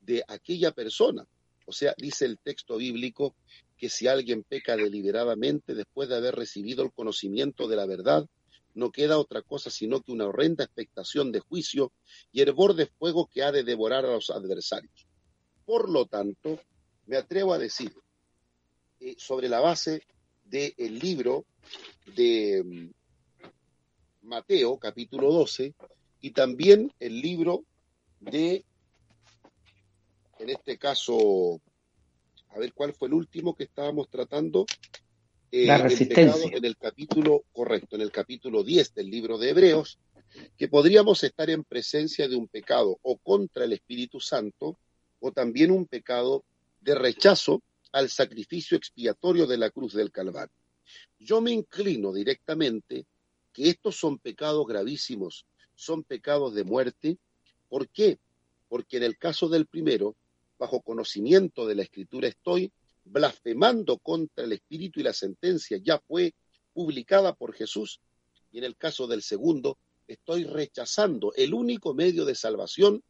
de 0.00 0.24
aquella 0.28 0.70
persona. 0.72 1.26
O 1.66 1.72
sea, 1.72 1.94
dice 1.98 2.24
el 2.24 2.38
texto 2.38 2.76
bíblico 2.76 3.34
que 3.76 3.88
si 3.88 4.06
alguien 4.06 4.44
peca 4.44 4.76
deliberadamente 4.76 5.74
después 5.74 6.08
de 6.08 6.16
haber 6.16 6.36
recibido 6.36 6.84
el 6.84 6.92
conocimiento 6.92 7.66
de 7.66 7.76
la 7.76 7.86
verdad, 7.86 8.26
no 8.74 8.92
queda 8.92 9.18
otra 9.18 9.42
cosa 9.42 9.70
sino 9.70 10.00
que 10.00 10.12
una 10.12 10.26
horrenda 10.26 10.64
expectación 10.64 11.32
de 11.32 11.40
juicio 11.40 11.92
y 12.30 12.42
hervor 12.42 12.74
de 12.74 12.86
fuego 12.86 13.26
que 13.26 13.42
ha 13.42 13.50
de 13.50 13.64
devorar 13.64 14.04
a 14.04 14.12
los 14.12 14.30
adversarios. 14.30 15.06
Por 15.64 15.90
lo 15.90 16.06
tanto, 16.06 16.60
me 17.06 17.16
atrevo 17.16 17.52
a 17.52 17.58
decir, 17.58 17.92
eh, 19.00 19.16
sobre 19.18 19.48
la 19.48 19.60
base 19.60 20.02
del 20.44 20.98
libro 21.00 21.44
de 22.14 22.62
mm, 22.64 24.26
Mateo, 24.26 24.78
capítulo 24.78 25.32
12, 25.32 25.74
y 26.26 26.32
también 26.32 26.92
el 26.98 27.20
libro 27.20 27.64
de, 28.18 28.64
en 30.40 30.50
este 30.50 30.76
caso, 30.76 31.60
a 32.48 32.58
ver 32.58 32.72
cuál 32.72 32.92
fue 32.94 33.06
el 33.06 33.14
último 33.14 33.54
que 33.54 33.62
estábamos 33.62 34.08
tratando. 34.10 34.66
Eh, 35.52 35.66
la 35.66 35.78
resistencia. 35.78 36.50
en 36.52 36.64
el 36.64 36.76
capítulo, 36.76 37.44
correcto, 37.52 37.94
en 37.94 38.02
el 38.02 38.10
capítulo 38.10 38.64
10 38.64 38.94
del 38.94 39.08
libro 39.08 39.38
de 39.38 39.50
Hebreos, 39.50 40.00
que 40.58 40.66
podríamos 40.66 41.22
estar 41.22 41.48
en 41.48 41.62
presencia 41.62 42.26
de 42.26 42.34
un 42.34 42.48
pecado 42.48 42.98
o 43.02 43.18
contra 43.18 43.64
el 43.64 43.74
Espíritu 43.74 44.18
Santo, 44.18 44.80
o 45.20 45.30
también 45.30 45.70
un 45.70 45.86
pecado 45.86 46.42
de 46.80 46.96
rechazo 46.96 47.62
al 47.92 48.10
sacrificio 48.10 48.76
expiatorio 48.76 49.46
de 49.46 49.58
la 49.58 49.70
cruz 49.70 49.94
del 49.94 50.10
Calvario. 50.10 50.56
Yo 51.20 51.40
me 51.40 51.52
inclino 51.52 52.12
directamente 52.12 53.06
que 53.52 53.68
estos 53.68 53.94
son 53.94 54.18
pecados 54.18 54.66
gravísimos, 54.66 55.46
son 55.76 56.02
pecados 56.02 56.54
de 56.54 56.64
muerte. 56.64 57.18
¿Por 57.68 57.88
qué? 57.88 58.18
Porque 58.68 58.96
en 58.96 59.04
el 59.04 59.16
caso 59.16 59.48
del 59.48 59.66
primero, 59.66 60.16
bajo 60.58 60.80
conocimiento 60.80 61.66
de 61.66 61.76
la 61.76 61.82
escritura 61.82 62.28
estoy, 62.28 62.72
blasfemando 63.04 63.98
contra 63.98 64.44
el 64.44 64.52
Espíritu 64.52 64.98
y 64.98 65.04
la 65.04 65.12
sentencia 65.12 65.78
ya 65.80 66.00
fue 66.00 66.34
publicada 66.72 67.34
por 67.34 67.54
Jesús. 67.54 68.00
Y 68.50 68.58
en 68.58 68.64
el 68.64 68.76
caso 68.76 69.06
del 69.06 69.22
segundo, 69.22 69.78
estoy 70.08 70.44
rechazando 70.44 71.32
el 71.36 71.54
único 71.54 71.94
medio 71.94 72.24
de 72.24 72.34
salvación 72.34 73.02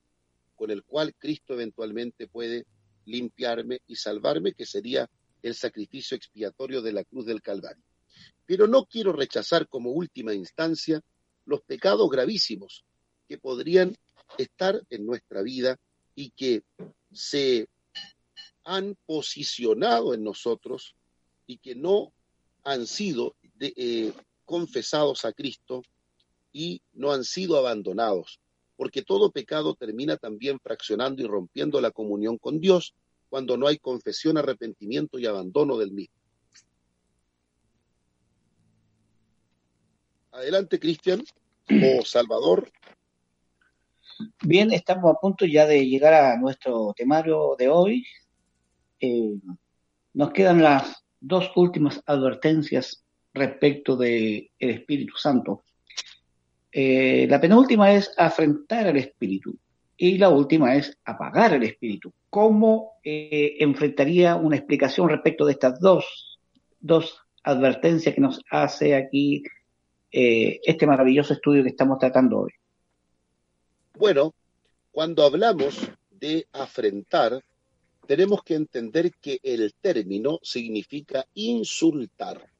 con 0.55 0.71
el 0.71 0.83
cual 0.85 1.14
Cristo 1.14 1.55
eventualmente 1.55 2.27
puede 2.27 2.67
limpiarme 3.05 3.81
y 3.87 3.97
salvarme, 3.97 4.53
que 4.53 4.67
sería 4.67 5.09
el 5.43 5.55
sacrificio 5.55 6.17
expiatorio 6.17 6.83
de 6.83 6.93
la 6.93 7.05
cruz 7.05 7.27
del 7.27 7.43
Calvario. 7.43 7.85
Pero 8.47 8.67
no 8.67 8.87
quiero 8.87 9.12
rechazar 9.12 9.69
como 9.69 9.93
última 9.93 10.35
instancia 10.35 11.03
los 11.47 11.63
pecados 11.63 12.09
gravísimos 12.11 12.85
que 13.29 13.39
podrían 13.39 13.97
estar 14.39 14.83
en 14.91 15.07
nuestra 15.07 15.43
vida 15.43 15.79
y 16.15 16.31
que 16.31 16.63
se 17.13 17.69
han 18.65 18.97
posicionado 19.07 20.13
en 20.13 20.23
nosotros 20.23 20.95
y 21.47 21.59
que 21.59 21.75
no 21.75 22.13
han 22.65 22.87
sido 22.87 23.37
eh, 23.61 24.13
confesados 24.45 25.25
a 25.25 25.33
Cristo 25.33 25.83
y 26.53 26.83
no 26.93 27.13
han 27.13 27.25
sido 27.25 27.57
abandonados 27.57 28.41
porque 28.77 29.03
todo 29.03 29.31
pecado 29.31 29.75
termina 29.75 30.17
también 30.17 30.61
fraccionando 30.61 31.23
y 31.23 31.27
rompiendo 31.27 31.81
la 31.81 31.91
comunión 31.91 32.39
con 32.39 32.61
Dios 32.61 32.95
cuando 33.29 33.57
no 33.57 33.67
hay 33.67 33.79
confesión, 33.79 34.39
arrepentimiento 34.39 35.19
y 35.19 35.27
abandono 35.27 35.79
del 35.79 35.93
mismo. 35.93 36.15
Adelante, 40.37 40.78
Cristian 40.78 41.22
o 41.70 42.03
Salvador. 42.05 42.70
Bien, 44.43 44.70
estamos 44.70 45.11
a 45.11 45.18
punto 45.18 45.47
ya 45.47 45.66
de 45.66 45.87
llegar 45.87 46.12
a 46.12 46.37
nuestro 46.37 46.93
temario 46.95 47.57
de 47.59 47.68
hoy. 47.70 48.05
Eh, 49.01 49.39
nos 50.12 50.32
quedan 50.32 50.62
las 50.62 51.05
dos 51.20 51.51
últimas 51.57 52.03
advertencias 52.05 53.03
respecto 53.32 53.97
del 53.97 54.51
Espíritu 54.59 55.16
Santo. 55.16 55.64
Eh, 56.70 57.26
la 57.30 57.41
penúltima 57.41 57.95
es 57.95 58.12
afrentar 58.18 58.89
al 58.89 58.99
espíritu 58.99 59.57
y 59.97 60.18
la 60.18 60.28
última 60.28 60.76
es 60.76 60.99
apagar 61.07 61.55
el 61.55 61.62
espíritu. 61.62 62.12
¿Cómo 62.28 62.99
eh, 63.03 63.57
enfrentaría 63.61 64.37
una 64.37 64.57
explicación 64.57 65.09
respecto 65.09 65.47
de 65.47 65.53
estas 65.53 65.80
dos, 65.80 66.39
dos 66.78 67.22
advertencias 67.43 68.14
que 68.14 68.20
nos 68.20 68.43
hace 68.51 68.95
aquí 68.95 69.43
eh, 70.11 70.61
este 70.65 70.87
maravilloso 70.87 71.35
estudio 71.35 71.63
que 71.63 71.71
estamos 71.71 71.99
tratando 71.99 72.41
hoy? 72.41 72.53
Bueno, 73.99 74.35
cuando 74.93 75.25
hablamos 75.25 75.79
de 76.11 76.47
afrentar, 76.53 77.43
tenemos 78.07 78.43
que 78.43 78.55
entender 78.55 79.13
que 79.21 79.41
el 79.43 79.75
término 79.81 80.39
significa 80.43 81.27
insultar. 81.35 82.51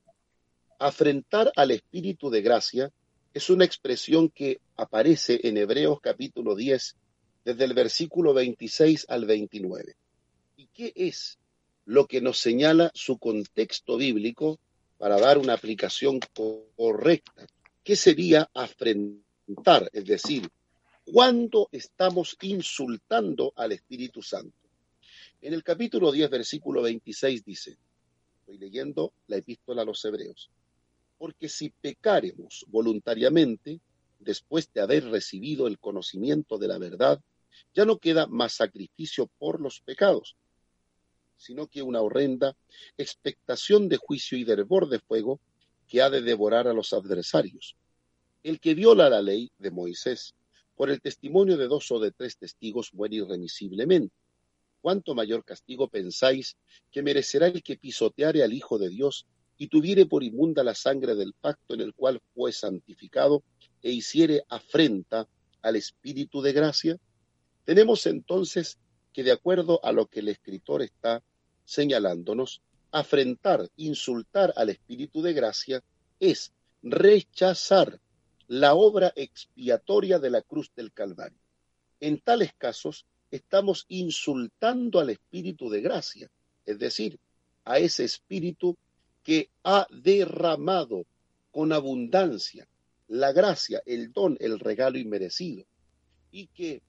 Afrentar 0.79 1.53
al 1.57 1.71
espíritu 1.71 2.31
de 2.31 2.43
gracia 2.43 2.91
es 3.33 3.51
una 3.51 3.65
expresión 3.65 4.29
que 4.31 4.61
aparece 4.77 5.41
en 5.45 5.57
Hebreos 5.57 6.01
capítulo 6.01 6.55
10, 6.55 6.97
desde 7.45 7.65
el 7.65 7.75
versículo 7.75 8.35
26 8.35 9.07
al 9.09 9.25
29. 9.25 9.95
¿Y 10.57 10.67
qué 10.69 10.93
es 10.97 11.39
lo 11.85 12.07
que 12.07 12.21
nos 12.21 12.39
señala 12.39 12.91
su 12.95 13.19
contexto 13.19 13.97
bíblico 13.97 14.59
para 14.99 15.19
dar 15.19 15.39
una 15.39 15.55
aplicación 15.55 16.21
correcta? 16.77 17.47
¿Qué 17.83 17.97
sería 17.97 18.49
afrentar? 18.55 19.89
Es 19.93 20.05
decir, 20.05 20.49
¿cuándo 21.05 21.69
estamos 21.71 22.37
insultando 22.43 23.53
al 23.57 23.73
Espíritu 23.73 24.23
Santo? 24.23 24.57
En 25.41 25.53
el 25.53 25.63
capítulo 25.63 26.11
10, 26.11 26.31
versículo 26.31 26.83
26 26.83 27.45
dice, 27.45 27.77
estoy 28.41 28.59
leyendo 28.59 29.13
la 29.29 29.37
epístola 29.37 29.83
a 29.83 29.85
los 29.85 30.05
Hebreos, 30.05 30.51
porque 31.19 31.49
si 31.49 31.71
pecaremos 31.71 32.65
voluntariamente, 32.69 33.81
después 34.19 34.73
de 34.73 34.81
haber 34.81 35.05
recibido 35.05 35.67
el 35.67 35.79
conocimiento 35.79 36.59
de 36.59 36.69
la 36.69 36.79
verdad, 36.79 37.21
ya 37.75 37.85
no 37.85 37.99
queda 37.99 38.27
más 38.27 38.55
sacrificio 38.55 39.29
por 39.39 39.61
los 39.61 39.81
pecados, 39.81 40.37
sino 41.37 41.67
que 41.67 41.83
una 41.83 42.01
horrenda 42.01 42.57
expectación 42.97 43.89
de 43.89 43.97
juicio 43.97 44.39
y 44.39 44.45
de 44.45 44.55
hervor 44.55 44.89
de 44.89 44.99
fuego 44.99 45.41
que 45.87 46.03
ha 46.03 46.11
de 46.11 46.23
devorar 46.23 46.69
a 46.69 46.73
los 46.73 46.93
adversarios. 46.93 47.77
El 48.43 48.61
que 48.61 48.75
viola 48.75 49.09
la 49.09 49.23
ley 49.23 49.51
de 49.59 49.71
Moisés 49.71 50.35
por 50.75 50.91
el 50.91 51.01
testimonio 51.01 51.57
de 51.57 51.69
dos 51.69 51.91
o 51.91 51.99
de 51.99 52.13
tres 52.13 52.37
testigos 52.37 52.93
muere 52.93 53.17
irremisiblemente. 53.17 54.15
¿Cuánto 54.81 55.15
mayor 55.15 55.45
castigo 55.45 55.89
pensáis 55.89 56.57
que 56.93 57.03
merecerá 57.03 57.47
el 57.49 57.63
que 57.63 57.77
pisoteare 57.77 58.45
al 58.45 58.53
Hijo 58.53 58.79
de 58.79 58.89
Dios 58.89 59.27
y 59.59 59.69
tuviere 59.69 60.07
por 60.07 60.23
inmunda 60.23 60.63
la 60.63 60.75
sangre 60.75 61.15
del 61.15 61.33
pacto 61.33 61.75
en 61.75 61.81
el 61.81 61.95
cual 61.95 62.21
fue 62.35 62.53
santificado 62.53 63.43
e 63.83 63.91
hiciere 63.91 64.45
afrenta 64.49 65.27
al 65.63 65.77
Espíritu 65.77 66.43
de 66.43 66.53
gracia? 66.53 66.99
Tenemos 67.65 68.07
entonces 68.07 68.79
que, 69.17 69.25
de 69.25 69.33
acuerdo 69.33 69.81
a 69.83 69.93
lo 69.93 70.09
que 70.09 70.21
el 70.21 70.29
escritor 70.29 70.83
está 70.83 71.23
señalándonos, 71.65 72.61
afrentar, 72.91 73.67
insultar 73.79 74.53
al 74.57 74.69
Espíritu 74.69 75.23
de 75.23 75.33
gracia 75.33 75.83
es 76.21 76.53
rechazar 76.83 77.99
la 78.47 78.75
obra 78.75 79.15
expiatoria 79.17 80.19
de 80.19 80.29
la 80.29 80.43
cruz 80.43 80.71
del 80.77 80.93
Calvario. 80.93 81.39
En 81.99 82.21
tales 82.21 82.53
casos, 82.59 83.07
estamos 83.31 83.87
insultando 83.89 85.01
al 85.01 85.09
Espíritu 85.09 85.71
de 85.71 85.81
gracia, 85.81 86.31
es 86.67 86.79
decir, 86.79 87.19
a 87.65 87.79
ese 87.79 88.05
Espíritu 88.05 88.77
que 89.23 89.49
ha 89.65 89.87
derramado 89.91 91.07
con 91.51 91.73
abundancia 91.73 92.69
la 93.09 93.33
gracia, 93.33 93.81
el 93.87 94.13
don, 94.13 94.37
el 94.41 94.61
regalo 94.61 94.99
inmerecido, 94.99 95.65
y 96.31 96.49
que 96.49 96.83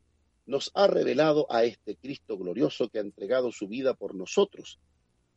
nos 0.48 0.72
ha 0.74 0.88
revelado 0.88 1.45
a 1.50 1.66
este 1.66 1.98
Cristo 1.98 2.38
glorioso 2.38 2.89
que 2.89 3.00
ha 3.00 3.02
entregado 3.02 3.52
su 3.52 3.68
vida 3.68 3.93
por 3.93 4.16
nosotros. 4.16 4.80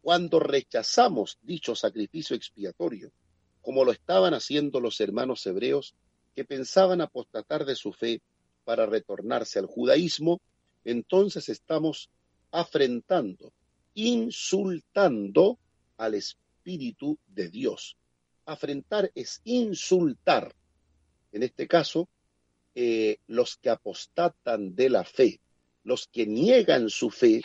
Cuando 0.00 0.38
rechazamos 0.38 1.38
dicho 1.42 1.74
sacrificio 1.74 2.34
expiatorio, 2.36 3.12
como 3.60 3.84
lo 3.84 3.92
estaban 3.92 4.32
haciendo 4.34 4.80
los 4.80 5.00
hermanos 5.00 5.44
hebreos 5.46 5.94
que 6.34 6.44
pensaban 6.44 7.00
apostatar 7.00 7.64
de 7.64 7.74
su 7.74 7.92
fe 7.92 8.22
para 8.64 8.86
retornarse 8.86 9.58
al 9.58 9.66
judaísmo, 9.66 10.40
entonces 10.84 11.48
estamos 11.48 12.08
afrentando, 12.52 13.52
insultando 13.94 15.58
al 15.98 16.14
Espíritu 16.14 17.18
de 17.26 17.48
Dios. 17.48 17.96
Afrentar 18.46 19.10
es 19.14 19.40
insultar. 19.44 20.54
En 21.32 21.42
este 21.42 21.66
caso, 21.66 22.08
eh, 22.74 23.18
los 23.26 23.56
que 23.56 23.70
apostatan 23.70 24.74
de 24.74 24.90
la 24.90 25.04
fe, 25.04 25.40
los 25.84 26.06
que 26.06 26.26
niegan 26.26 26.90
su 26.90 27.10
fe, 27.10 27.42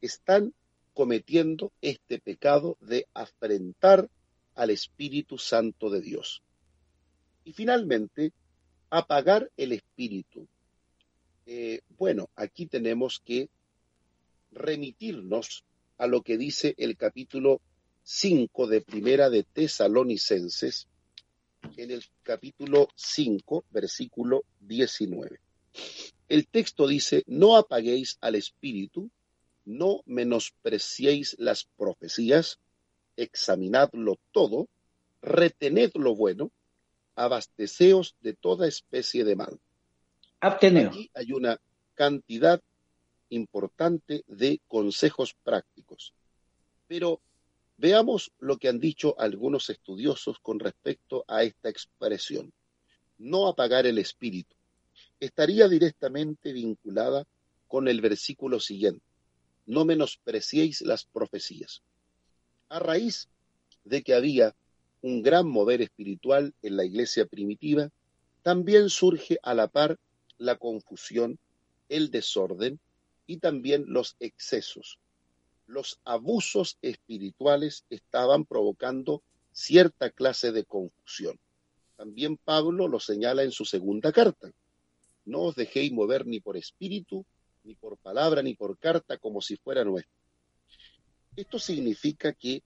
están 0.00 0.54
cometiendo 0.94 1.72
este 1.80 2.18
pecado 2.18 2.76
de 2.80 3.06
afrentar 3.14 4.08
al 4.54 4.70
Espíritu 4.70 5.38
Santo 5.38 5.90
de 5.90 6.00
Dios. 6.00 6.42
Y 7.44 7.52
finalmente, 7.52 8.32
apagar 8.90 9.50
el 9.56 9.72
Espíritu. 9.72 10.48
Eh, 11.46 11.80
bueno, 11.96 12.28
aquí 12.34 12.66
tenemos 12.66 13.20
que 13.24 13.48
remitirnos 14.50 15.64
a 15.96 16.06
lo 16.06 16.22
que 16.22 16.36
dice 16.36 16.74
el 16.78 16.96
capítulo 16.96 17.60
5 18.02 18.66
de 18.66 18.80
Primera 18.80 19.30
de 19.30 19.44
Tesalonicenses, 19.44 20.88
en 21.76 21.90
el 21.90 22.04
capítulo 22.22 22.88
5, 22.94 23.64
versículo 23.70 24.44
19. 24.60 25.40
El 26.28 26.46
texto 26.46 26.86
dice, 26.86 27.22
no 27.26 27.56
apaguéis 27.56 28.18
al 28.20 28.34
espíritu, 28.34 29.10
no 29.64 30.02
menospreciéis 30.06 31.36
las 31.38 31.64
profecías, 31.76 32.58
examinadlo 33.16 34.18
todo, 34.32 34.68
retened 35.22 35.92
lo 35.94 36.14
bueno, 36.14 36.50
abasteceos 37.16 38.16
de 38.20 38.34
toda 38.34 38.68
especie 38.68 39.24
de 39.24 39.36
mal. 39.36 39.58
Abteneos. 40.40 40.94
Aquí 40.94 41.10
hay 41.14 41.32
una 41.32 41.60
cantidad 41.94 42.62
importante 43.30 44.24
de 44.26 44.60
consejos 44.68 45.34
prácticos. 45.42 46.14
Pero 46.86 47.20
Veamos 47.80 48.32
lo 48.40 48.56
que 48.56 48.68
han 48.68 48.80
dicho 48.80 49.14
algunos 49.20 49.70
estudiosos 49.70 50.40
con 50.40 50.58
respecto 50.58 51.24
a 51.28 51.44
esta 51.44 51.68
expresión. 51.68 52.52
No 53.18 53.46
apagar 53.46 53.86
el 53.86 53.98
espíritu. 53.98 54.56
Estaría 55.20 55.68
directamente 55.68 56.52
vinculada 56.52 57.24
con 57.68 57.86
el 57.86 58.00
versículo 58.00 58.58
siguiente. 58.58 59.04
No 59.64 59.84
menospreciéis 59.84 60.80
las 60.80 61.04
profecías. 61.04 61.82
A 62.68 62.80
raíz 62.80 63.28
de 63.84 64.02
que 64.02 64.14
había 64.14 64.56
un 65.00 65.22
gran 65.22 65.46
mover 65.46 65.80
espiritual 65.80 66.54
en 66.62 66.76
la 66.76 66.84
iglesia 66.84 67.26
primitiva, 67.26 67.90
también 68.42 68.90
surge 68.90 69.38
a 69.40 69.54
la 69.54 69.68
par 69.68 70.00
la 70.36 70.56
confusión, 70.56 71.38
el 71.88 72.10
desorden 72.10 72.80
y 73.28 73.36
también 73.36 73.84
los 73.86 74.16
excesos 74.18 74.98
los 75.68 76.00
abusos 76.04 76.78
espirituales 76.80 77.84
estaban 77.90 78.46
provocando 78.46 79.22
cierta 79.52 80.10
clase 80.10 80.50
de 80.50 80.64
confusión. 80.64 81.38
También 81.96 82.38
Pablo 82.38 82.88
lo 82.88 82.98
señala 82.98 83.42
en 83.42 83.52
su 83.52 83.64
segunda 83.64 84.10
carta. 84.10 84.50
No 85.26 85.42
os 85.42 85.54
dejéis 85.54 85.92
mover 85.92 86.26
ni 86.26 86.40
por 86.40 86.56
espíritu, 86.56 87.24
ni 87.64 87.74
por 87.74 87.98
palabra, 87.98 88.42
ni 88.42 88.54
por 88.54 88.78
carta, 88.78 89.18
como 89.18 89.42
si 89.42 89.56
fuera 89.56 89.84
nuestro. 89.84 90.14
Esto 91.36 91.58
significa 91.58 92.32
que 92.32 92.62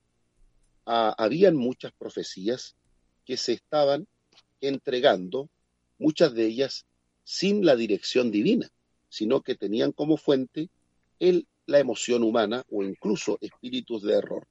ah, 0.85 1.13
habían 1.17 1.57
muchas 1.57 1.91
profecías 1.91 2.75
que 3.25 3.35
se 3.35 3.51
estaban 3.51 4.07
entregando, 4.61 5.49
muchas 5.99 6.33
de 6.33 6.45
ellas 6.45 6.85
sin 7.25 7.65
la 7.65 7.75
dirección 7.75 8.31
divina, 8.31 8.71
sino 9.09 9.41
que 9.41 9.55
tenían 9.55 9.91
como 9.91 10.15
fuente 10.15 10.69
el 11.19 11.47
la 11.65 11.79
emoción 11.79 12.23
humana 12.23 12.65
o 12.69 12.83
incluso 12.83 13.37
espíritus 13.41 14.03
de 14.03 14.13
error. 14.13 14.47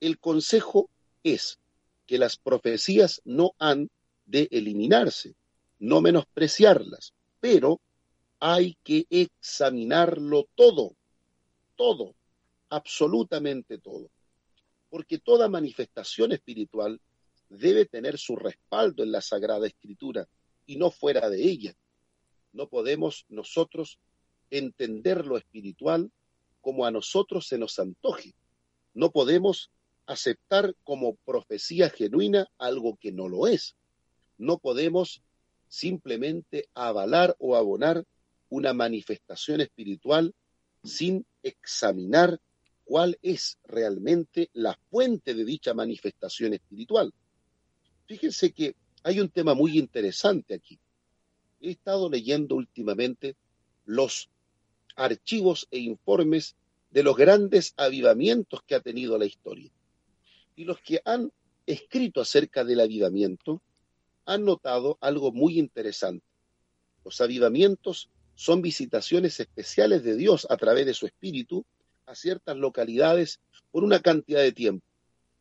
El 0.00 0.18
consejo 0.18 0.90
es 1.22 1.58
que 2.06 2.18
las 2.18 2.36
profecías 2.36 3.22
no 3.24 3.52
han 3.58 3.90
de 4.26 4.48
eliminarse, 4.50 5.34
no 5.78 6.00
menospreciarlas, 6.00 7.14
pero 7.40 7.80
hay 8.40 8.76
que 8.82 9.06
examinarlo 9.08 10.48
todo, 10.54 10.96
todo, 11.76 12.14
absolutamente 12.68 13.78
todo, 13.78 14.10
porque 14.90 15.18
toda 15.18 15.48
manifestación 15.48 16.32
espiritual 16.32 17.00
debe 17.48 17.86
tener 17.86 18.18
su 18.18 18.36
respaldo 18.36 19.02
en 19.02 19.12
la 19.12 19.20
Sagrada 19.20 19.66
Escritura 19.66 20.28
y 20.66 20.76
no 20.76 20.90
fuera 20.90 21.28
de 21.30 21.42
ella. 21.42 21.74
No 22.52 22.68
podemos 22.68 23.24
nosotros 23.28 23.98
entender 24.50 25.26
lo 25.26 25.36
espiritual 25.36 26.10
como 26.64 26.86
a 26.86 26.90
nosotros 26.90 27.46
se 27.46 27.58
nos 27.58 27.78
antoje. 27.78 28.34
No 28.94 29.10
podemos 29.10 29.70
aceptar 30.06 30.74
como 30.82 31.14
profecía 31.16 31.90
genuina 31.90 32.48
algo 32.56 32.96
que 32.96 33.12
no 33.12 33.28
lo 33.28 33.46
es. 33.46 33.76
No 34.38 34.56
podemos 34.58 35.22
simplemente 35.68 36.70
avalar 36.72 37.36
o 37.38 37.54
abonar 37.54 38.06
una 38.48 38.72
manifestación 38.72 39.60
espiritual 39.60 40.34
sin 40.82 41.26
examinar 41.42 42.40
cuál 42.84 43.18
es 43.20 43.58
realmente 43.64 44.48
la 44.54 44.78
fuente 44.90 45.34
de 45.34 45.44
dicha 45.44 45.74
manifestación 45.74 46.54
espiritual. 46.54 47.12
Fíjense 48.06 48.52
que 48.52 48.74
hay 49.02 49.20
un 49.20 49.28
tema 49.28 49.52
muy 49.52 49.78
interesante 49.78 50.54
aquí. 50.54 50.78
He 51.60 51.72
estado 51.72 52.08
leyendo 52.08 52.54
últimamente 52.56 53.36
los 53.84 54.30
archivos 54.96 55.66
e 55.70 55.78
informes 55.78 56.56
de 56.90 57.02
los 57.02 57.16
grandes 57.16 57.74
avivamientos 57.76 58.62
que 58.62 58.74
ha 58.74 58.80
tenido 58.80 59.18
la 59.18 59.26
historia. 59.26 59.70
Y 60.56 60.64
los 60.64 60.80
que 60.80 61.00
han 61.04 61.32
escrito 61.66 62.20
acerca 62.20 62.64
del 62.64 62.80
avivamiento 62.80 63.60
han 64.26 64.44
notado 64.44 64.98
algo 65.00 65.32
muy 65.32 65.58
interesante. 65.58 66.24
Los 67.04 67.20
avivamientos 67.20 68.08
son 68.34 68.62
visitaciones 68.62 69.38
especiales 69.40 70.02
de 70.02 70.16
Dios 70.16 70.46
a 70.50 70.56
través 70.56 70.86
de 70.86 70.94
su 70.94 71.06
espíritu 71.06 71.64
a 72.06 72.14
ciertas 72.14 72.56
localidades 72.56 73.40
por 73.70 73.84
una 73.84 74.00
cantidad 74.00 74.40
de 74.40 74.52
tiempo, 74.52 74.86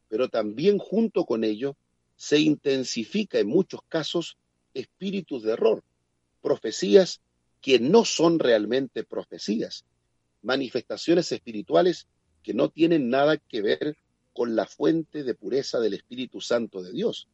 pero 0.10 0.30
también 0.30 0.78
junto 0.78 1.26
con 1.26 1.44
ello 1.44 1.76
se 2.16 2.40
intensifica 2.40 3.40
en 3.40 3.48
muchos 3.48 3.82
casos 3.90 4.38
espíritus 4.74 5.44
de 5.44 5.54
error, 5.54 5.84
profecías 6.42 7.22
que 7.64 7.80
no 7.80 8.04
son 8.04 8.40
realmente 8.40 9.06
profecías, 9.06 9.86
manifestaciones 10.42 11.32
espirituales 11.32 12.08
que 12.44 12.54
no 12.54 12.70
tienen 12.70 13.10
nada 13.10 13.38
que 13.38 13.62
ver 13.62 13.98
con 14.34 14.58
la 14.58 14.66
fuente 14.66 15.24
de 15.24 15.34
pureza 15.34 15.80
del 15.80 15.94
Espíritu 15.94 16.42
Santo 16.42 16.84
de 16.84 16.92
Dios. 16.92 17.30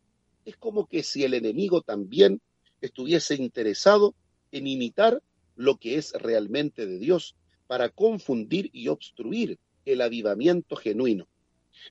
Es 0.45 0.55
como 0.55 0.85
que 0.85 1.01
si 1.01 1.23
el 1.23 1.33
enemigo 1.33 1.81
también 1.81 2.41
estuviese 2.79 3.33
interesado 3.33 4.13
en 4.51 4.67
imitar 4.67 5.23
lo 5.55 5.77
que 5.77 5.95
es 5.95 6.13
realmente 6.13 6.85
de 6.85 6.99
Dios 6.99 7.35
para 7.65 7.89
confundir 7.89 8.69
y 8.71 8.87
obstruir 8.89 9.57
el 9.83 9.99
avivamiento 9.99 10.75
genuino. 10.75 11.27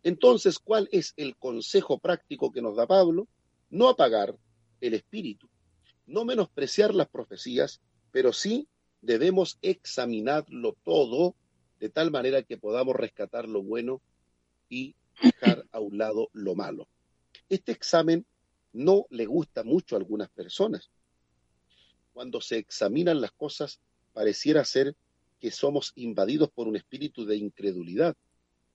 Entonces, 0.04 0.60
¿cuál 0.60 0.88
es 0.92 1.12
el 1.16 1.36
consejo 1.36 1.98
práctico 1.98 2.52
que 2.52 2.62
nos 2.62 2.76
da 2.76 2.86
Pablo? 2.86 3.26
No 3.68 3.88
apagar 3.88 4.36
el 4.80 4.94
espíritu, 4.94 5.48
no 6.06 6.24
menospreciar 6.24 6.94
las 6.94 7.08
profecías, 7.08 7.80
pero 8.10 8.32
sí 8.32 8.68
debemos 9.00 9.58
examinarlo 9.62 10.76
todo 10.84 11.34
de 11.80 11.88
tal 11.88 12.10
manera 12.10 12.42
que 12.42 12.58
podamos 12.58 12.96
rescatar 12.96 13.48
lo 13.48 13.62
bueno 13.62 14.00
y 14.68 14.94
dejar 15.22 15.66
a 15.72 15.80
un 15.80 15.98
lado 15.98 16.28
lo 16.32 16.54
malo. 16.54 16.88
Este 17.48 17.72
examen 17.72 18.26
no 18.72 19.06
le 19.10 19.26
gusta 19.26 19.64
mucho 19.64 19.94
a 19.94 19.98
algunas 19.98 20.28
personas. 20.30 20.90
Cuando 22.12 22.40
se 22.40 22.58
examinan 22.58 23.20
las 23.20 23.32
cosas, 23.32 23.80
pareciera 24.12 24.64
ser 24.64 24.96
que 25.40 25.50
somos 25.50 25.92
invadidos 25.94 26.50
por 26.50 26.66
un 26.66 26.76
espíritu 26.76 27.24
de 27.24 27.36
incredulidad, 27.36 28.16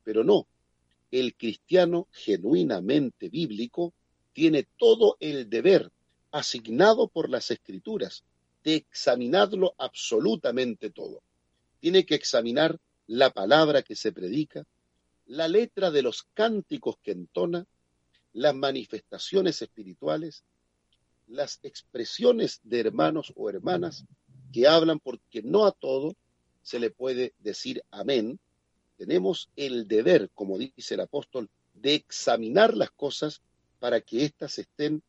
pero 0.04 0.24
no. 0.24 0.48
El 1.12 1.36
cristiano 1.36 2.08
genuinamente 2.12 3.30
bíblico 3.30 3.94
tiene 4.32 4.66
todo 4.78 5.18
el 5.20 5.50
deber 5.50 5.92
asignado 6.32 7.08
por 7.08 7.30
las 7.30 7.52
escrituras 7.52 8.24
de 8.64 8.76
examinarlo 8.76 9.76
absolutamente 9.78 10.90
todo. 10.90 11.22
Tiene 11.80 12.06
que 12.06 12.16
examinar 12.16 12.80
la 13.08 13.32
palabra 13.32 13.82
que 13.82 13.96
se 13.96 14.12
predica, 14.12 14.66
la 15.26 15.48
letra 15.48 15.92
de 15.92 16.02
los 16.02 16.24
cánticos 16.34 16.96
que 17.04 17.12
entona, 17.12 17.66
las 18.34 18.56
manifestaciones 18.56 19.62
espirituales, 19.62 20.44
las 21.28 21.60
expresiones 21.64 22.60
de 22.64 22.80
hermanos 22.80 23.34
o 23.36 23.50
hermanas 23.50 24.06
que 24.52 24.68
hablan 24.68 25.00
porque 25.00 25.42
no 25.42 25.66
a 25.66 25.72
todo 25.72 26.16
se 26.62 26.80
le 26.80 26.90
puede 26.90 27.34
decir 27.40 27.84
amén. 27.92 28.40
Tenemos 28.98 29.50
el 29.56 29.88
deber, 29.88 30.30
como 30.34 30.58
dice 30.58 30.94
el 30.94 31.02
apóstol, 31.02 31.50
de 31.74 31.96
examinar 31.96 32.76
las 32.76 32.92
cosas 32.92 33.42
para 33.80 34.00
que 34.02 34.24
éstas 34.24 34.60
estén 34.60 35.04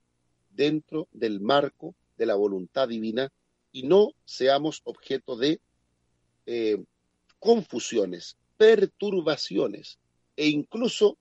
dentro 0.50 1.08
del 1.12 1.40
marco 1.40 1.94
de 2.16 2.26
la 2.26 2.34
voluntad 2.34 2.88
divina 2.88 3.30
y 3.74 3.82
no 3.82 4.12
seamos 4.24 4.82
objeto 4.84 5.36
de 5.36 5.60
eh, 6.46 6.82
confusiones, 7.40 8.36
perturbaciones 8.56 9.98
e 10.36 10.46
incluso 10.46 11.18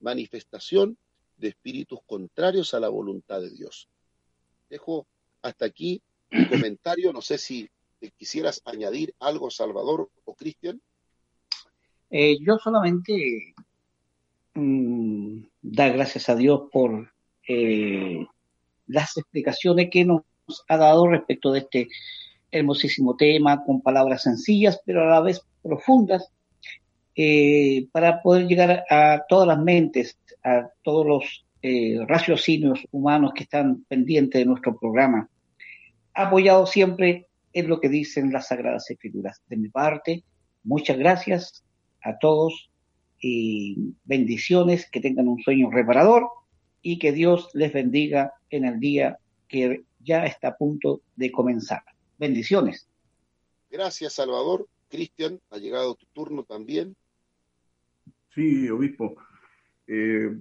manifestación 0.00 0.96
de 1.36 1.48
espíritus 1.48 2.00
contrarios 2.06 2.72
a 2.72 2.80
la 2.80 2.88
voluntad 2.88 3.42
de 3.42 3.50
Dios. 3.50 3.86
Dejo 4.70 5.06
hasta 5.42 5.66
aquí 5.66 6.00
mi 6.30 6.46
comentario. 6.48 7.12
No 7.12 7.20
sé 7.20 7.36
si 7.36 7.68
quisieras 8.16 8.62
añadir 8.64 9.14
algo, 9.20 9.50
Salvador 9.50 10.08
o 10.24 10.34
Cristian. 10.34 10.80
Eh, 12.08 12.38
yo 12.40 12.56
solamente 12.56 13.54
mm, 14.54 15.42
dar 15.60 15.92
gracias 15.92 16.30
a 16.30 16.34
Dios 16.34 16.62
por 16.72 17.12
eh, 17.46 18.26
las 18.86 19.18
explicaciones 19.18 19.90
que 19.90 20.06
nos 20.06 20.22
ha 20.68 20.76
dado 20.76 21.06
respecto 21.06 21.52
de 21.52 21.60
este 21.60 21.88
hermosísimo 22.50 23.16
tema, 23.16 23.64
con 23.64 23.80
palabras 23.80 24.22
sencillas, 24.22 24.80
pero 24.84 25.02
a 25.02 25.10
la 25.10 25.20
vez 25.20 25.42
profundas, 25.62 26.30
eh, 27.14 27.88
para 27.92 28.22
poder 28.22 28.46
llegar 28.46 28.84
a 28.88 29.22
todas 29.28 29.46
las 29.46 29.58
mentes, 29.58 30.18
a 30.42 30.68
todos 30.82 31.06
los 31.06 31.46
eh, 31.62 31.98
raciocinios 32.06 32.86
humanos 32.90 33.32
que 33.34 33.42
están 33.42 33.84
pendientes 33.84 34.40
de 34.40 34.46
nuestro 34.46 34.78
programa, 34.78 35.28
apoyado 36.14 36.66
siempre 36.66 37.26
en 37.52 37.68
lo 37.68 37.80
que 37.80 37.88
dicen 37.88 38.32
las 38.32 38.48
Sagradas 38.48 38.90
Escrituras. 38.90 39.42
De 39.48 39.56
mi 39.56 39.68
parte, 39.68 40.24
muchas 40.62 40.98
gracias 40.98 41.64
a 42.02 42.18
todos 42.18 42.70
y 43.20 43.94
bendiciones, 44.04 44.88
que 44.90 45.00
tengan 45.00 45.28
un 45.28 45.42
sueño 45.42 45.70
reparador 45.70 46.28
y 46.80 46.98
que 46.98 47.12
Dios 47.12 47.50
les 47.52 47.72
bendiga 47.72 48.32
en 48.48 48.64
el 48.64 48.80
día 48.80 49.18
que 49.48 49.82
ya 50.00 50.24
está 50.24 50.48
a 50.48 50.56
punto 50.56 51.02
de 51.16 51.30
comenzar. 51.30 51.82
Bendiciones. 52.18 52.88
Gracias, 53.70 54.14
Salvador. 54.14 54.66
Cristian, 54.88 55.40
ha 55.50 55.58
llegado 55.58 55.94
tu 55.94 56.06
turno 56.12 56.42
también. 56.42 56.96
Sí, 58.34 58.68
obispo. 58.68 59.16
Eh, 59.86 60.36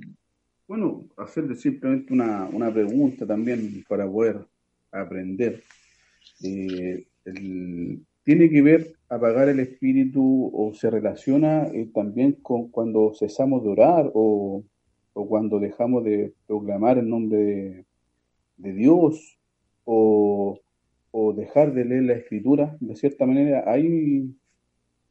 bueno, 0.67 1.05
hacerle 1.17 1.55
simplemente 1.55 2.13
una, 2.13 2.45
una, 2.51 2.71
pregunta 2.71 3.25
también 3.25 3.83
para 3.87 4.09
poder 4.09 4.45
aprender. 4.91 5.63
Eh, 6.43 7.05
¿Tiene 8.23 8.49
que 8.49 8.61
ver 8.61 8.93
apagar 9.09 9.49
el 9.49 9.59
espíritu 9.59 10.51
o 10.53 10.73
se 10.73 10.89
relaciona 10.89 11.67
eh, 11.67 11.89
también 11.93 12.33
con 12.33 12.69
cuando 12.69 13.11
cesamos 13.17 13.63
de 13.63 13.69
orar 13.69 14.11
o, 14.13 14.63
o 15.13 15.27
cuando 15.27 15.59
dejamos 15.59 16.03
de 16.03 16.33
proclamar 16.45 16.99
el 16.99 17.09
nombre 17.09 17.85
de, 18.57 18.73
Dios 18.73 19.38
o, 19.91 21.33
dejar 21.35 21.73
de 21.73 21.85
leer 21.85 22.03
la 22.03 22.13
escritura, 22.13 22.77
de 22.79 22.95
cierta 22.95 23.25
manera, 23.25 23.63
ahí 23.65 24.29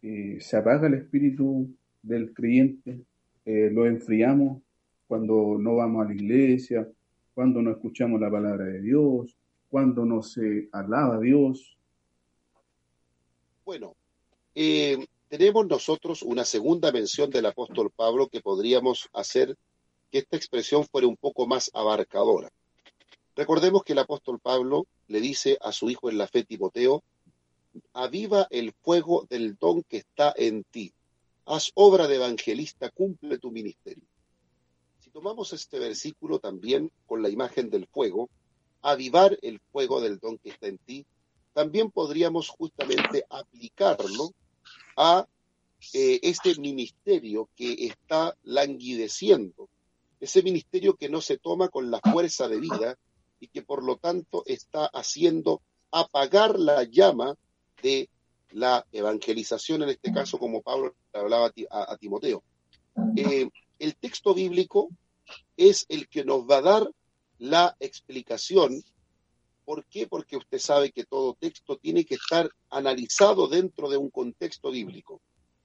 eh, 0.03 0.39
se 0.41 0.57
apaga 0.57 0.87
el 0.87 0.95
espíritu 0.95 1.69
del 2.03 2.33
creyente, 2.33 3.01
eh, 3.45 3.71
lo 3.73 3.87
enfriamos 3.87 4.63
cuando 5.07 5.57
no 5.59 5.77
vamos 5.77 6.05
a 6.05 6.09
la 6.09 6.15
iglesia, 6.15 6.89
cuando 7.35 7.63
no 7.63 7.71
escuchamos 7.73 8.21
la 8.21 8.31
palabra 8.31 8.67
de 8.67 8.83
Dios, 8.83 9.37
cuando 9.71 10.05
no 10.05 10.23
se 10.23 10.69
alaba 10.73 11.17
a 11.17 11.21
Dios. 11.21 11.77
Bueno, 13.65 13.97
eh, 14.55 14.99
tenemos 15.29 15.67
nosotros 15.67 16.23
una 16.23 16.45
segunda 16.45 16.93
mención 16.93 17.31
del 17.31 17.47
apóstol 17.47 17.91
Pablo 17.95 18.29
que 18.29 18.41
podríamos 18.41 19.09
hacer 19.13 19.57
que 20.11 20.19
esta 20.19 20.37
expresión 20.37 20.85
fuera 20.85 21.07
un 21.07 21.17
poco 21.17 21.47
más 21.47 21.71
abarcadora. 21.75 22.51
Recordemos 23.39 23.85
que 23.85 23.93
el 23.93 24.01
apóstol 24.01 24.41
Pablo 24.41 24.89
le 25.07 25.21
dice 25.21 25.59
a 25.61 25.71
su 25.71 25.89
hijo 25.89 26.11
en 26.11 26.19
la 26.19 26.27
fe 26.27 26.43
Timoteo, 26.43 27.05
aviva 27.93 28.49
el 28.51 28.73
fuego 28.73 29.29
del 29.31 29.57
don 29.57 29.85
que 29.85 29.99
está 29.99 30.35
en 30.37 30.65
ti, 30.65 30.93
haz 31.47 31.71
obra 31.75 32.09
de 32.09 32.17
evangelista, 32.17 32.91
cumple 32.91 33.39
tu 33.39 33.53
ministerio. 33.53 34.03
Si 34.99 35.11
tomamos 35.11 35.53
este 35.53 35.79
versículo 35.79 36.41
también 36.41 36.91
con 37.07 37.23
la 37.23 37.29
imagen 37.29 37.71
del 37.71 37.87
fuego, 37.87 38.29
avivar 38.83 39.39
el 39.41 39.61
fuego 39.71 40.01
del 40.01 40.19
don 40.19 40.39
que 40.39 40.51
está 40.51 40.67
en 40.67 40.79
ti, 40.79 41.07
también 41.53 41.93
podríamos 41.93 42.49
justamente 42.49 43.25
aplicarlo 43.31 44.33
a 44.97 45.29
eh, 45.93 46.19
este 46.25 46.57
ministerio 46.57 47.49
que 47.55 47.87
está 47.87 48.37
languideciendo 48.43 49.69
ese 50.21 50.43
ministerio 50.43 50.97
que 50.97 51.09
no 51.09 51.21
se 51.21 51.39
toma 51.39 51.69
con 51.69 51.93
la 51.93 52.01
fuerza 52.01 52.49
de 52.49 52.59
vida 52.59 52.99
y 53.41 53.49
que 53.49 53.63
por 53.63 53.83
lo 53.85 53.97
tanto 53.97 54.43
está 54.47 54.87
haciendo 54.87 55.63
apagar 55.91 56.59
la 56.59 56.83
llama 56.85 57.35
de 57.83 58.09
la 58.51 58.87
evangelización, 58.93 59.83
en 59.83 59.91
este 59.91 60.13
caso 60.13 60.39
como 60.39 60.63
Pablo 60.63 60.95
hablaba 61.13 61.53
a, 61.71 61.97
Timoteo. 61.97 62.43
Eh, 63.17 63.49
el 63.79 63.97
texto 63.97 64.35
bíblico 64.35 64.89
es 65.57 65.87
el 65.89 66.09
que 66.09 66.25
nos 66.25 66.49
va 66.49 66.59
a 66.59 66.63
dar 66.63 66.91
la 67.39 67.77
explicación. 67.81 68.83
¿Por 69.65 69.85
qué? 69.85 70.07
Porque 70.07 70.37
usted 70.37 70.59
sabe 70.59 70.91
que 70.91 71.05
todo 71.05 71.35
texto 71.35 71.77
tiene 71.77 72.05
que 72.05 72.15
estar 72.15 72.51
analizado 72.71 73.49
dentro 73.49 73.89
de 73.89 73.99
un 73.99 74.11
contexto 74.11 74.71
bíblico. 74.71 75.21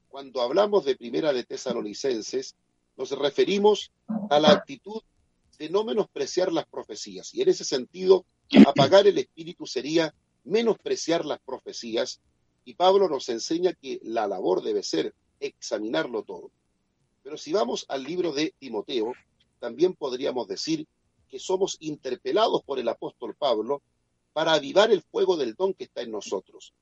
Cuando 0.10 0.42
hablamos 0.42 0.86
de 0.86 0.96
Primera 0.96 1.32
de 1.34 1.44
Tesalonicenses, 1.44 2.56
nos 2.98 3.12
referimos 3.12 3.92
a 4.30 4.40
la 4.40 4.52
actitud 4.52 5.02
de 5.58 5.70
no 5.70 5.84
menospreciar 5.84 6.52
las 6.52 6.66
profecías. 6.66 7.34
Y 7.34 7.42
en 7.42 7.50
ese 7.50 7.64
sentido, 7.66 8.26
apagar 8.68 9.08
el 9.08 9.18
espíritu 9.18 9.66
sería 9.66 10.14
menospreciar 10.44 11.26
las 11.26 11.40
profecías. 11.40 12.22
Y 12.66 12.76
Pablo 12.76 13.10
nos 13.10 13.30
enseña 13.30 13.74
que 13.74 14.00
la 14.04 14.28
labor 14.28 14.64
debe 14.64 14.84
ser 14.84 15.14
examinarlo 15.40 16.24
todo. 16.24 16.52
Pero 17.24 17.38
si 17.38 17.54
vamos 17.54 17.86
al 17.88 18.04
libro 18.04 18.34
de 18.34 18.54
Timoteo, 18.60 19.14
también 19.60 19.94
podríamos 19.94 20.48
decir 20.48 20.88
que 21.30 21.40
somos 21.40 21.78
interpelados 21.80 22.64
por 22.64 22.80
el 22.80 22.88
apóstol 22.88 23.36
Pablo 23.36 23.82
para 24.34 24.54
avivar 24.54 24.92
el 24.92 25.02
fuego 25.02 25.38
del 25.38 25.56
don 25.56 25.74
que 25.74 25.86
está 25.86 26.02
en 26.02 26.12
nosotros. 26.12 26.74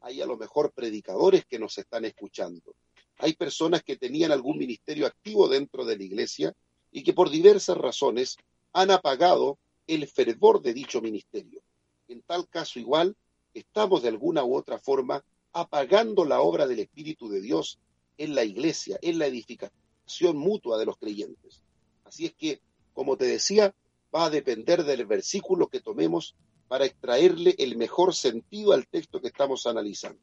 Hay 0.00 0.20
a 0.20 0.26
lo 0.26 0.36
mejor 0.36 0.72
predicadores 0.72 1.44
que 1.46 1.58
nos 1.58 1.76
están 1.78 2.04
escuchando 2.04 2.74
hay 3.18 3.34
personas 3.34 3.82
que 3.82 3.96
tenían 3.96 4.32
algún 4.32 4.58
ministerio 4.58 5.06
activo 5.06 5.48
dentro 5.48 5.84
de 5.84 5.96
la 5.96 6.04
iglesia 6.04 6.54
y 6.90 7.02
que 7.02 7.12
por 7.12 7.30
diversas 7.30 7.76
razones 7.76 8.36
han 8.72 8.90
apagado 8.90 9.58
el 9.86 10.06
fervor 10.06 10.62
de 10.62 10.74
dicho 10.74 11.00
ministerio. 11.00 11.60
En 12.08 12.22
tal 12.22 12.48
caso 12.48 12.78
igual, 12.78 13.16
estamos 13.54 14.02
de 14.02 14.08
alguna 14.08 14.44
u 14.44 14.54
otra 14.54 14.78
forma 14.78 15.24
apagando 15.52 16.24
la 16.24 16.40
obra 16.40 16.66
del 16.66 16.80
Espíritu 16.80 17.28
de 17.28 17.40
Dios 17.40 17.78
en 18.16 18.34
la 18.34 18.44
iglesia, 18.44 18.98
en 19.02 19.18
la 19.18 19.26
edificación 19.26 20.36
mutua 20.36 20.78
de 20.78 20.86
los 20.86 20.96
creyentes. 20.98 21.62
Así 22.04 22.26
es 22.26 22.34
que, 22.34 22.60
como 22.92 23.16
te 23.16 23.26
decía, 23.26 23.74
va 24.14 24.26
a 24.26 24.30
depender 24.30 24.84
del 24.84 25.06
versículo 25.06 25.68
que 25.68 25.80
tomemos 25.80 26.34
para 26.68 26.84
extraerle 26.84 27.54
el 27.58 27.76
mejor 27.76 28.14
sentido 28.14 28.72
al 28.72 28.86
texto 28.86 29.20
que 29.20 29.28
estamos 29.28 29.66
analizando. 29.66 30.20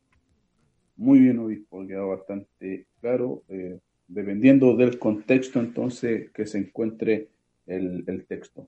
Muy 0.96 1.20
bien, 1.20 1.40
obispo, 1.40 1.86
quedado 1.86 2.10
bastante 2.10 2.88
claro. 3.02 3.44
Eh, 3.50 3.80
dependiendo 4.07 4.76
del 4.76 4.99
contexto, 4.99 5.60
entonces, 5.60 6.32
que 6.32 6.45
se 6.45 6.60
encuentre 6.60 7.30
el, 7.65 8.26
texto. 8.27 8.68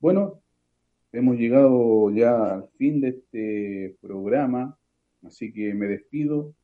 Bueno, 0.00 0.40
hemos 1.12 1.36
llegado 1.36 2.10
ya 2.10 2.54
al 2.54 2.68
fin 2.78 3.00
de 3.00 3.08
este 3.08 3.96
programa, 4.00 4.78
así 5.22 5.52
que 5.52 5.74
me 5.74 5.86
despido 5.86 6.54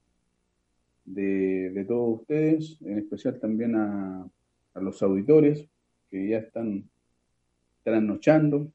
de, 1.05 1.85
todos 1.87 2.21
ustedes, 2.21 2.79
en 2.83 2.99
especial 2.99 3.39
también 3.39 3.77
a, 3.77 4.29
a 4.75 4.81
los 4.81 5.03
auditores 5.03 5.67
que 6.11 6.29
ya 6.29 6.39
están 6.39 6.89
trasnochando. 7.83 8.73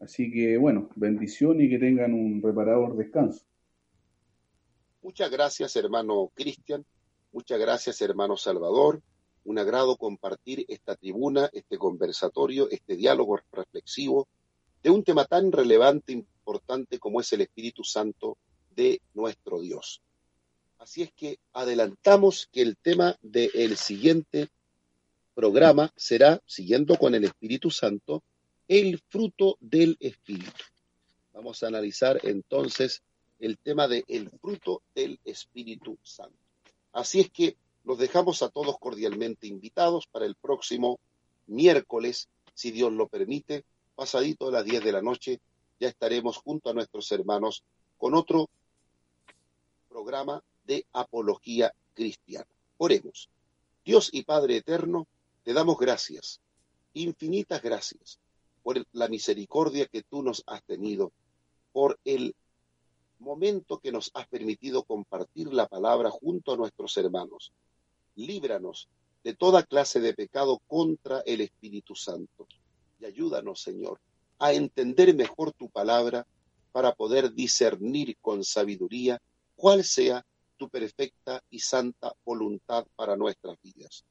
Así 0.00 0.30
que 0.30 0.58
bueno, 0.58 0.90
bendición 0.96 1.60
y 1.60 1.68
que 1.68 1.78
tengan 1.78 2.12
un 2.12 2.42
reparador 2.42 2.96
descanso. 2.96 3.44
Muchas 5.02 5.30
gracias, 5.30 5.76
hermano 5.76 6.30
Cristian. 6.34 6.84
Muchas 7.34 7.58
gracias, 7.58 8.00
hermano 8.00 8.36
Salvador. 8.36 9.02
Un 9.44 9.58
agrado 9.58 9.96
compartir 9.96 10.64
esta 10.68 10.94
tribuna, 10.94 11.50
este 11.52 11.78
conversatorio, 11.78 12.70
este 12.70 12.94
diálogo 12.94 13.40
reflexivo 13.50 14.28
de 14.84 14.90
un 14.90 15.02
tema 15.02 15.24
tan 15.24 15.50
relevante, 15.50 16.12
e 16.12 16.16
importante 16.16 17.00
como 17.00 17.20
es 17.20 17.32
el 17.32 17.40
Espíritu 17.40 17.82
Santo 17.82 18.38
de 18.76 19.00
nuestro 19.14 19.60
Dios. 19.60 20.00
Así 20.78 21.02
es 21.02 21.12
que 21.12 21.40
adelantamos 21.52 22.48
que 22.52 22.62
el 22.62 22.76
tema 22.76 23.18
del 23.20 23.76
siguiente 23.76 24.48
programa 25.34 25.92
será, 25.96 26.40
siguiendo 26.46 26.96
con 26.96 27.16
el 27.16 27.24
Espíritu 27.24 27.72
Santo, 27.72 28.22
el 28.68 29.00
fruto 29.08 29.56
del 29.58 29.96
Espíritu. 29.98 30.62
Vamos 31.32 31.64
a 31.64 31.66
analizar 31.66 32.20
entonces 32.22 33.02
el 33.40 33.58
tema 33.58 33.88
del 33.88 34.04
el 34.06 34.30
fruto 34.30 34.82
del 34.94 35.18
Espíritu 35.24 35.98
Santo. 36.04 36.43
Así 36.94 37.20
es 37.20 37.30
que 37.30 37.56
los 37.82 37.98
dejamos 37.98 38.42
a 38.42 38.48
todos 38.48 38.78
cordialmente 38.78 39.48
invitados 39.48 40.06
para 40.06 40.26
el 40.26 40.36
próximo 40.36 41.00
miércoles, 41.48 42.28
si 42.54 42.70
Dios 42.70 42.92
lo 42.92 43.08
permite, 43.08 43.64
pasadito 43.96 44.48
a 44.48 44.52
las 44.52 44.64
10 44.64 44.84
de 44.84 44.92
la 44.92 45.02
noche, 45.02 45.40
ya 45.80 45.88
estaremos 45.88 46.36
junto 46.36 46.70
a 46.70 46.72
nuestros 46.72 47.10
hermanos 47.10 47.64
con 47.98 48.14
otro 48.14 48.48
programa 49.88 50.42
de 50.64 50.86
apología 50.92 51.74
cristiana. 51.94 52.46
Oremos. 52.78 53.28
Dios 53.84 54.08
y 54.12 54.22
Padre 54.22 54.58
eterno, 54.58 55.08
te 55.42 55.52
damos 55.52 55.76
gracias, 55.78 56.40
infinitas 56.94 57.60
gracias, 57.60 58.20
por 58.62 58.86
la 58.92 59.08
misericordia 59.08 59.86
que 59.86 60.02
tú 60.02 60.22
nos 60.22 60.44
has 60.46 60.62
tenido, 60.62 61.10
por 61.72 61.98
el 62.04 62.36
momento 63.18 63.78
que 63.78 63.92
nos 63.92 64.10
has 64.14 64.26
permitido 64.28 64.82
compartir 64.82 65.52
la 65.52 65.66
palabra 65.66 66.10
junto 66.10 66.52
a 66.52 66.56
nuestros 66.56 66.96
hermanos. 66.96 67.52
Líbranos 68.16 68.88
de 69.22 69.34
toda 69.34 69.62
clase 69.62 70.00
de 70.00 70.14
pecado 70.14 70.60
contra 70.66 71.20
el 71.20 71.40
Espíritu 71.40 71.94
Santo. 71.94 72.46
Y 73.00 73.06
ayúdanos, 73.06 73.62
Señor, 73.62 74.00
a 74.38 74.52
entender 74.52 75.14
mejor 75.14 75.52
tu 75.52 75.68
palabra 75.70 76.26
para 76.72 76.94
poder 76.94 77.32
discernir 77.32 78.16
con 78.20 78.44
sabiduría 78.44 79.20
cuál 79.56 79.84
sea 79.84 80.24
tu 80.56 80.68
perfecta 80.68 81.42
y 81.50 81.60
santa 81.60 82.12
voluntad 82.24 82.86
para 82.96 83.16
nuestras 83.16 83.56
vidas. 83.62 84.04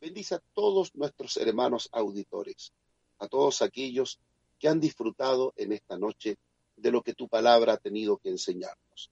Bendice 0.00 0.36
a 0.36 0.42
todos 0.54 0.94
nuestros 0.94 1.36
hermanos 1.36 1.88
auditores, 1.92 2.72
a 3.18 3.28
todos 3.28 3.62
aquellos 3.62 4.18
que 4.58 4.68
han 4.68 4.80
disfrutado 4.80 5.52
en 5.56 5.72
esta 5.72 5.98
noche 5.98 6.36
de 6.76 6.90
lo 6.90 7.02
que 7.02 7.14
tu 7.14 7.28
palabra 7.28 7.74
ha 7.74 7.76
tenido 7.76 8.16
que 8.18 8.30
enseñarnos. 8.30 9.10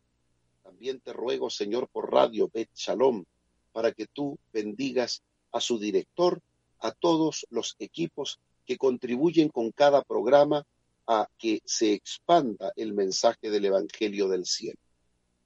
También 0.62 1.00
te 1.00 1.12
ruego, 1.12 1.50
Señor, 1.50 1.88
por 1.88 2.12
Radio 2.12 2.50
Bet 2.52 2.70
Shalom, 2.74 3.24
para 3.72 3.92
que 3.92 4.06
tú 4.06 4.38
bendigas 4.52 5.22
a 5.52 5.60
su 5.60 5.78
director, 5.78 6.40
a 6.80 6.92
todos 6.92 7.46
los 7.50 7.76
equipos 7.78 8.40
que 8.66 8.76
contribuyen 8.76 9.48
con 9.48 9.70
cada 9.70 10.02
programa 10.02 10.64
a 11.06 11.28
que 11.38 11.60
se 11.64 11.92
expanda 11.92 12.72
el 12.76 12.92
mensaje 12.92 13.50
del 13.50 13.64
Evangelio 13.64 14.28
del 14.28 14.46
cielo. 14.46 14.78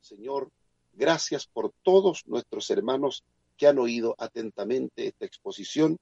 Señor, 0.00 0.50
gracias 0.92 1.46
por 1.46 1.72
todos 1.82 2.22
nuestros 2.26 2.70
hermanos 2.70 3.24
que 3.56 3.66
han 3.66 3.78
oído 3.78 4.14
atentamente 4.18 5.08
esta 5.08 5.24
exposición. 5.24 5.98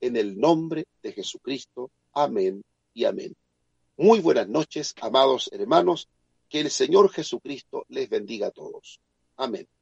En 0.00 0.16
el 0.16 0.38
nombre 0.38 0.86
de 1.02 1.12
Jesucristo. 1.12 1.90
Amén 2.12 2.62
y 2.94 3.04
amén. 3.04 3.34
Muy 4.00 4.20
buenas 4.20 4.48
noches, 4.48 4.94
amados 5.00 5.50
hermanos. 5.52 6.08
Que 6.48 6.60
el 6.60 6.70
Señor 6.70 7.10
Jesucristo 7.10 7.84
les 7.88 8.08
bendiga 8.08 8.46
a 8.46 8.50
todos. 8.52 9.00
Amén. 9.36 9.68